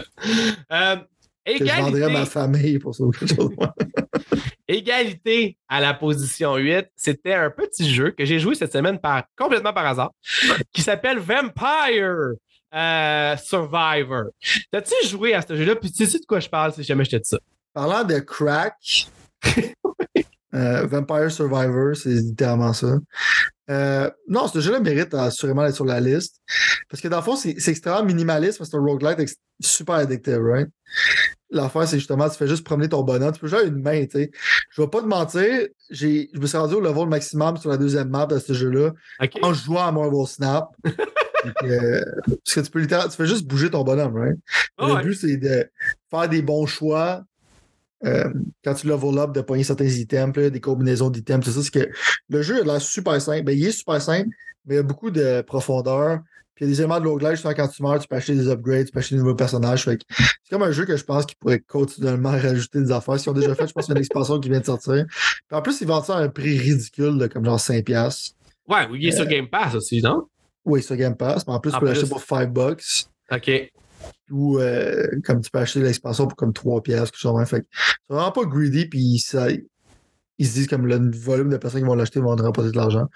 [0.73, 0.97] Euh,
[1.45, 3.51] Que je vendrais à égalité, ma famille pour ça ou quelque chose.
[4.69, 9.25] égalité à la position 8, c'était un petit jeu que j'ai joué cette semaine par,
[9.37, 10.13] complètement par hasard,
[10.73, 12.35] qui s'appelle Vampire
[12.75, 14.25] euh, Survivor.
[14.71, 15.77] T'as-tu joué à ce jeu-là?
[15.77, 17.39] Puis tu sais de quoi je parle si jamais je te dis ça?
[17.73, 18.75] Parlant de crack,
[20.57, 22.99] Euh, Vampire Survivor, c'est littéralement ça.
[23.69, 26.41] Euh, non, ce jeu-là mérite assurément d'être sur la liste.
[26.89, 29.29] Parce que dans le fond, c'est extrêmement minimaliste parce que c'est un roguelite
[29.61, 30.69] super addictive, right?
[31.51, 33.33] L'affaire, c'est justement, tu fais juste promener ton bonhomme.
[33.33, 34.31] Tu peux jouer une main, tu sais.
[34.71, 38.09] Je vais pas te mentir, je me suis rendu au level maximum sur la deuxième
[38.09, 38.93] map de ce jeu-là
[39.43, 40.69] en jouant à Marvel Snap.
[41.63, 44.37] Euh, parce que tu peux littéralement, tu fais juste bouger ton bonhomme, right?
[44.81, 45.71] le but, c'est de
[46.11, 47.23] faire des bons choix
[48.05, 48.31] euh,
[48.65, 51.63] quand tu level up, de pogner certains items, des combinaisons d'items, tout ça.
[51.63, 51.91] C'est que
[52.29, 53.45] le jeu a l'air super simple.
[53.45, 54.29] Ben, il est super simple,
[54.67, 56.21] mais il y a beaucoup de profondeur.
[56.55, 58.49] Puis il y a des éléments de roguelike, quand tu meurs, tu peux acheter des
[58.49, 59.85] upgrades, tu peux acheter des nouveaux personnages.
[59.85, 59.99] c'est
[60.51, 63.21] comme un jeu que je pense qu'il pourrait continuellement rajouter des affaires.
[63.21, 65.05] S'ils ont déjà fait, je pense qu'il y a une expansion qui vient de sortir.
[65.07, 68.33] Puis en plus, ils vendent ça à un prix ridicule, comme genre 5$.
[68.69, 70.29] Ouais, il est sur euh, Game Pass aussi, non?
[70.65, 71.47] Oui, sur Game Pass.
[71.47, 73.05] Mais en plus, tu peux l'acheter pour 5 bucks.
[73.31, 73.71] OK.
[74.31, 77.49] Ou euh, comme tu peux acheter l'expansion pour comme 3 pièces, quelque chose.
[77.49, 79.49] Fait c'est vraiment pas greedy, puis ça,
[80.39, 83.07] ils se disent comme le volume de personnes qui vont l'acheter vont remporter de l'argent.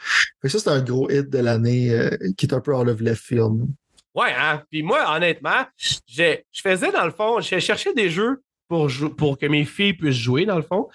[0.44, 3.22] Ça, c'est un gros hit de l'année euh, qui est un peu out of left
[3.22, 3.66] field.
[4.14, 4.62] Ouais, hein?
[4.70, 8.88] Puis moi, honnêtement, je faisais dans le fond, je cherchais des jeux pour,
[9.18, 10.88] pour que mes filles puissent jouer, dans le fond.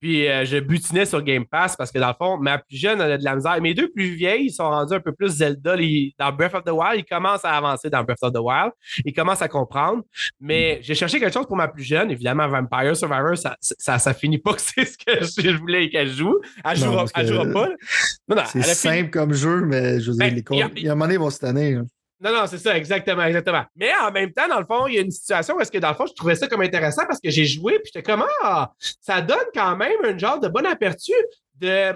[0.00, 3.02] Puis euh, je butinais sur Game Pass parce que, dans le fond, ma plus jeune,
[3.02, 3.60] elle a de la misère.
[3.60, 5.76] Mes deux plus vieilles, ils sont rendus un peu plus Zelda
[6.18, 7.00] dans Breath of the Wild.
[7.00, 8.72] Ils commencent à avancer dans Breath of the Wild.
[9.04, 10.04] Ils commencent à comprendre.
[10.40, 12.10] Mais j'ai cherché quelque chose pour ma plus jeune.
[12.10, 16.10] Évidemment, Vampire Survivor, ça, ça, ça finit pas que c'est ce que je voulais qu'elle
[16.10, 16.38] joue.
[16.64, 18.46] Elle jouera, jouera pas.
[18.46, 20.44] c'est simple comme jeu, mais je veux dire, ben, les
[20.78, 21.78] il y a un moment donné, ils vont cette année.
[22.20, 23.64] Non, non, c'est ça, exactement, exactement.
[23.76, 25.78] Mais en même temps, dans le fond, il y a une situation où est-ce que
[25.78, 28.24] dans le fond, je trouvais ça comme intéressant parce que j'ai joué, puis j'étais comme
[28.42, 31.12] ah, ça donne quand même un genre de bon aperçu
[31.60, 31.94] de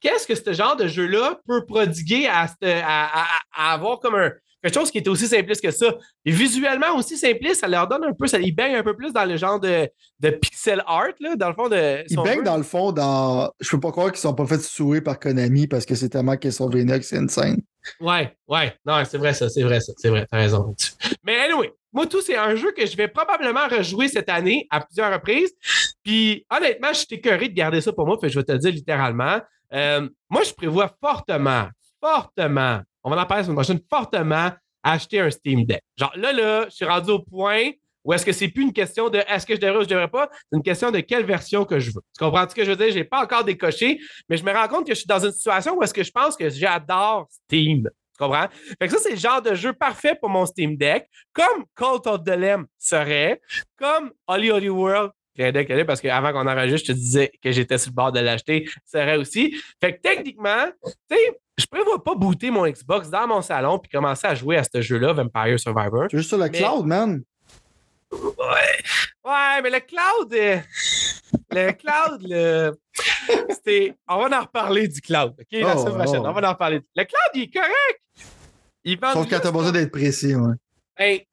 [0.00, 4.32] qu'est-ce que ce genre de jeu-là peut prodiguer à, à, avoir comme un,
[4.62, 5.94] quelque chose qui est aussi simpliste que ça.
[6.24, 9.12] Et visuellement aussi simpliste, ça leur donne un peu, ça ils baignent un peu plus
[9.12, 9.88] dans le genre de,
[10.20, 12.04] de pixel art, là, dans le fond de.
[12.08, 13.50] Ils baignent dans le fond dans.
[13.60, 16.36] Je peux pas croire qu'ils sont pas fait souer par Konami parce que c'est tellement
[16.36, 17.60] Castlevania que c'est insane.
[18.00, 18.74] Ouais, ouais.
[18.86, 20.74] Non, c'est vrai ça, c'est vrai ça, c'est vrai, t'as raison.
[21.24, 24.80] Mais anyway, moi, tout, c'est un jeu que je vais probablement rejouer cette année à
[24.80, 25.52] plusieurs reprises.
[26.02, 28.58] Puis, honnêtement, je suis écœuré de garder ça pour moi, puis je vais te le
[28.58, 29.40] dire littéralement.
[29.72, 31.68] Euh, moi, je prévois fortement,
[32.00, 34.50] fortement, on va en parler la semaine prochaine, fortement
[34.82, 35.82] acheter un Steam Deck.
[35.96, 37.70] Genre, là, là, je suis rendu au point
[38.04, 40.08] où est-ce que c'est plus une question de est-ce que je devrais ou je devrais
[40.08, 42.00] pas, c'est une question de quelle version que je veux.
[42.18, 42.90] Tu comprends ce que je veux dire?
[42.90, 45.32] Je n'ai pas encore décoché, mais je me rends compte que je suis dans une
[45.32, 47.84] situation où est-ce que je pense que j'adore Steam.
[47.84, 48.48] Tu comprends?
[48.80, 52.06] Fait que ça, c'est le genre de jeu parfait pour mon Steam Deck, comme Cult
[52.06, 53.40] of the Lamb serait,
[53.76, 55.12] comme Holly Holly World
[55.86, 59.16] parce qu'avant qu'on enregistre, je te disais que j'étais sur le bord de l'acheter, serait
[59.16, 59.56] aussi.
[59.80, 63.90] Fait que techniquement, tu sais, je prévois pas booter mon Xbox dans mon salon puis
[63.90, 66.08] commencer à jouer à ce jeu-là, Vampire Survivor.
[66.08, 67.22] Tu juste sur le cloud, man?
[68.12, 68.82] Ouais.
[69.24, 70.32] Ouais, mais le cloud.
[70.32, 70.58] Euh,
[71.50, 72.72] le cloud, le.
[73.50, 73.94] C'était.
[74.08, 75.34] On va en reparler du cloud.
[75.38, 76.22] OK, la oh, semaine prochaine.
[76.24, 76.28] Oh.
[76.28, 76.80] On va en reparler.
[76.96, 78.02] Le cloud, il est correct.
[78.84, 80.54] Il Sauf quand t'as besoin d'être précis, ouais.
[80.96, 81.26] Hey,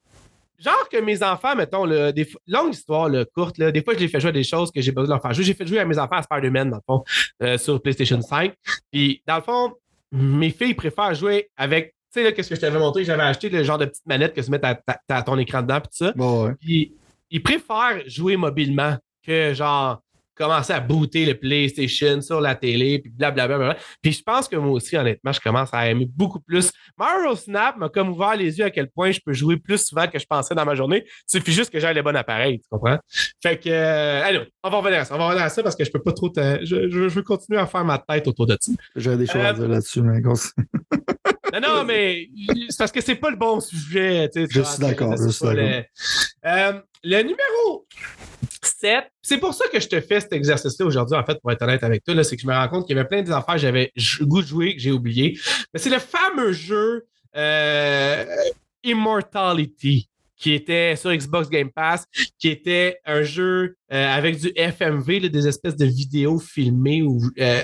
[0.59, 3.99] genre que mes enfants, mettons, là, des longue histoire là, courte, là, des fois, je
[3.99, 5.43] les fais jouer à des choses que j'ai besoin de leur faire jouer.
[5.43, 7.03] J'ai fait jouer à mes enfants à Spider-Man, dans le fond,
[7.41, 8.53] euh, sur PlayStation 5.
[8.91, 9.73] Puis, dans le fond,
[10.11, 11.95] mes filles préfèrent jouer avec.
[12.11, 13.03] Tu sais, là, qu'est-ce que je t'avais montré?
[13.03, 15.89] J'avais acheté le genre de petite manette que tu mets à, ton écran dedans, puis
[15.89, 16.13] tout ça.
[16.15, 16.95] Bon, Puis,
[17.29, 20.01] ils préfèrent jouer mobilement que genre
[20.39, 23.77] commencer à booter le PlayStation sur la télé, puis blablabla.
[24.01, 26.71] Puis je pense que moi aussi, honnêtement, je commence à aimer beaucoup plus.
[26.97, 30.07] Mario Snap m'a comme ouvert les yeux à quel point je peux jouer plus souvent
[30.07, 31.03] que je pensais dans ma journée.
[31.05, 32.97] Il suffit juste que j'aille le bon appareil, tu comprends?
[33.41, 35.15] Fait que, euh, allez, on va revenir à ça.
[35.15, 36.31] On va revenir à ça parce que je peux pas trop.
[36.35, 38.71] Je, je, veux continuer à faire ma tête autour de ça.
[38.95, 40.21] J'ai des choses à dire là-dessus, mais
[41.53, 42.29] Non, non, mais
[42.69, 44.29] c'est parce que c'est pas le bon sujet.
[44.35, 45.15] Je suis d'accord.
[45.17, 45.83] Je suis d'accord.
[46.45, 46.73] Euh,
[47.03, 47.87] le numéro
[48.61, 51.61] 7, c'est pour ça que je te fais cet exercice-là aujourd'hui, en fait, pour être
[51.61, 53.61] honnête avec toi, c'est que je me rends compte qu'il y avait plein d'affaires que
[53.61, 55.39] j'avais goût de jouer, que j'ai oublié.
[55.73, 58.25] Mais c'est le fameux jeu euh,
[58.83, 60.08] Immortality
[60.39, 62.05] qui était sur Xbox Game Pass,
[62.39, 67.61] qui était un jeu euh, avec du FMV, des espèces de vidéos filmées ou euh,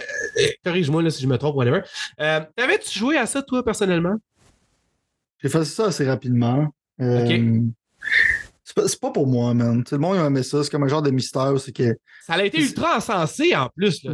[0.63, 1.81] corrige-moi si je me trompe, whatever.
[2.17, 4.17] T'avais-tu joué à ça, toi, personnellement?
[5.41, 6.67] J'ai fait ça assez rapidement.
[6.99, 7.41] OK.
[8.65, 9.83] C'est pas, pour moi, man.
[9.83, 10.63] Tout le monde a aimé ça.
[10.63, 11.53] C'est comme un genre de mystère.
[11.59, 14.03] C'est que, ça a été ultra encensé en plus.
[14.03, 14.13] Là.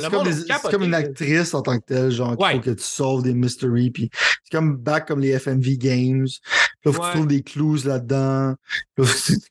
[0.00, 3.32] C'est comme, une actrice en tant que telle, genre, qu'il faut que tu sauves des
[3.32, 3.92] mysteries.
[3.92, 4.10] Puis
[4.42, 6.26] c'est comme back comme les FMV Games.
[6.84, 8.54] Là, faut que tu trouves des clues là-dedans.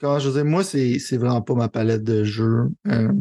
[0.01, 2.69] Quand je veux dire, moi, c'est vraiment pas ma palette de jeux.
[2.87, 3.13] Euh,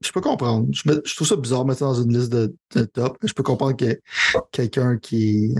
[0.00, 0.66] je peux comprendre.
[0.72, 2.52] Je, trouve ça bizarre de mettre ça dans une liste de,
[2.86, 3.18] top.
[3.22, 4.00] Je peux comprendre que
[4.50, 5.54] quelqu'un qui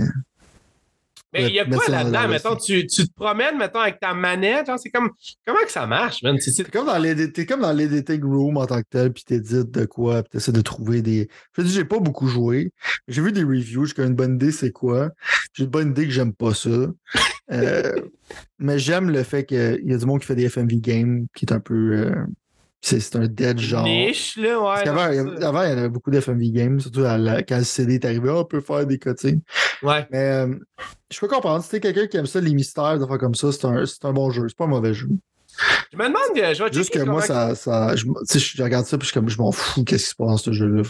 [1.33, 2.29] Mais il y a quoi là-dedans?
[2.29, 4.67] Mettons, tu, tu te promènes, mettons, avec ta manette.
[4.67, 5.11] Genre, c'est comme.
[5.47, 6.37] Comment que ça marche, man?
[6.39, 9.71] T'es comme dans l'edi- t'es comme dans l'editing room en tant que tel, puis t'édites
[9.71, 11.29] de quoi, puis t'essaies de trouver des.
[11.57, 12.73] Je te dis, j'ai pas beaucoup joué.
[13.07, 15.11] J'ai vu des reviews, j'ai une bonne idée c'est quoi?
[15.55, 16.71] J'ai une bonne idée que j'aime pas ça.
[17.53, 17.93] Euh,
[18.59, 21.45] mais j'aime le fait qu'il y a du monde qui fait des FMV games, qui
[21.45, 21.75] est un peu.
[21.93, 22.15] euh,
[22.83, 23.85] c'est un dead genre.
[23.85, 24.85] Niche, là, ouais.
[24.85, 27.65] Parce il avant, il y en avait beaucoup d'FMV games, surtout à la- quand le
[27.65, 29.41] CD est arrivé, on peut faire des cutscenes.
[29.83, 30.07] Ouais.
[30.11, 30.55] Mais euh,
[31.11, 33.53] je peux comprendre, si t'es quelqu'un qui aime ça, les mystères, des fois comme ça,
[33.53, 35.09] c'est un, un bon jeu, c'est pas un mauvais jeu.
[35.93, 38.05] Je me demande, euh, je vais Juste que moi, ça, ça je,
[38.39, 40.53] je regarde ça, puis je, comme, je m'en fous, qu'est-ce qui se passe dans ce
[40.53, 40.83] jeu-là.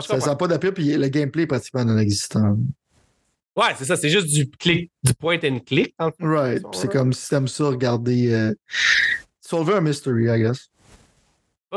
[0.00, 2.56] Ça n'a pas d'appel, puis le gameplay est pratiquement non existant.
[3.56, 5.94] Ouais, c'est ça, c'est juste du clic, du point and click.
[6.20, 6.62] Right.
[6.72, 8.32] C'est comme si t'aimes ça, regarder.
[8.32, 8.52] Euh,
[9.40, 10.68] solver un mystery, I guess.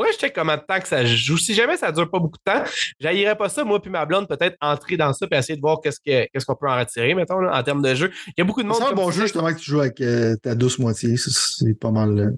[0.00, 1.36] Faudrait que je check combien de temps que ça joue.
[1.36, 2.64] Si jamais ça dure pas beaucoup de temps,
[2.98, 5.78] j'haïrais pas ça, moi puis ma blonde, peut-être entrer dans ça et essayer de voir
[5.82, 8.10] qu'est-ce que- qu'est-ce qu'on peut en retirer, mettons, là, en termes de jeu.
[8.28, 8.78] Il y a beaucoup de monde.
[8.80, 11.16] C'est un bon jeu, justement, que tu joues avec euh, ta douce moitié.
[11.18, 12.18] C'est- pas mal.
[12.18, 12.30] euh,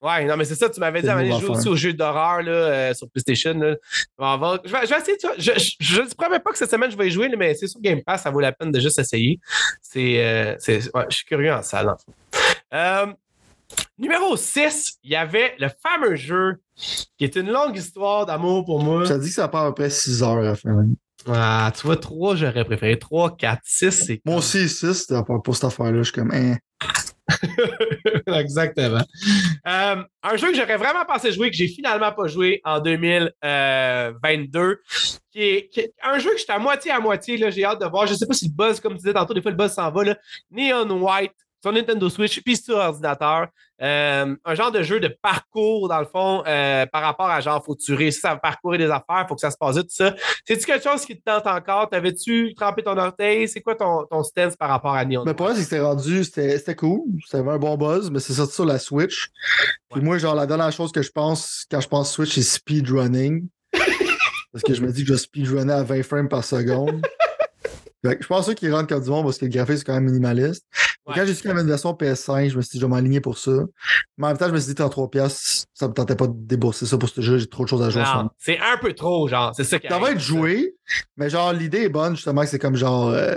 [0.00, 1.40] Ouais, non, mais c'est ça, tu m'avais dit, C'est à un le moment mot donné,
[1.40, 3.52] je joue à aussi aux jeux d'horreur là, euh, sur PlayStation.
[3.54, 3.74] là.
[3.74, 6.52] Je vais, je vais- je vais essayer, tu vois, je, je, je ne promets pas
[6.52, 8.38] que cette semaine je vais y jouer, là, mais c'est sur Game Pass, ça vaut
[8.38, 9.40] la peine de juste essayer.
[9.82, 10.54] C'est, euh,
[10.94, 11.88] ouais, je suis curieux en salle.
[11.88, 12.12] en fait.
[12.74, 13.06] Euh,
[13.98, 18.82] numéro 6, il y avait le fameux jeu qui est une longue histoire d'amour pour
[18.82, 19.06] moi.
[19.06, 20.76] Ça dit que ça prend à peu près 6 heures à faire.
[21.26, 22.98] Ah, tu vois, 3, j'aurais préféré.
[22.98, 24.20] 3, 4, 6, c'est.
[24.24, 25.12] Moi aussi, 6,
[25.44, 26.56] pour cette affaire-là, je suis comme, hein.
[28.26, 29.02] Exactement.
[29.66, 34.80] Euh, un jeu que j'aurais vraiment pensé jouer, que j'ai finalement pas joué en 2022,
[35.30, 37.86] qui est, qui est un jeu que j'étais à moitié à moitié, j'ai hâte de
[37.86, 38.06] voir.
[38.06, 39.90] Je sais pas si le buzz, comme tu disais tantôt, des fois le buzz s'en
[39.90, 40.16] va, là.
[40.50, 43.48] Neon White sur Nintendo Switch, puis sur ordinateur.
[43.80, 47.64] Euh, un genre de jeu de parcours, dans le fond, euh, par rapport à genre,
[47.64, 49.94] faut que tu réussisses à parcourir des affaires, faut que ça se passe vite, tout
[49.94, 50.14] ça.
[50.44, 51.88] C'est-tu quelque chose qui te tente encore?
[51.88, 53.46] T'avais-tu trempé ton orteil?
[53.48, 55.22] C'est quoi ton, ton stance par rapport à Neon?
[55.24, 57.02] Mais pour moi, c'est que c'était rendu, c'était cool.
[57.24, 59.28] C'était un bon buzz, mais c'est sorti sur la Switch.
[59.90, 60.04] Puis Ouais.
[60.04, 63.46] moi, genre, la dernière chose que je pense quand je pense Switch, c'est speedrunning.
[64.52, 67.00] parce que je me dis que je speedrunner à 20 frames par seconde.
[68.04, 70.04] Je pense ça qui rentre comme du monde parce que le graphisme est quand même
[70.04, 70.64] minimaliste.
[71.08, 71.14] Ouais.
[71.16, 72.90] Quand j'ai su qu'il y avait une version PS5, je me suis dit, je vais
[72.90, 73.50] m'aligner pour ça.
[74.18, 76.34] Mais en même temps, je me suis dit, 33$, piastres, ça me tentait pas de
[76.36, 77.38] débourser ça pour ce jeu.
[77.38, 79.52] J'ai trop de choses à jouer Non, c'est un peu trop, genre.
[79.56, 80.74] C'est ça qui Ça va être joué,
[81.16, 83.08] mais genre, l'idée est bonne, justement, que c'est comme genre.
[83.08, 83.36] euh,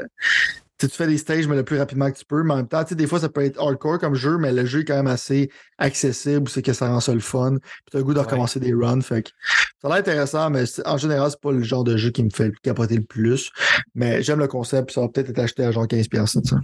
[0.79, 2.41] tu fais des stages, mais le plus rapidement que tu peux.
[2.41, 4.51] Mais en même temps, tu sais, des fois, ça peut être hardcore comme jeu, mais
[4.51, 6.49] le jeu est quand même assez accessible.
[6.49, 7.57] C'est que ça rend ça le fun.
[7.61, 8.25] Puis tu as le goût de Ouais.
[8.25, 8.99] recommencer des runs.
[9.01, 9.29] Fait que
[9.79, 12.31] ça a l'air intéressant, mais en général, c'est pas le genre de jeu qui me
[12.31, 13.51] fait capoter le plus.
[13.93, 16.25] Mais j'aime le concept, puis ça va peut-être être acheté à genre 15$.
[16.25, 16.55] Ça.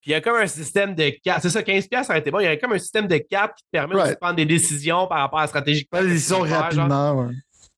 [0.00, 1.38] Puis il y a comme un système de cap.
[1.42, 2.40] C'est ça, 15$, ça aurait été bon.
[2.40, 4.12] Il y a comme un système de cap qui te permet Right.
[4.14, 5.84] de prendre des décisions par rapport à la stratégie.
[5.84, 7.12] Pas des décisions rapidement.
[7.14, 7.34] ouais.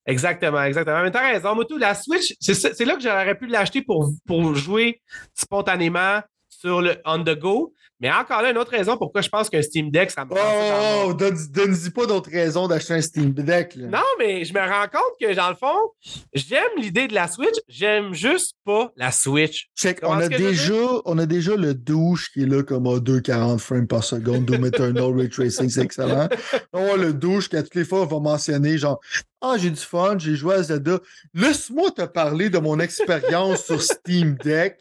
[0.06, 1.02] Exactement, exactement.
[1.02, 5.00] Mais t'as raison, la Switch, c'est là que j'aurais pu l'acheter pour, pour jouer
[5.34, 7.72] spontanément sur le on the go.
[8.00, 10.36] Mais encore là, une autre raison pourquoi je pense qu'un Steam Deck, ça me Oh,
[10.36, 13.76] oh, oh, donne- donne-y pas d'autres raisons d'acheter un Steam Deck.
[13.76, 13.86] là.
[13.86, 15.90] Non, mais je me rends compte que dans le fond,
[16.34, 19.68] j'aime l'idée de la Switch, j'aime juste pas la Switch.
[19.76, 23.58] Check, on a, déjà, on a déjà le douche qui est là comme à 2,40
[23.58, 24.44] frames par seconde.
[24.44, 26.28] Doom Eternal Ray Tracing, c'est excellent.
[26.72, 28.98] On va le douche qui, à toutes les fois, va mentionner genre
[29.46, 30.98] Ah, j'ai du fun, j'ai joué à Zelda.
[31.34, 34.78] Laisse-moi te parler de mon expérience sur Steam Deck.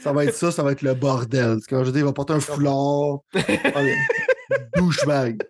[0.00, 1.58] Ça va être ça, ça va être le bordel.
[1.68, 3.20] Quand je dis, il va porter un foulard.
[3.74, 3.96] Allez,
[4.76, 5.40] Douchebag.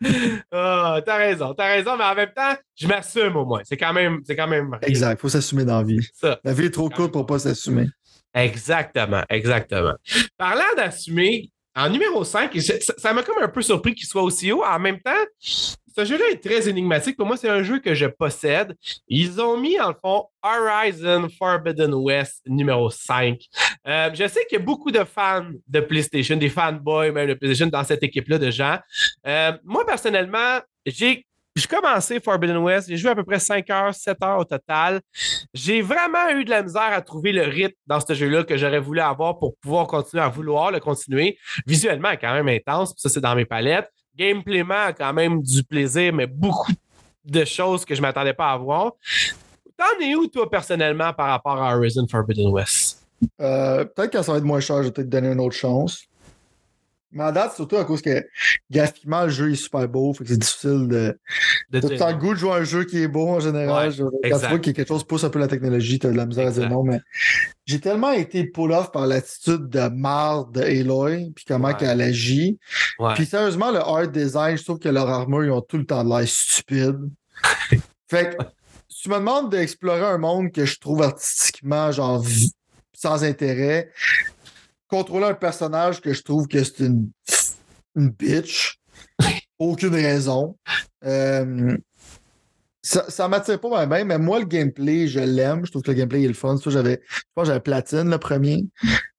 [0.50, 3.60] Ah, t'as raison, t'as raison, mais en même temps, je m'assume au moins.
[3.62, 4.70] C'est quand même, c'est quand même.
[4.72, 4.80] rien.
[4.82, 6.00] Exact, faut s'assumer dans la vie.
[6.12, 6.40] Ça.
[6.42, 7.86] La vie est trop courte pour pas s'assumer.
[8.34, 9.94] Exactement, exactement.
[10.36, 14.50] Parlant d'assumer, en numéro 5, ça ça m'a comme un peu surpris qu'il soit aussi
[14.50, 14.64] haut.
[14.64, 15.12] En même temps,
[15.94, 17.16] ce jeu-là est très énigmatique.
[17.16, 18.74] Pour moi, c'est un jeu que je possède.
[19.08, 23.38] Ils ont mis, en fond, Horizon Forbidden West numéro 5.
[23.86, 27.34] Euh, je sais qu'il y a beaucoup de fans de PlayStation, des fanboys même de
[27.34, 28.78] PlayStation dans cette équipe-là de gens.
[29.26, 33.94] Euh, moi, personnellement, j'ai j'ai commencé Forbidden West, j'ai joué à peu près 5 heures,
[33.94, 35.00] 7 heures au total.
[35.52, 38.78] J'ai vraiment eu de la misère à trouver le rythme dans ce jeu-là que j'aurais
[38.78, 41.36] voulu avoir pour pouvoir continuer à vouloir le continuer.
[41.66, 43.90] Visuellement, quand même intense, ça, c'est dans mes palettes.
[44.16, 46.72] Gameplayment, quand même du plaisir, mais beaucoup
[47.24, 48.92] de choses que je ne m'attendais pas à voir.
[49.76, 53.06] T'en es où, toi, personnellement, par rapport à Horizon Forbidden West?
[53.40, 56.04] Euh, peut-être quand ça va être moins cher, je vais peut-être donner une autre chance.
[57.12, 58.24] Mais à date, surtout à cause que
[58.70, 61.18] graphiquement, le jeu est super beau, fait que c'est difficile de.
[61.70, 63.90] De T'as dire le goût de jouer à un jeu qui est beau en général.
[63.90, 66.26] Ouais, quand tu vois que quelque chose pousse un peu la technologie, t'as de la
[66.26, 67.00] misère à dire non, mais
[67.66, 71.76] j'ai tellement été pull-off par l'attitude de marde de Aloy, puis comment Ouais.
[71.76, 72.58] qu'elle agit.
[72.98, 73.14] Ouais.
[73.14, 76.02] Puis sérieusement, le art design, je trouve que leur armure, ils ont tout le temps
[76.02, 76.98] de l'air stupide.
[78.08, 78.44] fait que,
[78.88, 82.24] si tu me demandes d'explorer un monde que je trouve artistiquement, genre,
[82.94, 83.90] sans intérêt,
[84.92, 87.10] contrôler un personnage que je trouve que c'est une,
[87.96, 88.78] une bitch.
[89.58, 90.58] Aucune raison.
[91.04, 91.76] Euh,
[92.82, 95.64] ça, ça m'attire pas même, mais moi, le gameplay, je l'aime.
[95.64, 96.56] Je trouve que le gameplay est le fun.
[96.66, 98.66] j'avais, je pense que j'avais platine le premier.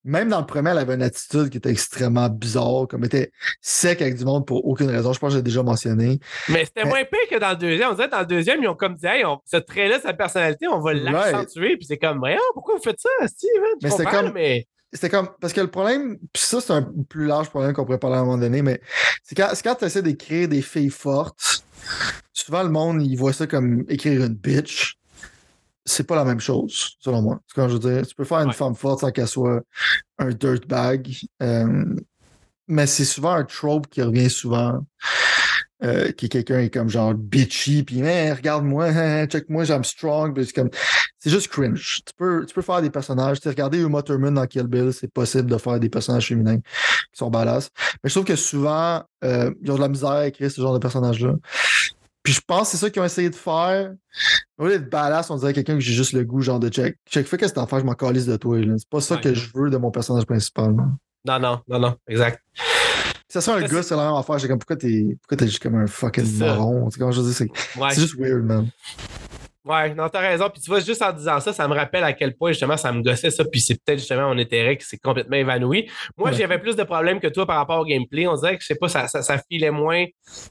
[0.03, 3.31] Même dans le premier, elle avait une attitude qui était extrêmement bizarre, comme elle était
[3.61, 5.13] sec avec du monde pour aucune raison.
[5.13, 6.19] Je pense que j'ai déjà mentionné.
[6.49, 7.89] Mais c'était moins pire que dans le deuxième.
[7.89, 10.81] On dirait dans le deuxième, ils ont comme dit, hey, ce trait-là, sa personnalité, on
[10.81, 11.77] va l'accentuer.
[11.77, 13.49] Puis c'est comme, voyons, pourquoi vous faites ça, Steve?
[13.81, 14.33] Mais c'était comme.
[14.33, 14.67] Mais...
[14.93, 15.29] C'était comme.
[15.41, 18.19] Parce que le problème, puis ça, c'est un plus large problème qu'on pourrait parler à
[18.19, 18.79] un moment donné, mais
[19.23, 21.63] c'est quand, quand tu essaies d'écrire des filles fortes,
[22.31, 24.97] souvent le monde, il voit ça comme écrire une bitch
[25.85, 27.39] c'est pas la même chose, selon moi.
[27.47, 28.07] C'est quand je veux dire.
[28.07, 29.61] Tu peux faire une femme forte sans qu'elle soit
[30.17, 31.13] un dirtbag.
[31.41, 31.95] Euh,
[32.67, 34.85] mais c'est souvent un trope qui revient souvent.
[35.83, 40.33] Euh, qui quelqu'un est comme genre bitchy, puis mais regarde-moi, check-moi, j'aime strong.
[40.41, 40.69] C'est comme
[41.19, 42.01] c'est juste cringe.
[42.05, 43.39] Tu peux, tu peux faire des personnages.
[43.39, 46.57] Tu sais, regardez Uma Thurman dans Kill Bill, c'est possible de faire des personnages féminins
[46.57, 47.69] qui sont badass.
[48.01, 50.73] Mais je trouve que souvent, euh, ils ont de la misère à écrire ce genre
[50.73, 51.33] de personnages-là.
[52.23, 53.91] Puis je pense que c'est ça qu'ils ont essayé de faire.
[54.57, 56.97] Au lieu d'être badass, on dirait quelqu'un que j'ai juste le goût, genre de check.
[57.09, 58.57] Check, fais qu'est-ce que t'en fais, je m'en calisse de toi.
[58.77, 60.73] C'est pas ça que je veux de mon personnage principal.
[61.25, 62.41] Non, non, non, non, exact.
[63.33, 64.37] Ça serait un gars, c'est la même affaire.
[64.37, 66.87] J'ai comme, pourquoi t'es, pourquoi t'es juste comme un fucking moron?
[66.91, 67.49] C'est comme je dis, c'est,
[67.89, 68.67] c'est juste weird, man.
[69.65, 70.49] Ouais, non, t'as raison.
[70.49, 72.91] Puis tu vois, juste en disant ça, ça me rappelle à quel point justement ça
[72.91, 73.45] me gossait ça.
[73.45, 75.89] Puis c'est peut-être justement mon intérêt qui s'est complètement évanoui.
[76.17, 78.27] Moi, j'avais plus de problèmes que toi par rapport au gameplay.
[78.27, 80.05] On dirait que je sais pas, ça, ça, filait moins.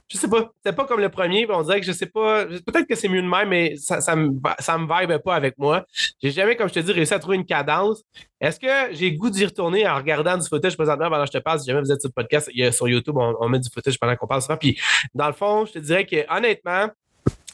[0.09, 0.51] Je sais pas.
[0.65, 1.47] C'est pas comme le premier.
[1.51, 2.47] on dirait que je sais pas.
[2.47, 4.31] Peut-être que c'est mieux de même, mais ça, ça, me,
[4.61, 5.85] ça me vibe pas avec moi.
[6.23, 8.03] J'ai jamais, comme je te dis, réussi à trouver une cadence.
[8.41, 11.43] Est-ce que j'ai goût d'y retourner en regardant du footage présentement pendant que je te
[11.43, 11.63] passe?
[11.63, 13.69] Si jamais vous êtes sur le podcast, il y a, sur YouTube, on, met du
[13.73, 14.57] footage pendant qu'on passe ça.
[14.57, 14.77] Puis
[15.15, 16.89] dans le fond, je te dirais que honnêtement,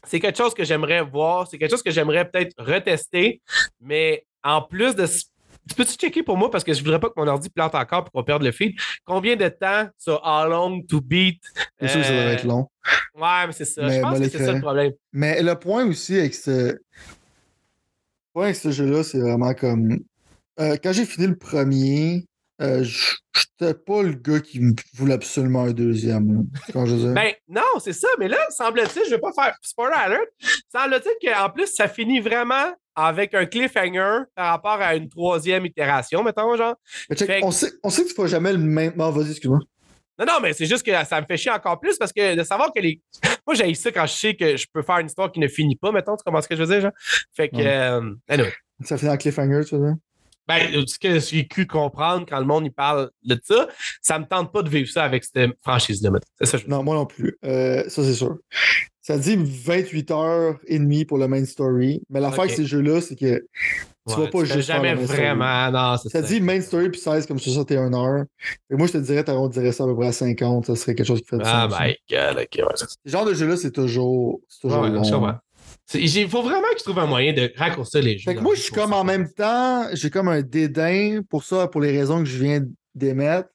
[0.08, 3.42] c'est quelque chose que j'aimerais voir, c'est quelque chose que j'aimerais peut-être retester,
[3.80, 5.06] mais en plus de
[5.68, 8.04] tu peux-tu checker pour moi parce que je voudrais pas que mon ordi plante encore
[8.04, 8.74] pour qu'on perde le feed.
[9.04, 11.42] Combien de temps ça how long to beat?
[11.78, 12.68] C'est sûr que ça doit être long.
[13.14, 13.86] Ouais, mais c'est ça.
[13.86, 14.92] je pense que c'est ça le problème.
[15.12, 16.50] Mais le point aussi avec ce.
[16.50, 16.80] Le
[18.32, 19.98] point avec ce jeu-là, c'est vraiment comme.
[20.58, 22.24] Euh, quand j'ai fini le premier,
[22.60, 24.60] euh, j'étais pas le gars qui
[24.94, 26.46] voulait absolument un deuxième.
[26.72, 27.12] Quand je disais.
[27.12, 30.28] Ben non, c'est ça, mais là, semble-t-il, je vais pas faire spoiler alert,
[30.72, 36.24] semble-t-il qu'en plus, ça finit vraiment avec un cliffhanger par rapport à une troisième itération,
[36.24, 36.74] mettons, genre.
[37.42, 38.92] on, sait, on sait que tu fais jamais le même.
[38.96, 39.60] Non, vas-y, excuse-moi.
[40.18, 42.42] Non, non, mais c'est juste que ça me fait chier encore plus parce que de
[42.42, 43.00] savoir que les.
[43.46, 45.76] Moi, j'ai ça quand je sais que je peux faire une histoire qui ne finit
[45.76, 46.92] pas, mettons, tu comprends ce que je veux dire, genre?
[47.36, 47.56] Fait que.
[47.56, 48.14] Euh,
[48.84, 49.96] ça finit en cliffhanger, tu veux dire?
[50.48, 53.68] Ben, ce que j'ai cru comprendre quand le monde y parle de ça,
[54.00, 56.10] ça me tente pas de vivre ça avec cette franchise-là.
[56.66, 57.36] non, moi non plus.
[57.44, 58.38] Euh, ça, c'est sûr.
[59.02, 62.02] Ça dit 28 heures et demie pour le main story.
[62.10, 63.42] Mais l'affaire avec ces jeux-là, c'est que
[64.06, 64.68] tu vas pas juste.
[64.68, 65.70] jamais vraiment.
[65.70, 68.24] Non, ça, ça dit main story puis 16 comme 61 heures.
[68.70, 70.66] Et moi, je te dirais, on dirait ça à peu près à 50.
[70.66, 71.78] Ça serait quelque chose qui fait du ah, sens.
[71.78, 72.66] Ah, my God, ok.
[72.66, 75.38] Ouais, Ce genre de jeu-là, c'est toujours, toujours long.
[75.94, 78.34] Il faut vraiment que je trouve un moyen de raccourcir les jeux.
[78.40, 81.96] moi, je suis comme en même temps, j'ai comme un dédain pour ça, pour les
[81.98, 82.60] raisons que je viens
[82.94, 83.48] d'émettre.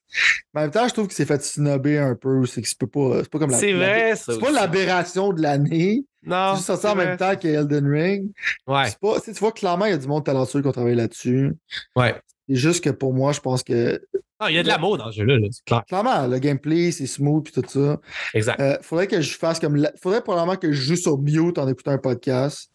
[0.52, 2.44] Mais en même temps, je trouve que c'est fait snobber un peu.
[2.46, 3.58] C'est que c'est pas, pas comme la.
[3.58, 6.04] C'est vrai, C'est pas l'aberration de l'année.
[6.24, 6.52] Non.
[6.56, 8.30] C'est juste ça en même temps qu'Elden Ring.
[8.66, 8.86] Ouais.
[9.00, 11.52] Pas, tu vois, clairement, il y a du monde talentueux qui ont travaillé là-dessus.
[11.94, 12.14] Ouais.
[12.48, 14.00] C'est juste que pour moi, je pense que
[14.40, 15.84] ah, il y a de l'amour dans ce jeu-là, c'est clair.
[15.86, 18.00] Clairement, le gameplay, c'est smooth et tout ça.
[18.34, 18.60] Exact.
[18.60, 19.86] Euh, faudrait que je fasse comme.
[20.02, 22.70] Faudrait probablement que je joue sur mute en écoutant un podcast.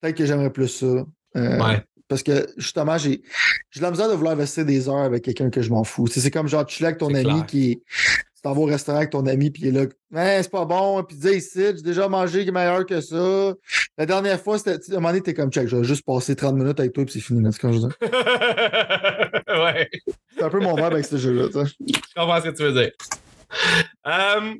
[0.00, 0.86] Peut-être que j'aimerais plus ça.
[0.86, 1.82] Euh, ouais.
[2.06, 3.22] Parce que justement, j'ai
[3.80, 6.06] la misère de vouloir investir des heures avec quelqu'un que je m'en fous.
[6.06, 7.82] C'est comme genre, tu avec ton ami qui
[8.44, 11.02] t'en vas au restaurant avec ton ami, puis il est là, mais c'est pas bon,
[11.02, 13.54] puis dis ici, j'ai déjà mangé qui est meilleur que ça.
[13.96, 16.36] La dernière fois, c'était, à un moment donné, t'es comme check, je vais juste passer
[16.36, 17.86] 30 minutes avec toi, puis c'est fini, c'est quand je dis.
[19.48, 19.88] ouais.
[20.36, 22.90] C'est un peu mon vibe avec ce jeu-là, Je comprends ce que tu veux dire.
[24.06, 24.54] Euh,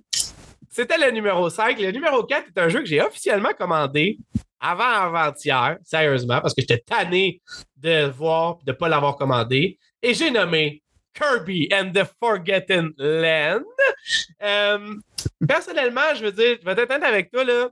[0.71, 1.79] c'était le numéro 5.
[1.79, 4.19] Le numéro 4 est un jeu que j'ai officiellement commandé
[4.61, 7.43] avant-avant-hier, sérieusement, parce que j'étais tanné
[7.77, 9.79] de voir de ne pas l'avoir commandé.
[10.03, 10.83] Et j'ai nommé
[11.15, 13.63] Kirby and the Forgotten Land.
[14.43, 14.95] Euh,
[15.47, 17.71] personnellement, je veux dire, je vais être avec toi, là.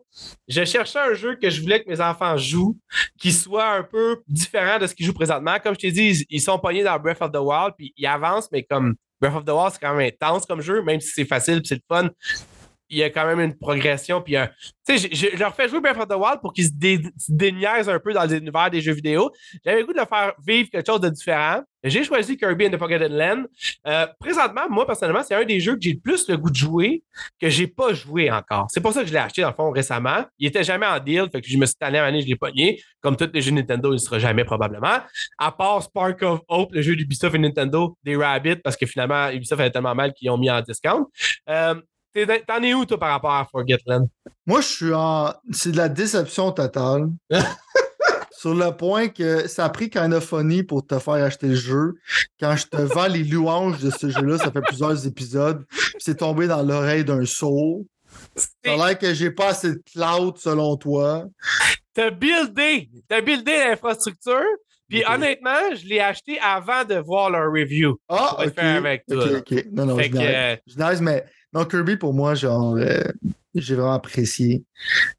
[0.48, 2.78] Je cherchais un jeu que je voulais que mes enfants jouent,
[3.18, 5.58] qui soit un peu différent de ce qu'ils jouent présentement.
[5.62, 8.50] Comme je t'ai dit, ils, sont pognés dans Breath of the Wild, puis ils avancent,
[8.52, 11.24] mais comme Breath of the Wild, c'est quand même intense comme jeu, même si c'est
[11.24, 12.08] facile, c'est le fun
[12.92, 14.20] il y a quand même une progression.
[14.20, 14.50] Puis, un-
[14.88, 17.98] je, leur fais jouer Breath of the Wild pour qu'ils se, dé, se déniaisent un
[17.98, 19.30] peu dans l'univers des jeux vidéo.
[19.64, 21.62] J'avais le goût de leur faire vivre quelque chose de différent.
[21.84, 23.44] J'ai choisi Kirby and the Forgotten Land.
[23.86, 26.54] Euh, présentement, moi, personnellement, c'est un des jeux que j'ai le plus le goût de
[26.54, 27.02] jouer
[27.40, 28.66] que j'ai pas joué encore.
[28.70, 30.24] C'est pour ça que je l'ai acheté, dans le fond, récemment.
[30.38, 32.36] Il était jamais en deal, fait que je me suis tanné à l'année, je l'ai
[32.36, 32.80] pogné.
[33.00, 34.98] Comme tous les jeux Nintendo, il ne sera jamais probablement.
[35.38, 39.30] À part Spark of Hope, le jeu d'Ubisoft et Nintendo, des Rabbits, parce que finalement,
[39.30, 41.06] Ubisoft avait tellement mal qu'ils ont mis en discount.
[41.48, 41.74] Euh,
[42.46, 44.08] T'en es où, toi, par rapport à Forgetland?
[44.46, 45.32] Moi, je suis en.
[45.52, 47.08] C'est de la déception totale.
[48.32, 51.94] Sur le point que ça a pris Kinophonie pour te faire acheter le jeu.
[52.40, 55.64] Quand je te vends les louanges de ce jeu-là, ça fait plusieurs épisodes.
[55.68, 57.82] puis C'est tombé dans l'oreille d'un sourd.
[58.34, 61.26] Ça a l'air que j'ai pas assez de cloud selon toi.
[61.94, 64.42] T'as buildé, t'as buildé l'infrastructure.
[64.88, 67.96] Puis honnêtement, je l'ai acheté avant de voir leur review.
[68.08, 68.58] Ah, ok.
[68.58, 69.38] avec toi, Ok, là.
[69.38, 69.64] ok.
[69.72, 73.02] Non, non, fait je que, euh, Je mais non, Kirby, pour moi, genre, euh,
[73.54, 74.64] j'ai vraiment apprécié.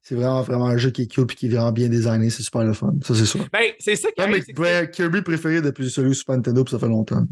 [0.01, 2.29] C'est vraiment, vraiment un jeu qui est cool et qui est vraiment bien designé.
[2.29, 2.93] C'est super le fun.
[3.03, 3.45] Ça, c'est sûr.
[3.53, 6.87] ben, c'est ça qui ouais, Kirby préféré depuis celui de Super Nintendo, puis ça fait
[6.87, 7.23] longtemps.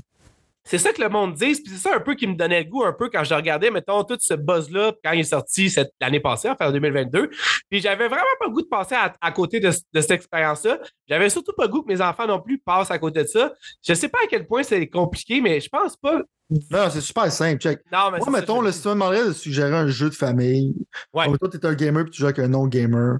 [0.64, 2.70] C'est ça que le monde dit, puis c'est ça un peu qui me donnait le
[2.70, 5.92] goût un peu quand je regardais, mettons, tout ce buzz-là quand il est sorti cette,
[6.00, 7.30] l'année passée, en fait, en 2022.
[7.70, 10.80] Puis j'avais vraiment pas le goût de passer à, à côté de, de cette expérience-là.
[11.08, 13.54] J'avais surtout pas le goût que mes enfants non plus passent à côté de ça.
[13.86, 16.22] Je sais pas à quel point c'est compliqué, mais je pense pas.
[16.70, 17.62] Non, c'est super simple.
[17.62, 17.80] Check.
[17.92, 20.16] Non, mais Moi, ça, mettons, là, si tu me demanderais de suggérer un jeu de
[20.16, 20.74] famille,
[21.14, 21.26] Ouais.
[21.40, 23.18] toi, tu es un gamer puis tu joues avec un non-gamer,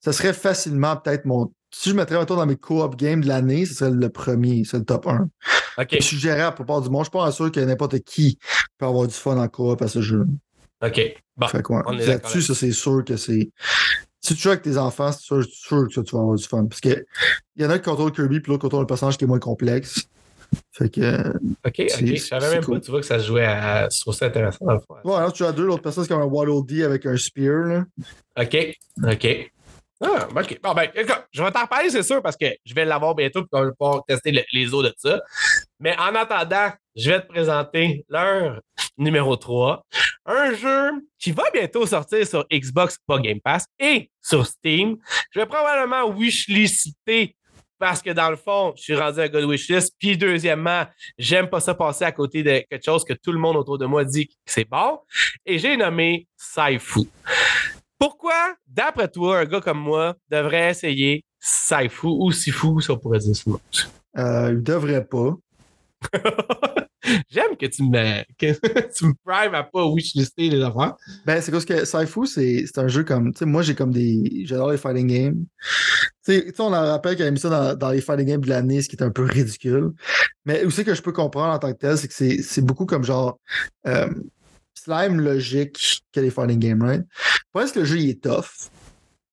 [0.00, 1.50] ça serait facilement peut-être mon.
[1.72, 4.78] Si je mettrais mettons, dans mes co-op games de l'année, ce serait le premier, c'est
[4.78, 5.28] le top 1.
[5.78, 8.38] OK, Je suggérerais à plupart du monde, je suis pas sûr que n'importe qui
[8.78, 10.26] peut avoir du fun en coop à ce jeu.
[10.82, 11.00] OK.
[11.36, 11.46] Bon,
[11.90, 13.50] là-dessus, ça, c'est sûr que c'est.
[14.20, 16.44] Si tu joues avec tes enfants, c'est sûr, sûr que ça, tu vas avoir du
[16.44, 16.66] fun.
[16.66, 17.04] Parce que
[17.56, 19.38] il y en a qui contrôlent Kirby, puis l'autre contrôle le personnage qui est moins
[19.38, 20.08] complexe.
[20.72, 21.28] Fait que.
[21.28, 21.84] OK, OK.
[21.88, 22.78] Je savais même cool.
[22.78, 23.88] pas, tu vois, que ça se jouait à.
[23.88, 24.96] Je trouve ça intéressant, dans le fond.
[25.04, 27.64] Ouais, alors tu à deux, l'autre personne, c'est comme un Waddle Dee avec un spear,
[27.66, 27.84] là.
[28.38, 28.56] OK.
[29.04, 29.52] OK.
[30.02, 30.58] Ah, OK.
[30.62, 30.90] Bon, ben,
[31.32, 34.30] je vais t'en reparler, c'est sûr, parce que je vais l'avoir bientôt pour pouvoir tester
[34.30, 35.22] le- les os de ça.
[35.80, 38.60] Mais en attendant, je vais te présenter l'heure
[38.98, 39.82] numéro 3.
[40.26, 44.96] Un jeu qui va bientôt sortir sur Xbox, pas Game Pass, et sur Steam.
[45.30, 47.34] Je vais probablement wishlister
[47.78, 49.94] parce que dans le fond, je suis rendu gars de wishlist.
[49.98, 50.84] Puis deuxièmement,
[51.18, 53.86] j'aime pas ça passer à côté de quelque chose que tout le monde autour de
[53.86, 54.98] moi dit que c'est bon.
[55.44, 57.00] Et j'ai nommé Saifu.
[57.98, 63.18] Pourquoi, d'après toi, un gars comme moi devrait essayer Saifu ou Sifu, ça on pourrait
[63.20, 63.58] dire sinon?
[64.18, 65.34] Euh, il devrait pas.
[67.30, 68.52] J'aime que tu me, que
[68.96, 70.96] tu me primes à pas wishlister les affaires.
[71.24, 73.32] Ben, c'est parce que Saifu, c'est un jeu comme.
[73.32, 74.42] Tu sais, moi, j'ai comme des.
[74.44, 75.46] J'adore les fighting games.
[76.24, 78.48] Tu sais, on en rappelle qu'il a mis ça dans, dans les fighting games de
[78.48, 79.92] l'année, ce qui est un peu ridicule.
[80.44, 82.86] Mais aussi que je peux comprendre en tant que tel, c'est que c'est c'est beaucoup
[82.86, 83.38] comme genre.
[83.86, 84.08] euh,
[84.78, 87.04] slime logique que les fighting games, right?
[87.52, 88.70] Parce que le jeu, il est tough.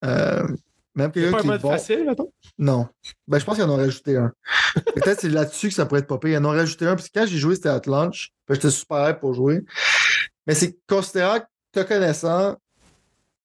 [0.04, 0.46] Euh,
[0.94, 1.70] même quelqu'un pas un qui est mode bon.
[1.70, 2.32] facile, mettons?
[2.58, 2.88] Non.
[3.26, 4.32] Ben, je pense qu'ils en ont rajouté un.
[4.94, 6.32] Peut-être c'est là-dessus que ça pourrait être popé.
[6.32, 8.30] Ils en ont rajouté un, parce que quand j'ai joué, c'était à launch.
[8.48, 9.64] Ben, j'étais super hype pour jouer.
[10.46, 12.56] Mais c'est considérant que te connaissant,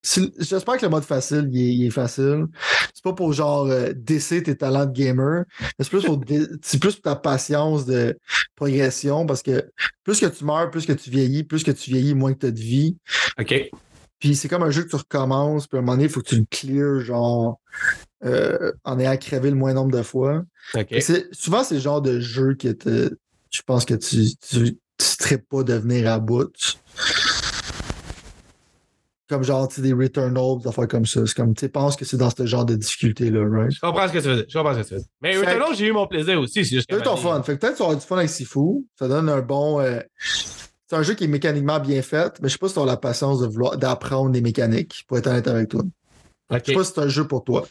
[0.04, 2.46] j'espère que le mode facile, il est, il est facile.
[2.94, 6.22] C'est pas pour genre euh, décer tes talents de gamer, mais c'est plus pour
[6.62, 8.18] c'est plus pour ta patience de
[8.56, 9.70] progression parce que
[10.04, 12.46] plus que tu meurs, plus que tu vieillis, plus que tu vieillis, moins que tu
[12.48, 12.98] as de vie.
[13.40, 13.70] OK.
[14.20, 16.22] Puis c'est comme un jeu que tu recommences, puis à un moment donné, il faut
[16.22, 17.60] que tu le clears, genre,
[18.26, 20.44] euh, en ayant crevé le moins nombre de fois.
[20.76, 20.88] OK.
[21.00, 22.76] C'est- Souvent, c'est le genre de jeu que
[23.50, 26.52] je pense que tu tu, tu serais pas de venir à bout.
[29.30, 31.22] Comme genre, des Returnals, des affaires comme ça.
[31.26, 33.72] C'est comme, tu sais, pense que c'est dans ce genre de difficulté-là, right?
[33.72, 34.46] Je comprends ce que tu veux dire.
[34.50, 35.08] Je comprends ce que tu veux dire.
[35.22, 35.34] Mais
[35.76, 36.66] j'ai eu mon plaisir aussi.
[36.66, 37.42] C'est juste ton fun.
[37.44, 38.86] Fait que peut-être que tu vas avoir du fun avec Sifu.
[38.98, 39.80] Ça donne un bon.
[39.82, 40.00] euh,
[40.88, 42.86] C'est un jeu qui est mécaniquement bien fait, mais je sais pas si tu as
[42.86, 45.84] la patience de vouloir d'apprendre des mécaniques, pour être honnête avec toi.
[46.52, 47.68] Je sais pas si c'est un jeu pour toi,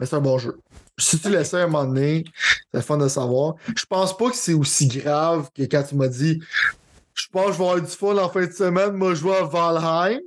[0.00, 0.56] mais c'est un bon jeu.
[0.96, 2.24] Si tu l'essaies à un moment donné,
[2.72, 3.56] c'est fun de savoir.
[3.76, 6.40] Je pense pas que c'est aussi grave que quand tu m'as dit
[7.12, 9.32] Je pense que je vais avoir du fun en fin de semaine, moi je joue
[9.32, 10.20] à Valheim.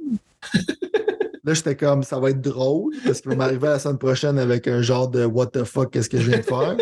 [1.43, 4.67] Là, j'étais comme ça va être drôle parce qu'il va m'arriver la semaine prochaine avec
[4.67, 6.75] un genre de what the fuck, qu'est-ce que je viens de faire.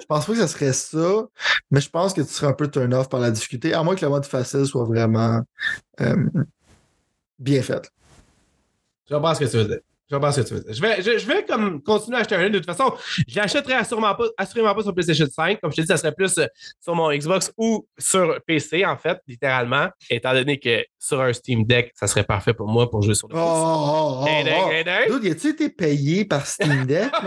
[0.00, 1.26] Je pense pas que ça serait ça,
[1.70, 3.94] mais je pense que tu serais un peu turn off par la difficulté, à moins
[3.94, 5.40] que le mode facile soit vraiment
[6.00, 6.16] euh,
[7.38, 7.92] bien fait.
[9.08, 9.80] Je comprends ce que tu veux dire.
[10.12, 10.74] Je comprends ce que tu veux dire.
[10.74, 12.50] Je vais, je, je vais comme continuer à acheter un.
[12.50, 12.92] De toute façon,
[13.26, 15.58] je l'achèterai assurément pas, assurément pas sur PlayStation 5.
[15.58, 16.44] Comme je te dis, ça serait plus euh,
[16.82, 19.88] sur mon Xbox ou sur PC, en fait, littéralement.
[20.10, 23.26] Étant donné que sur un Steam Deck, ça serait parfait pour moi pour jouer sur
[23.28, 24.24] le Oh, oh, oh, oh.
[24.26, 25.18] ding, ding.
[25.18, 27.10] Dude, as-tu été payé par Steam Deck?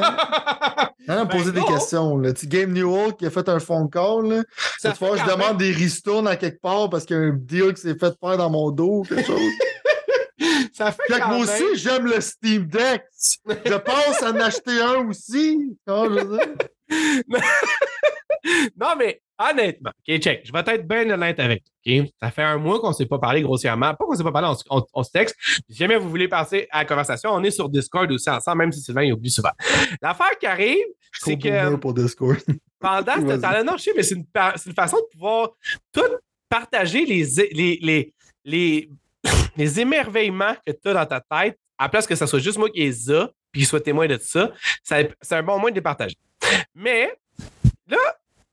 [1.07, 2.18] Non, non, Ben poser des questions.
[2.18, 2.34] Là.
[2.34, 4.28] Tu Game Newell qui a fait un phone call.
[4.28, 4.44] Là.
[4.80, 7.76] Cette fois, je demande des ristournes à quelque part parce qu'il y a un deal
[7.76, 9.40] qui s'est fait faire dans mon dos ou quelque chose.
[10.76, 13.03] ça fait Fait que moi même- aussi, j'aime le Steam Deck.
[13.65, 15.77] Je pense en acheter un aussi.
[15.88, 16.56] Je veux dire?
[18.80, 20.41] Non, mais honnêtement, OK, check.
[20.45, 21.73] Je vais être bien honnête avec toi.
[22.03, 22.07] OK?
[22.22, 23.95] Ça fait un mois qu'on ne s'est pas parlé grossièrement.
[23.95, 25.35] Pas qu'on ne s'est pas parlé, on, se- on- on se texte.
[25.68, 28.72] Si jamais vous voulez passer à la conversation, on est sur Discord aussi ensemble, même
[28.72, 29.49] si Sylvain il oublie souvent.
[29.99, 32.38] L'affaire qui arrive, c'est que pour Discord.
[32.80, 34.26] pendant ce temps-là, non, je sais, mais c'est une,
[34.68, 35.49] une façon de pouvoir
[35.91, 36.02] tout
[36.47, 38.89] partager les, les, les, les,
[39.57, 42.69] les émerveillements que tu as dans ta tête, à place que ce soit juste moi
[42.69, 44.52] qui les a, puis qui soit témoin de ça.
[44.84, 46.15] Ça- C'est un bon moyen de les partager.
[46.73, 47.11] Mais
[47.88, 47.97] là,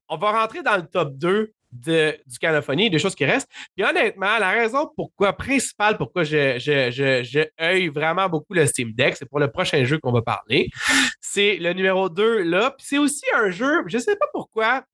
[0.09, 3.49] on va rentrer dans le top 2 de, du canophonie, des choses qui restent.
[3.75, 8.67] Puis honnêtement, la raison pourquoi, principale pourquoi je, je, je, je œille vraiment beaucoup le
[8.67, 10.69] Steam Deck, c'est pour le prochain jeu qu'on va parler.
[11.21, 12.73] C'est le numéro 2 là.
[12.77, 14.85] Puis c'est aussi un jeu, je sais pas pourquoi.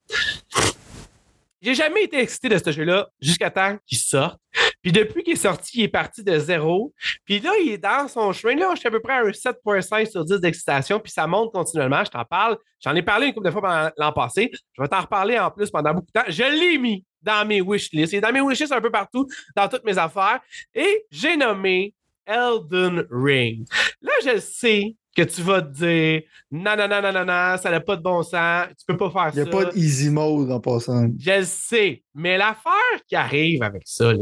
[1.61, 4.39] J'ai jamais été excité de ce jeu-là jusqu'à temps qu'il sorte.
[4.83, 6.95] Puis depuis qu'il est sorti, il est parti de zéro.
[7.25, 8.55] Puis là, il est dans son chemin.
[8.55, 11.01] Là, je suis à peu près à un 7.5 sur 10 d'excitation.
[11.01, 12.05] Puis ça monte continuellement.
[12.05, 12.57] Je t'en parle.
[12.81, 14.51] J'en ai parlé une couple de fois l'an passé.
[14.73, 16.27] Je vais t'en reparler en plus pendant beaucoup de temps.
[16.29, 18.13] Je l'ai mis dans mes wishlists.
[18.13, 19.27] Il est dans mes wishlists un peu partout,
[19.57, 20.41] dans toutes mes affaires.
[20.75, 21.93] Et j'ai nommé
[22.25, 23.67] Elden Ring.
[24.01, 26.23] Là, je sais que tu vas te dire
[26.53, 28.69] non, non, non, non, non, non, ça n'a pas de bon sens.
[28.79, 29.59] Tu peux pas faire Il n'y ça.
[29.59, 31.09] a pas d'easy mode en passant.
[31.19, 32.73] Je le sais, mais l'affaire
[33.09, 34.13] qui arrive avec ça,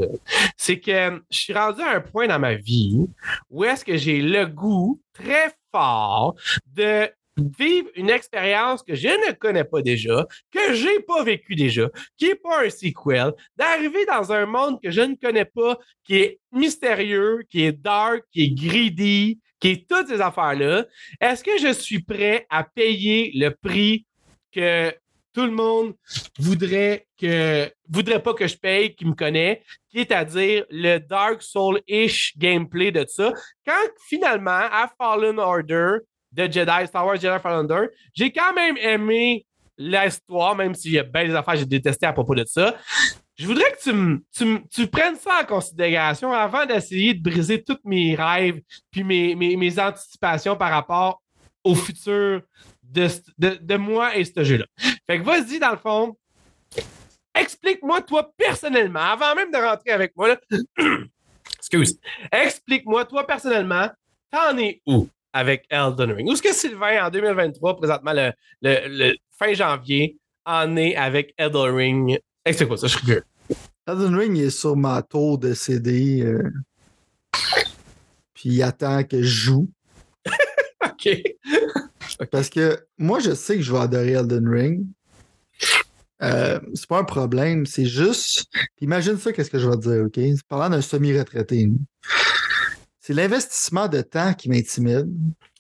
[0.56, 3.06] c'est que je suis rendu à un point dans ma vie
[3.50, 6.34] où est-ce que j'ai le goût très fort
[6.74, 7.10] de
[7.58, 12.28] vivre une expérience que je ne connais pas déjà, que j'ai pas vécu déjà, qui
[12.28, 16.40] n'est pas un sequel, d'arriver dans un monde que je ne connais pas, qui est
[16.52, 20.84] mystérieux, qui est dark, qui est greedy, qui est toutes ces affaires-là.
[21.20, 24.06] Est-ce que je suis prêt à payer le prix
[24.52, 24.92] que
[25.32, 25.94] tout le monde
[26.38, 30.98] voudrait que voudrait pas que je paye, qui me connaît, qui est à dire le
[30.98, 33.32] Dark Soul-ish gameplay de ça?
[33.66, 33.72] Quand
[34.08, 35.98] finalement, à Fallen Order
[36.32, 39.46] de Jedi, Star Wars Jedi Fallen Order, j'ai quand même aimé
[39.78, 42.74] l'histoire, même s'il y a bien des affaires que j'ai détestées à propos de ça.
[43.36, 47.78] Je voudrais que tu, tu, tu prennes ça en considération avant d'essayer de briser tous
[47.84, 48.60] mes rêves
[48.90, 51.22] puis mes, mes, mes anticipations par rapport
[51.62, 52.40] au futur
[52.82, 53.08] de,
[53.38, 54.64] de, de moi et ce jeu-là.
[55.06, 56.16] Fait que vas-y, dans le fond,
[57.34, 60.36] explique-moi, toi, personnellement, avant même de rentrer avec moi, là,
[61.58, 61.98] excuse,
[62.32, 63.90] explique-moi, toi, personnellement,
[64.30, 66.28] t'en es où avec Elden Ring?
[66.28, 68.32] Où est-ce que Sylvain, en 2023, présentement, le,
[68.62, 72.18] le- le fin janvier, en est avec Elden Ring?
[72.46, 73.24] Explique-moi ça, je curieux.
[73.86, 76.22] Elden Ring est sur ma tour de CD.
[76.22, 76.42] euh,
[78.34, 79.70] Puis il attend que je joue.
[80.84, 81.08] OK.
[82.30, 84.86] Parce que moi, je sais que je vais adorer Elden Ring.
[86.22, 88.46] Euh, c'est pas un problème, c'est juste.
[88.80, 90.14] Imagine ça, qu'est-ce que je vais te dire, OK?
[90.14, 91.68] C'est Parlant d'un semi-retraité.
[93.00, 95.08] C'est l'investissement de temps qui m'intimide.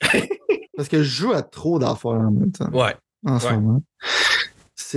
[0.76, 2.94] Parce que je joue à trop d'affaires en même temps, Ouais.
[3.26, 3.52] en ce Ouais.
[3.54, 3.82] moment.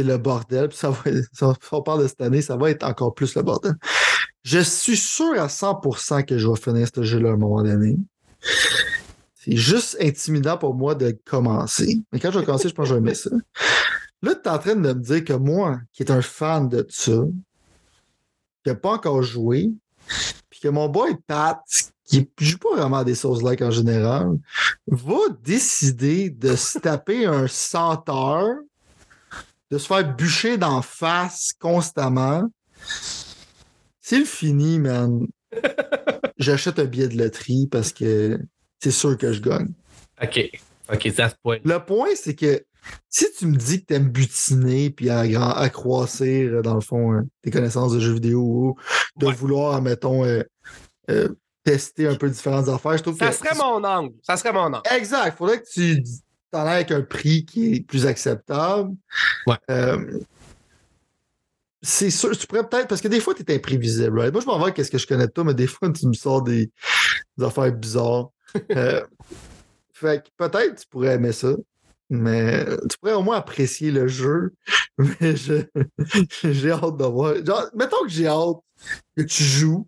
[0.03, 0.69] Le bordel.
[0.69, 0.99] Puis ça va,
[1.71, 3.76] on parle de cette année, ça va être encore plus le bordel.
[4.43, 7.97] Je suis sûr à 100% que je vais finir ce jeu-là à un moment donné.
[9.35, 12.01] C'est juste intimidant pour moi de commencer.
[12.11, 13.30] Mais quand je vais commencer, je pense que je vais aimer ça.
[14.21, 16.85] Là, tu es en train de me dire que moi, qui est un fan de
[16.89, 17.23] ça,
[18.63, 19.71] qui n'a pas encore joué,
[20.49, 21.59] puis que mon boy Pat,
[22.03, 24.38] qui ne joue pas vraiment à des sauces like en général,
[24.88, 28.57] va décider de se taper un 100 heures,
[29.71, 32.49] de se faire bûcher d'en face constamment.
[34.01, 35.27] C'est le fini, man.
[36.37, 38.39] J'achète un billet de loterie parce que
[38.81, 39.69] c'est sûr que je gagne.
[40.21, 40.49] OK.
[40.91, 41.57] OK, c'est à ce point.
[41.63, 42.63] Le point, c'est que
[43.09, 47.21] si tu me dis que tu aimes butiner puis accroissir, euh, dans le fond, euh,
[47.43, 48.75] tes connaissances de jeux vidéo ou
[49.17, 49.33] de Ouais.
[49.33, 50.41] vouloir, mettons, euh,
[51.11, 51.27] euh,
[51.63, 53.35] tester un peu différentes affaires, je trouve Ça que.
[53.35, 54.15] serait mon angle.
[54.23, 54.81] Ça serait mon angle.
[54.95, 55.27] Exact.
[55.27, 56.01] Il faudrait que tu
[56.51, 58.91] t'en ailles avec un prix qui est plus acceptable.
[59.47, 59.55] Ouais.
[59.71, 60.19] Euh,
[61.81, 64.34] c'est sûr, tu pourrais peut-être, parce que des fois, tu es imprévisible, right?
[64.34, 66.07] Moi, je m'en vais avec ce que je connais de toi, mais des fois, tu
[66.07, 66.69] me sors des,
[67.38, 68.30] des affaires bizarres.
[68.71, 69.05] Euh,
[69.93, 71.53] fait que peut-être tu pourrais aimer ça,
[72.09, 74.53] mais tu pourrais au moins apprécier le jeu.
[74.97, 75.67] Mais je-
[76.51, 77.35] j'ai hâte de voir.
[77.45, 78.57] Genre, mettons que j'ai hâte
[79.15, 79.88] que tu joues,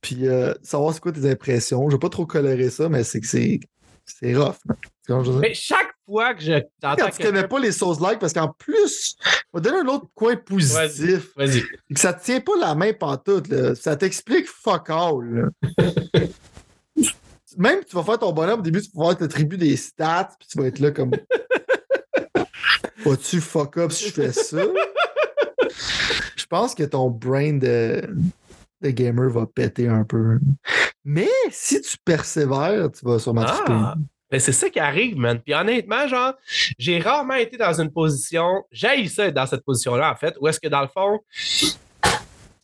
[0.00, 1.88] puis euh, savoir c'est quoi tes impressions.
[1.88, 3.60] Je vais pas trop colorer ça, mais c'est que c'est
[4.06, 4.56] c'est rough.
[4.66, 4.76] man.
[5.40, 9.16] Mais chaque fois que je Quand tu connais pas les sauces like, parce qu'en plus,
[9.52, 11.28] on va donner un autre coin positif.
[11.36, 11.62] Vas-y.
[11.94, 13.48] que ça te tient pas la main pantoute.
[13.48, 13.74] Là.
[13.74, 15.50] Ça t'explique fuck all.
[17.56, 20.48] Même tu vas faire ton bonhomme, au début, tu vas voir t'attribuer des stats, puis
[20.48, 21.10] tu vas être là comme.
[23.04, 24.62] Vas-tu fuck up si je fais ça?
[26.36, 28.02] Je pense que ton brain de,
[28.82, 30.38] de gamer va péter un peu.
[31.04, 33.54] Mais si tu persévères, tu vas sûrement Ah!
[33.54, 34.04] triper.
[34.30, 35.40] Mais c'est ça qui arrive, man.
[35.40, 36.34] Puis honnêtement, genre,
[36.78, 40.48] j'ai rarement été dans une position, j'ai ça être dans cette position-là, en fait, où
[40.48, 41.20] est-ce que dans le fond,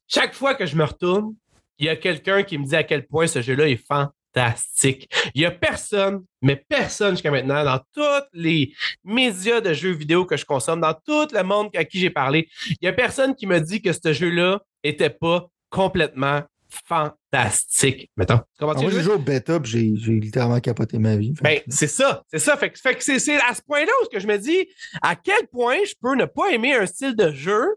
[0.09, 1.35] chaque fois que je me retourne,
[1.79, 5.09] il y a quelqu'un qui me dit à quel point ce jeu-là est fantastique.
[5.35, 8.73] Il y a personne, mais personne jusqu'à maintenant, dans tous les
[9.05, 12.49] médias de jeux vidéo que je consomme, dans tout le monde à qui j'ai parlé,
[12.81, 16.43] il y a personne qui me dit que ce jeu-là était pas complètement
[16.85, 18.11] fantastique.
[18.17, 18.39] Mettons.
[18.39, 21.35] Tu comprends Ah, moi, j'ai joué au bêta, j'ai littéralement capoté ma vie.
[21.43, 22.57] Ben, c'est ça, c'est ça.
[22.57, 24.69] Fait que, fait que c'est, à ce point-là où que je me dis
[25.03, 27.77] à quel point je peux ne pas aimer un style de jeu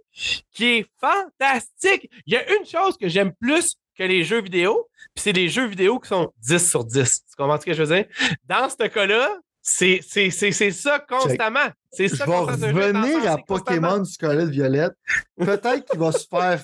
[0.51, 2.09] qui est fantastique?
[2.25, 5.49] Il y a une chose que j'aime plus que les jeux vidéo, puis c'est des
[5.49, 7.25] jeux vidéo qui sont 10 sur 10.
[7.29, 8.05] Tu comprends ce que je veux dire?
[8.45, 9.37] Dans ce cas-là,
[9.71, 11.59] c'est, c'est, c'est, c'est ça constamment.
[11.91, 13.37] C'est je ça vais jeu revenir à.
[13.37, 14.93] Pokémon Scarlet Violette.
[15.37, 16.63] Peut-être qu'il va se faire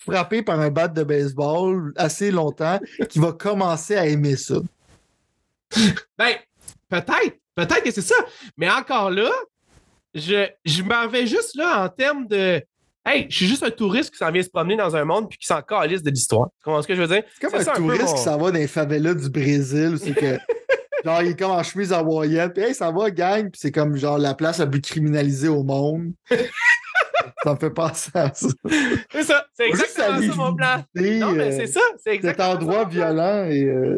[0.00, 2.78] frapper par un bat de baseball assez longtemps,
[3.08, 4.56] qu'il va commencer à aimer ça.
[6.18, 6.34] Ben,
[6.88, 7.36] peut-être.
[7.54, 8.14] Peut-être que c'est ça.
[8.56, 9.30] Mais encore là,
[10.14, 12.62] je, je m'en vais juste là en termes de.
[13.04, 15.38] Hey, je suis juste un touriste qui s'en vient se promener dans un monde puis
[15.38, 16.48] qui s'en calisse de l'histoire.
[16.58, 17.22] Tu comprends ce que je veux dire?
[17.34, 19.14] C'est comme C'est ça un un peu touriste mon- qui s'en va dans les favelas
[19.14, 19.96] du Brésil.
[20.02, 20.36] C'est que,
[21.04, 22.52] genre, il est comme en chemise hawaïenne.
[22.52, 23.50] Puis, hey, ça va, gang?
[23.50, 26.12] Puis, c'est comme, genre, la place la plus criminalisée au monde.
[27.44, 28.48] ça me fait penser à ça.
[29.12, 29.46] C'est ça.
[29.54, 30.76] C'est exactement ça mon plan.
[30.94, 31.80] Non, mais euh, c'est ça.
[31.96, 33.64] C'est Cet exactement endroit ça, violent et.
[33.64, 33.96] euh,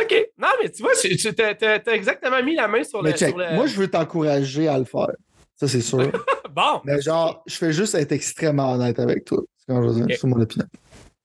[0.00, 0.14] OK.
[0.38, 3.10] Non, mais tu vois, tu t'as exactement mis la main sur le.
[3.10, 5.08] Mais check, sur le- moi, je veux t'encourager à le faire.
[5.56, 6.10] Ça, c'est sûr.
[6.50, 6.80] Bon.
[6.84, 9.42] Mais genre, je fais juste être extrêmement honnête avec toi.
[9.58, 10.16] C'est quand je veux dire, Ok.
[10.20, 10.66] c'est mon opinion.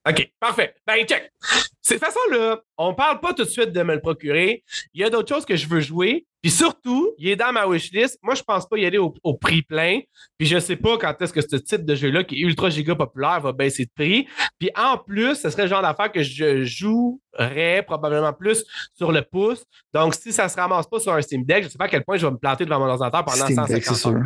[0.08, 0.74] OK, parfait.
[0.86, 1.30] Ben, check.
[1.42, 4.62] De toute façon, là, on parle pas tout de suite de me le procurer.
[4.94, 6.26] Il y a d'autres choses que je veux jouer.
[6.42, 8.18] Puis surtout, il est dans ma wishlist.
[8.22, 10.00] Moi, je pense pas y aller au, au prix plein.
[10.36, 12.94] Puis je sais pas quand est-ce que ce type de jeu-là, qui est ultra giga
[12.94, 14.28] populaire, va baisser de prix.
[14.58, 18.62] Puis en plus, ce serait le genre d'affaire que je jouerais probablement plus
[18.94, 19.64] sur le pouce.
[19.94, 22.04] Donc, si ça se ramasse pas sur un Steam Deck, je sais pas à quel
[22.04, 23.96] point je vais me planter devant mon ordinateur pendant Steam 150 Deck, c'est heures.
[23.96, 24.20] sûr.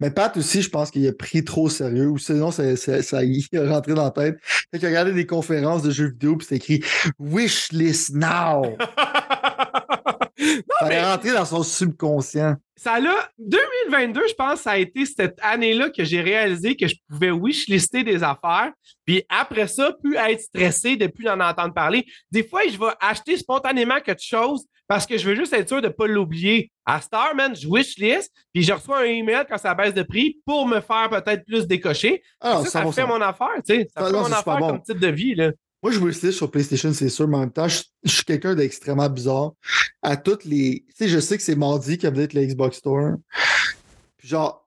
[0.00, 3.24] Mais Pat aussi, je pense qu'il a pris trop sérieux, ou sinon, ça, ça, ça
[3.24, 4.38] y est rentré dans la tête.
[4.42, 6.82] Fait qu'il a regardé des conférences de jeux vidéo, puis c'est écrit
[7.18, 8.76] Wishlist now!
[10.80, 12.56] Ça mais est rentré dans son subconscient.
[12.76, 13.28] ça l'a.
[13.38, 18.02] 2022, je pense, ça a été cette année-là que j'ai réalisé que je pouvais wishlister
[18.04, 18.72] des affaires,
[19.06, 22.04] puis après ça, plus être stressé de plus en entendre parler.
[22.30, 25.80] Des fois, je vais acheter spontanément quelque chose parce que je veux juste être sûr
[25.80, 26.70] de ne pas l'oublier.
[26.84, 30.38] À Star, man, je wishlist, puis je reçois un email quand ça baisse de prix
[30.44, 32.22] pour me faire peut-être plus décocher.
[32.40, 32.92] Ah, ça, ça 100%.
[32.92, 33.86] fait mon affaire, tu sais.
[33.96, 34.66] Ça Ah, fait mon affaire bon.
[34.68, 35.52] comme type de vie, là.
[35.84, 39.10] Moi, je wishlist sur PlayStation, c'est sûr, mais en même temps, je, suis quelqu'un d'extrêmement
[39.10, 39.52] bizarre.
[40.00, 40.82] À toutes les.
[40.88, 43.16] Tu sais, je sais que c'est mardi qu'il y a peut-être Xbox Store.
[44.24, 44.66] Puis genre,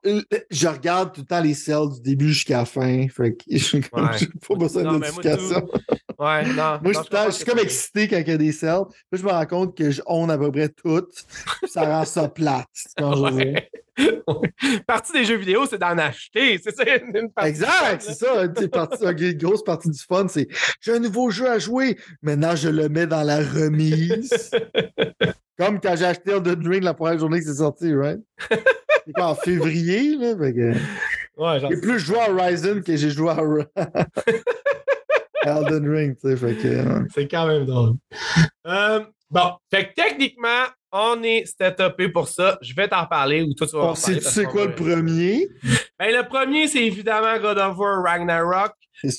[0.52, 3.08] je regarde tout le temps les sales du début jusqu'à la fin.
[3.08, 3.82] Fait que j'ai Ouais.
[3.92, 5.68] pas besoin de Non, moi, notification.
[6.16, 6.78] Ouais, non.
[6.80, 8.84] Moi, non, je, suis je comme excité quand il y a des sales.
[9.10, 11.24] Puis je me rends compte que je à peu près toutes.
[11.66, 12.68] Ça rend ça plate.
[12.96, 13.62] quand je veux dire.
[14.28, 14.80] Ouais.
[14.86, 16.60] Partie des jeux vidéo, c'est d'en acheter.
[16.62, 18.44] C'est ça, une partie Exact, c'est ça.
[18.56, 20.46] Sais, partie- une grosse partie du fun, c'est
[20.80, 21.98] j'ai un nouveau jeu à jouer.
[22.22, 24.30] Maintenant, je le mets dans la remise.
[25.58, 28.20] Comme quand j'ai acheté Elden Ring la première journée que c'est sorti, right?
[29.06, 30.34] C'est quoi, en février, là?
[30.34, 30.74] Que...
[31.38, 33.30] Ouais, J'ai plus joué à Horizon que j'ai joué
[35.44, 36.36] à Elden Ring, tu sais.
[36.36, 36.68] Fait que.
[36.68, 37.94] euh, c'est quand même drôle.
[38.66, 42.58] Euh, bon, fait que techniquement, on est setupé pour ça.
[42.60, 44.20] Je vais t'en parler ou toi tu vas Bon, en c'est- parler.
[44.26, 45.48] tu sais quoi le premier?
[45.98, 48.72] Ben, le premier, c'est évidemment God of War Ragnarok.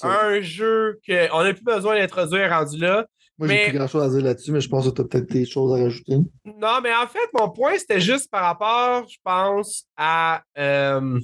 [0.03, 3.05] Un jeu qu'on n'a plus besoin d'introduire rendu là.
[3.39, 5.31] Moi, j'ai plus grand chose à dire là-dessus, mais je pense que tu as peut-être
[5.31, 6.17] des choses à rajouter.
[6.45, 11.19] Non, mais en fait, mon point, c'était juste par rapport, je pense, à euh,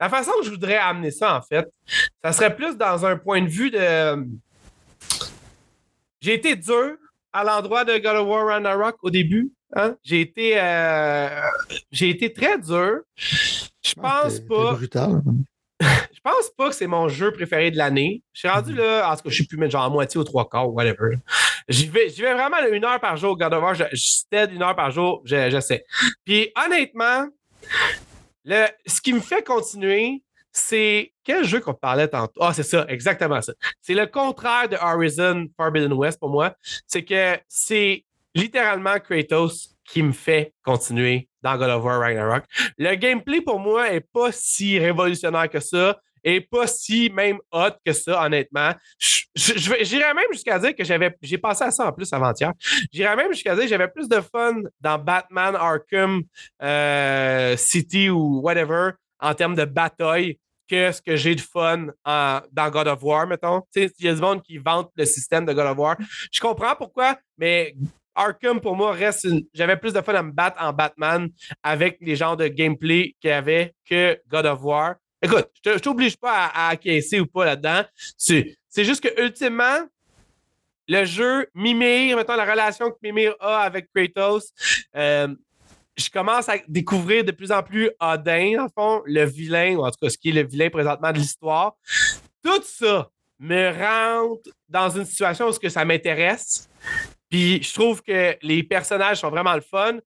[0.00, 1.66] la façon que je voudrais amener ça, en fait.
[2.24, 4.26] Ça serait plus dans un point de vue de.
[6.20, 6.96] J'ai été dur
[7.32, 9.52] à l'endroit de God of War Ragnarok au début.
[9.74, 9.96] hein.
[10.02, 11.28] J'ai été, euh,
[11.92, 13.00] j'ai été très dur.
[13.16, 14.74] Je Ah, pense t'es pas.
[14.74, 15.22] brutal.
[15.80, 15.86] Je
[16.26, 18.22] pense pas que c'est mon jeu préféré de l'année.
[18.32, 20.24] Je suis rendu là, en tout cas, je suis plus, mais genre à moitié ou
[20.24, 21.18] trois quarts, whatever.
[21.68, 23.74] J'y vais, j'y vais vraiment là, une heure par jour, God of War.
[23.74, 25.84] Je, je une heure par jour, je, je sais.
[26.24, 27.28] Puis honnêtement,
[28.44, 32.40] le, ce qui me fait continuer, c'est quel jeu qu'on parlait tantôt?
[32.42, 33.52] Ah, c'est ça, exactement ça.
[33.80, 36.56] C'est le contraire de Horizon Forbidden West pour moi.
[36.88, 38.04] C'est que c'est
[38.34, 42.44] littéralement Kratos qui me fait continuer dans God of War Ragnarok.
[42.78, 47.70] Le gameplay pour moi est pas si révolutionnaire que ça et pas si même hot
[47.84, 48.72] que ça, honnêtement.
[49.36, 52.52] J'irais même jusqu'à dire que j'avais j'ai passé à ça en plus avant-hier.
[52.92, 56.22] J'irais même jusqu'à dire que j'avais plus de fun dans Batman Arkham
[56.62, 58.90] euh, City ou whatever
[59.20, 60.38] en termes de bataille
[60.68, 63.62] que ce que j'ai de fun dans God of War, mettons.
[63.76, 65.96] Il y a du monde qui vante le système de God of War.
[66.32, 67.76] Je comprends pourquoi, mais
[68.16, 71.28] Arkham, pour moi, reste J'avais plus de fun à me battre en Batman
[71.62, 74.96] avec les genres de gameplay qu'il y avait que God of War.
[75.22, 77.82] Écoute, je t'oblige pas à, acquiescer ou pas là-dedans.
[78.16, 79.78] C'est juste que, ultimement,
[80.88, 84.52] le jeu Mimir, mettons la relation que Mimir a avec Kratos,
[84.94, 85.28] euh,
[85.96, 89.90] je commence à découvrir de plus en plus Odin, en fond, le vilain, ou en
[89.90, 91.74] tout cas ce qui est le vilain présentement de l'histoire.
[92.42, 96.68] Tout ça me rentre dans une situation où que ça m'intéresse.
[97.30, 99.98] Puis je trouve que les personnages sont vraiment le fun,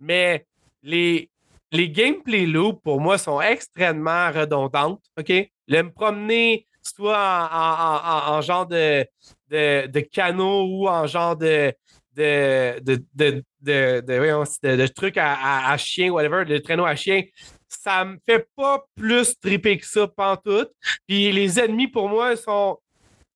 [0.00, 0.46] mais
[0.82, 1.30] les,
[1.72, 5.02] les gameplay loops, pour moi, sont extrêmement redondantes.
[5.18, 5.32] OK?
[5.66, 9.06] Le me promener soit en, genre de,
[9.50, 11.72] de, canot ou en genre de,
[12.14, 12.80] de,
[13.14, 17.22] de, de, à, à, chien, whatever, de traîneau à chien,
[17.68, 20.70] ça me fait pas plus triper que ça, pantoute.
[21.06, 22.78] Puis les ennemis, pour moi, sont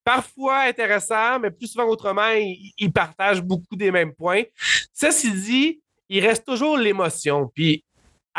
[0.05, 4.43] parfois intéressants, mais plus souvent autrement, ils, partagent beaucoup des mêmes points.
[4.93, 7.51] Ceci dit, il reste toujours l'émotion.
[7.55, 7.85] Puis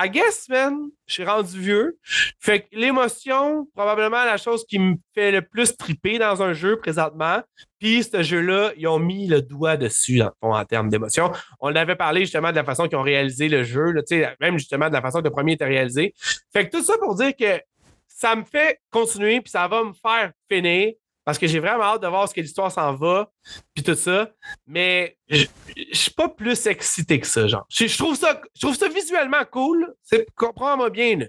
[0.02, 1.98] I guess, man, je suis rendu vieux.
[2.40, 6.80] Fait que l'émotion, probablement la chose qui me fait le plus triper dans un jeu
[6.80, 7.42] présentement.
[7.80, 11.34] Puis ce jeu-là, ils ont mis le doigt dessus en termes d'émotion.
[11.60, 13.94] On avait parlé justement de la façon qu'ils ont réalisé le jeu,
[14.40, 16.14] même justement de la façon que le premier était réalisé.
[16.54, 17.62] Fait que tout ça pour dire que
[18.08, 20.94] ça me fait continuer, puis ça va me faire finir
[21.26, 23.32] parce que j'ai vraiment hâte de voir ce que l'histoire s'en va,
[23.74, 24.32] puis tout ça.
[24.66, 25.46] Mais je
[25.92, 27.66] suis pas plus excité que ça, genre.
[27.70, 29.94] Je trouve ça, je trouve ça visuellement cool.
[30.36, 31.20] Comprends-moi bien.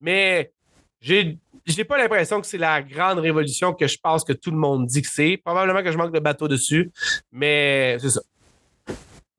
[0.00, 0.52] Mais
[1.00, 4.56] j'ai j'ai pas l'impression que c'est la grande révolution que je pense que tout le
[4.56, 5.36] monde dit que c'est.
[5.44, 6.90] Probablement que je manque de bateau dessus,
[7.32, 8.20] mais c'est ça.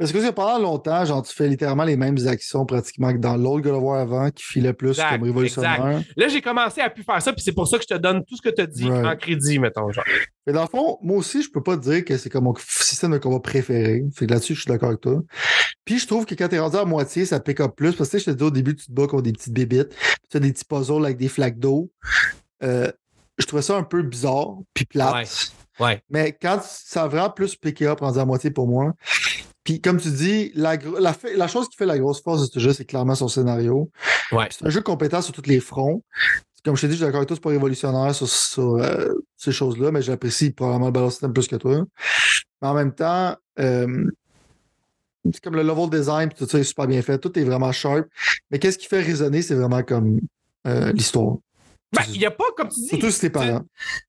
[0.01, 3.61] Parce que pendant longtemps, genre, tu fais littéralement les mêmes actions pratiquement que dans l'autre
[3.61, 6.01] God of War avant, qui filait plus comme révolutionnaire.
[6.17, 8.25] Là, j'ai commencé à plus faire ça, puis c'est pour ça que je te donne
[8.25, 9.91] tout ce que tu as dit en crédit, mettons.
[9.91, 10.03] Genre.
[10.47, 12.55] Mais dans le fond, moi aussi, je peux pas te dire que c'est comme mon
[12.67, 14.03] système de combat préféré.
[14.15, 15.21] Fait que là-dessus, je suis d'accord avec toi.
[15.85, 17.93] Puis je trouve que quand t'es rendu à moitié, ça pick up plus.
[17.93, 20.27] Parce que je te dis au début, tu te bats contre des petites bébites, tu
[20.31, 21.91] fais des petits puzzles avec des flaques d'eau.
[22.63, 22.91] Euh,
[23.37, 25.51] je trouvais ça un peu bizarre, puis plate.
[25.79, 26.01] Ouais.
[26.09, 28.93] Mais quand ça a vraiment plus pick up rendu à moitié pour moi,
[29.63, 32.73] puis comme tu dis, la, la, chose qui fait la grosse force de ce jeu,
[32.73, 33.91] c'est clairement son scénario.
[34.31, 34.47] Ouais.
[34.49, 36.03] C'est un jeu compétent sur tous les fronts.
[36.65, 39.51] Comme je t'ai dit, je suis d'accord avec toi, c'est pas révolutionnaire sur, euh, ces
[39.51, 41.83] choses-là, mais j'apprécie probablement le balance system plus que toi.
[42.61, 44.09] Mais en même temps, euh,
[45.25, 47.17] c'est comme le level design, tout ça est super bien fait.
[47.19, 48.07] Tout est vraiment sharp.
[48.49, 50.19] Mais qu'est-ce qui fait résonner, c'est vraiment comme
[50.67, 51.37] euh, l'histoire.
[51.93, 52.87] Ben, il n'y a pas, comme tu dis.
[52.87, 53.61] Surtout si t'es parent.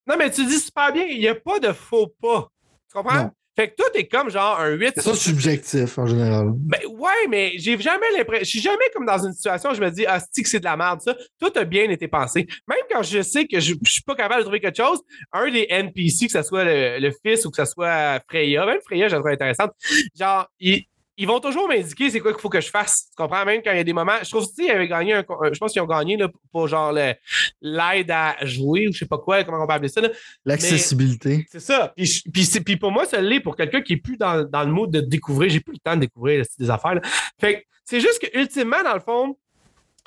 [0.07, 2.49] Non, mais tu dis super bien, il n'y a pas de faux pas.
[2.89, 3.33] Tu comprends?
[3.55, 4.93] Fait que toi, t'es comme genre un 8.
[4.95, 6.53] C'est ça subjectif en général.
[6.55, 8.45] Ben ouais, mais j'ai jamais l'impression.
[8.45, 10.65] Je suis jamais comme dans une situation où je me dis, ah, que c'est de
[10.65, 11.15] la merde, ça.
[11.39, 12.47] Tout a bien été pensé.
[12.67, 15.01] Même quand je sais que je, suis pas capable de trouver quelque chose,
[15.33, 19.09] un des NPC, que ce soit le, fils ou que ce soit Freya, même Freya,
[19.09, 19.73] je la trouve intéressante.
[20.19, 20.87] Genre, il,
[21.17, 23.09] ils vont toujours m'indiquer c'est quoi qu'il faut que je fasse.
[23.11, 23.45] Tu comprends?
[23.45, 24.17] Même quand il y a des moments.
[24.23, 25.25] Je trouve qu'ils avaient gagné un.
[25.53, 29.19] Je pense qu'ils ont gagné là, pour genre l'aide à jouer ou je sais pas
[29.19, 30.01] quoi, comment on peut appeler ça.
[30.45, 31.47] L'accessibilité.
[31.51, 31.93] C'est ça.
[31.97, 32.23] Puis,
[32.65, 35.01] puis, pour moi, ça l'est pour quelqu'un qui est plus dans, dans le mode de
[35.01, 35.51] découvrir.
[35.51, 36.99] J'ai plus le temps de découvrir des affaires.
[37.39, 39.37] Fait c'est juste que ultimement, dans le fond,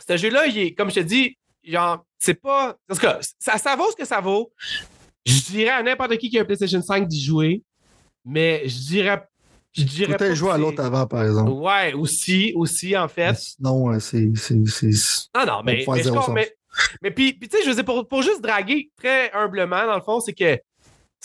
[0.08, 2.76] ce jeu-là, il est, comme je te dis, genre, c'est pas.
[2.88, 3.08] Parce que
[3.38, 4.52] ça, ça vaut ce que ça vaut.
[5.26, 7.64] Je dirais à n'importe qui qui a un PlayStation 5 d'y jouer,
[8.24, 9.24] mais je dirais
[9.76, 11.52] je dirais Peut-être jouer à l'autre avant, par exemple?
[11.52, 13.38] Ouais, aussi, aussi, en fait.
[13.60, 14.26] Non, c'est.
[14.26, 15.86] Non, non, mais.
[15.88, 16.04] Mais,
[16.34, 16.56] mais,
[17.02, 19.96] mais, puis, puis tu sais, je veux dire, pour, pour juste draguer très humblement, dans
[19.96, 20.60] le fond, c'est que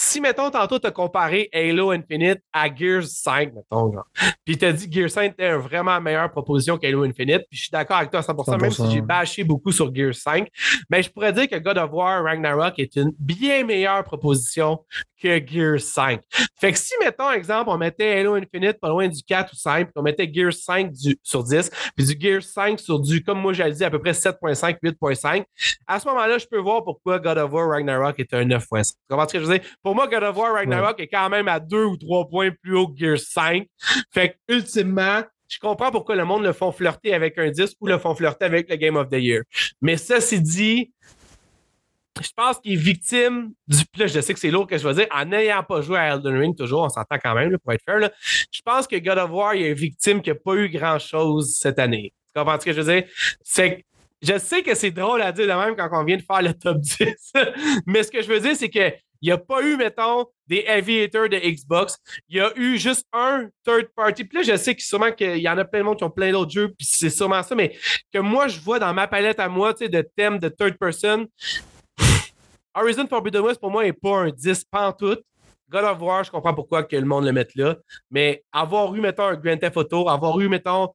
[0.02, 4.06] si, mettons, tantôt, tu as comparé Halo Infinite à Gears 5, mettons, genre,
[4.46, 7.62] puis tu as dit Gears 5 était une vraiment meilleure proposition qu'Halo Infinite, puis je
[7.64, 10.48] suis d'accord avec toi à 100%, même si j'ai bâché beaucoup sur Gears 5,
[10.88, 14.80] mais je pourrais dire que God of War Ragnarok est une bien meilleure proposition
[15.20, 16.20] que Gears 5.
[16.60, 19.84] Fait que si, mettons, exemple, on mettait Halo Infinite pas loin du 4 ou 5,
[19.84, 20.92] puis on mettait Gears 5
[21.22, 24.12] sur 10, puis du Gears 5 sur du, comme moi j'ai dit, à peu près
[24.12, 25.44] 7.5, 8.5,
[25.86, 28.90] à ce moment-là, je peux voir pourquoi God of War Ragnarok est un 9.5.
[28.90, 29.68] Tu comprends ce que je veux dire?
[29.82, 32.76] Pour moi, God of War Ragnarok est quand même à deux ou trois points plus
[32.76, 33.66] haut que Gears 5.
[34.12, 37.86] Fait que, ultimement, je comprends pourquoi le monde le font flirter avec un 10 ou
[37.88, 39.42] le font flirter avec le Game of the Year.
[39.82, 40.92] Mais ça, c'est dit,
[42.20, 43.78] je pense qu'il est victime du.
[43.96, 46.14] Là, je sais que c'est lourd que je vais dire, en n'ayant pas joué à
[46.14, 48.10] Elden Ring, toujours, on s'entend quand même, pour être fair.
[48.50, 51.78] Je pense que God of War, il est victime qui n'a pas eu grand-chose cette
[51.78, 52.12] année.
[52.26, 53.04] Tu comprends ce que je veux dire?
[53.42, 53.84] C'est
[54.22, 56.52] je sais que c'est drôle à dire de même quand on vient de faire le
[56.52, 56.98] top 10.
[57.86, 58.92] Mais ce que je veux dire, c'est que
[59.22, 61.98] il n'y a pas eu, mettons, des heavy hitters de Xbox.
[62.30, 64.24] Il y a eu juste un third party.
[64.24, 66.10] Puis là, je sais que sûrement qu'il y en a plein de monde qui ont
[66.10, 67.76] plein d'autres jeux, puis c'est sûrement ça, mais
[68.12, 70.78] que moi, je vois dans ma palette à moi, tu sais, de thèmes de third
[70.78, 71.26] person.
[72.74, 74.66] Horizon Forbidden West, pour moi, n'est pas un 10
[74.98, 75.18] tout.
[75.68, 77.76] God of War, je comprends pourquoi que le monde le mette là.
[78.10, 80.88] Mais avoir eu, mettons, un Grand Theft Auto, avoir eu, mettons,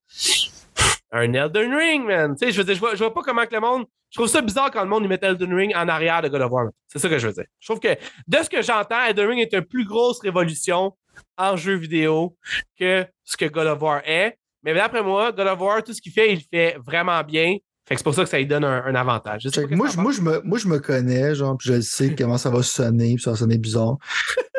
[1.11, 2.35] un Elden Ring, man.
[2.35, 3.85] Tu sais, je veux dire, je vois, je vois pas comment que le monde.
[4.09, 6.51] Je trouve ça bizarre quand le monde met Elden Ring en arrière de God of
[6.51, 6.67] War.
[6.87, 7.45] C'est ça que je veux dire.
[7.59, 7.95] Je trouve que,
[8.27, 10.95] de ce que j'entends, Elden Ring est une plus grosse révolution
[11.37, 12.35] en jeu vidéo
[12.77, 14.37] que ce que God of War est.
[14.63, 17.57] Mais d'après moi, God of War, tout ce qu'il fait, il fait vraiment bien.
[17.87, 19.47] Fait que c'est pour ça que ça lui donne un, avantage.
[19.71, 22.49] Moi je, moi, je me, moi, je me connais, genre, puis je sais comment ça
[22.49, 23.97] va sonner, puis ça va sonner bizarre.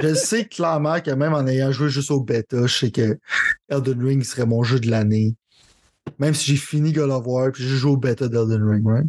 [0.01, 3.19] je sais clairement que même en ayant joué juste au bêta, je sais que
[3.69, 5.35] Elden Ring serait mon jeu de l'année.
[6.21, 9.07] Même si j'ai fini God of War, puis j'ai joué au bêta d'Elden Ring, right?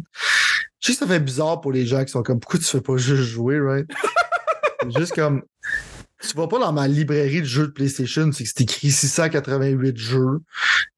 [0.80, 2.80] Je sais que ça fait bizarre pour les gens qui sont comme, pourquoi tu fais
[2.80, 3.88] pas juste jouer, right?
[4.96, 5.42] juste comme,
[6.20, 9.96] tu vas pas dans ma librairie de jeux de PlayStation, c'est que c'est écrit 688
[9.96, 10.40] jeux.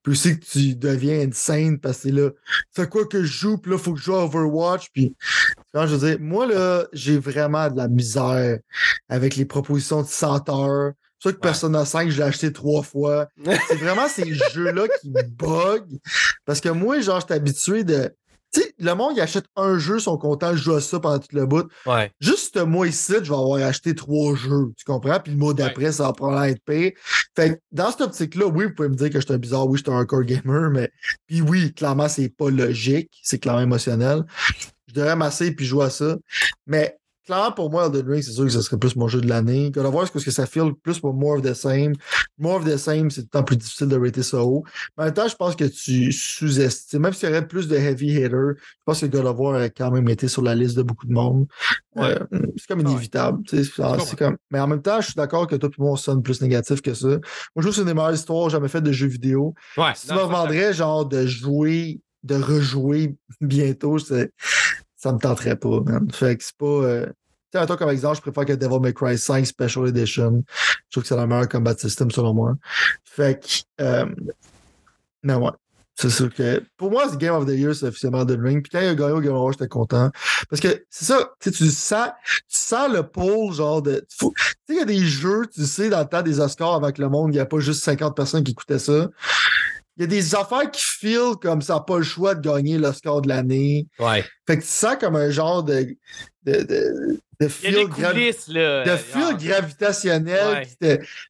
[0.01, 2.29] Puis aussi que tu deviens insane parce que là,
[2.75, 4.87] c'est quoi que je joue, puis là, faut que je joue à Overwatch.
[4.93, 5.15] Puis,
[5.73, 8.57] quand je veux dire, moi, là, j'ai vraiment de la misère
[9.09, 10.93] avec les propositions de 100 heures.
[11.19, 13.27] C'est que Persona 5, je l'ai acheté trois fois.
[13.67, 15.83] c'est vraiment ces jeux-là qui me bug.
[16.45, 18.11] Parce que moi, genre, je suis habitué de
[18.53, 21.19] tu sais, le monde, il achète un jeu, sont contents, je joue à ça pendant
[21.19, 21.69] tout le bout.
[21.85, 22.11] Ouais.
[22.19, 25.19] Juste ce mois ici, je vais avoir acheté trois jeux, tu comprends?
[25.19, 26.95] Puis le mois d'après, ça va probablement être payé.
[27.35, 29.67] Fait que dans cette optique-là, oui, vous pouvez me dire que je suis un bizarre,
[29.67, 30.91] oui, je suis un hardcore gamer, mais
[31.27, 34.25] puis oui, clairement, c'est pas logique, c'est clairement émotionnel.
[34.87, 36.17] Je devrais masser puis jouer à ça.
[36.67, 36.97] Mais
[37.55, 39.71] pour moi, Elden Ring, c'est sûr que ce serait plus mon jeu de l'année.
[39.71, 41.93] God of War, c'est parce que ça file plus pour More of the Same.
[42.37, 44.63] More of the Same, c'est tout le temps plus difficile de rater ça haut.
[44.97, 47.01] Mais en même temps, je pense que tu sous-estimes.
[47.01, 49.69] Même s'il y aurait plus de heavy hitter, je pense que God of War a
[49.69, 51.47] quand même été sur la liste de beaucoup de monde.
[51.97, 52.19] Euh,
[52.57, 53.43] c'est comme inévitable.
[53.47, 54.37] C'est comme...
[54.49, 56.81] Mais en même temps, je suis d'accord que toi et moi, on sonne plus négatif
[56.81, 57.07] que ça.
[57.07, 57.19] Moi,
[57.57, 59.53] je trouve que c'est une des meilleures histoires jamais faites de jeux vidéo.
[59.77, 64.31] Ouais, si tu me demanderais, genre, de jouer, de rejouer bientôt, c'est
[65.01, 66.07] ça me tenterait pas, man.
[66.11, 66.65] Fait que c'est pas.
[66.65, 67.07] Euh...
[67.51, 70.43] Tu sais, toi, comme exemple, je préfère que Devil May Cry 5 Special Edition.
[70.47, 72.55] Je trouve que c'est le meilleur combat system selon moi.
[73.03, 73.83] Fait que.
[73.83, 74.05] Euh...
[75.23, 75.51] Mais ouais.
[75.95, 76.63] C'est sûr que.
[76.77, 78.63] Pour moi, c'est Game of the Year, c'est officiellement The Ring.
[78.63, 80.09] Puis quand il a gagné au Game Awards, j'étais content.
[80.49, 84.05] Parce que c'est ça, tu sens, tu sens le pôle, genre de.
[84.17, 84.31] Tu sais,
[84.69, 87.31] il y a des jeux, tu sais, dans le temps des Oscars avec le monde,
[87.31, 89.09] il n'y a pas juste 50 personnes qui écoutaient ça
[89.97, 92.77] il y a des affaires qui filent comme ça n'a pas le choix de gagner
[92.77, 93.87] le score de l'année.
[93.99, 94.23] Ouais.
[94.47, 95.95] Fait que tu sens comme un genre de,
[96.43, 100.67] de, de, de fil, de fil gravitationnel.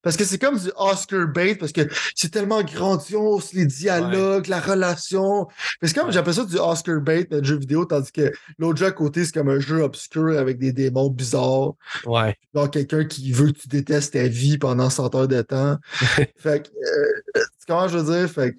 [0.03, 1.81] Parce que c'est comme du Oscar bait, parce que
[2.15, 5.47] c'est tellement grandiose, les dialogues, la relation.
[5.81, 8.91] C'est comme, j'appelle ça du Oscar bait, mais jeu vidéo, tandis que l'autre jeu à
[8.91, 11.73] côté, c'est comme un jeu obscur avec des démons bizarres.
[12.05, 12.35] Ouais.
[12.53, 15.77] Genre quelqu'un qui veut que tu détestes ta vie pendant 100 heures de temps.
[16.37, 18.29] fait que, euh, comment je veux dire?
[18.29, 18.57] Fait que,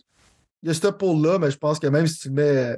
[0.62, 2.76] il y a ce pôle-là, mais je pense que même si tu le mets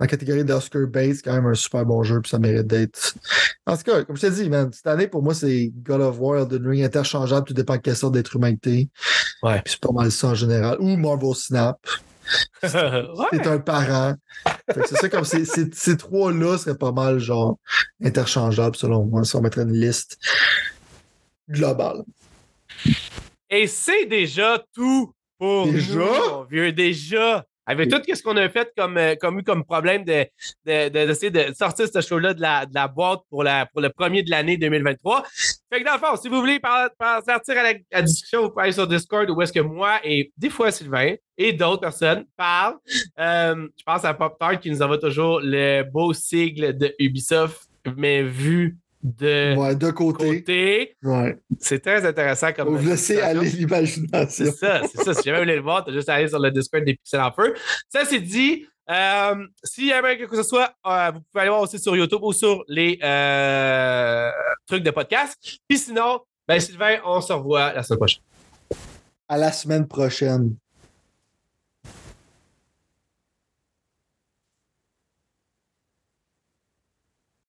[0.00, 3.14] la catégorie d'Oscar Bates, c'est quand même un super bon jeu, puis ça mérite d'être.
[3.66, 6.18] En tout cas, comme je t'ai dit, man, cette année, pour moi, c'est God of
[6.18, 8.88] War, Elden Ring interchangeable, tout dépend de quelle sorte d'être humain que t'es.
[9.42, 9.62] Ouais.
[9.62, 10.76] Puis c'est pas mal ça en général.
[10.80, 11.78] Ou Marvel Snap.
[12.62, 14.14] C'est un parent.
[14.74, 17.58] C'est ça, comme ces, ces, trois-là seraient pas mal, genre,
[18.02, 20.18] interchangeables, selon moi, si on mettrait une liste
[21.48, 22.02] globale.
[23.50, 25.98] Et c'est déjà tout pour déjà?
[25.98, 26.72] nous, vieux.
[26.72, 27.44] Déjà.
[27.66, 31.54] Avec tout ce qu'on a fait comme, euh, comme, comme problème d'essayer de, de, de,
[31.54, 34.56] sortir ce show-là de la, de la boîte pour, la, pour le premier de l'année
[34.56, 35.24] 2023.
[35.72, 38.72] Fait que dans le fond, si vous voulez partir à la, discussion, vous pouvez aller
[38.72, 42.76] sur Discord où est-ce que moi et des fois Sylvain et d'autres personnes parlent.
[43.18, 47.68] Euh, je pense à Pop Tart qui nous envoie toujours le beau sigle de Ubisoft,
[47.96, 50.96] mais vu de, ouais, de côté.
[51.02, 51.38] Ouais.
[51.60, 52.74] C'est très intéressant comme.
[52.74, 54.46] Vous laissez aller l'imagination.
[54.46, 55.14] C'est ça, c'est ça.
[55.14, 56.94] Si jamais vous voulez le voir, tu as juste à aller sur le Discord des
[56.94, 57.54] Pixels en Feu.
[57.88, 58.66] Ça, c'est dit.
[58.90, 61.78] Euh, S'il y a quelque chose que ce soit, euh, vous pouvez aller voir aussi
[61.78, 64.30] sur YouTube ou sur les euh,
[64.66, 65.38] trucs de podcast.
[65.68, 68.22] Puis sinon, ben Sylvain, on se revoit la semaine prochaine.
[69.26, 70.56] À la semaine prochaine.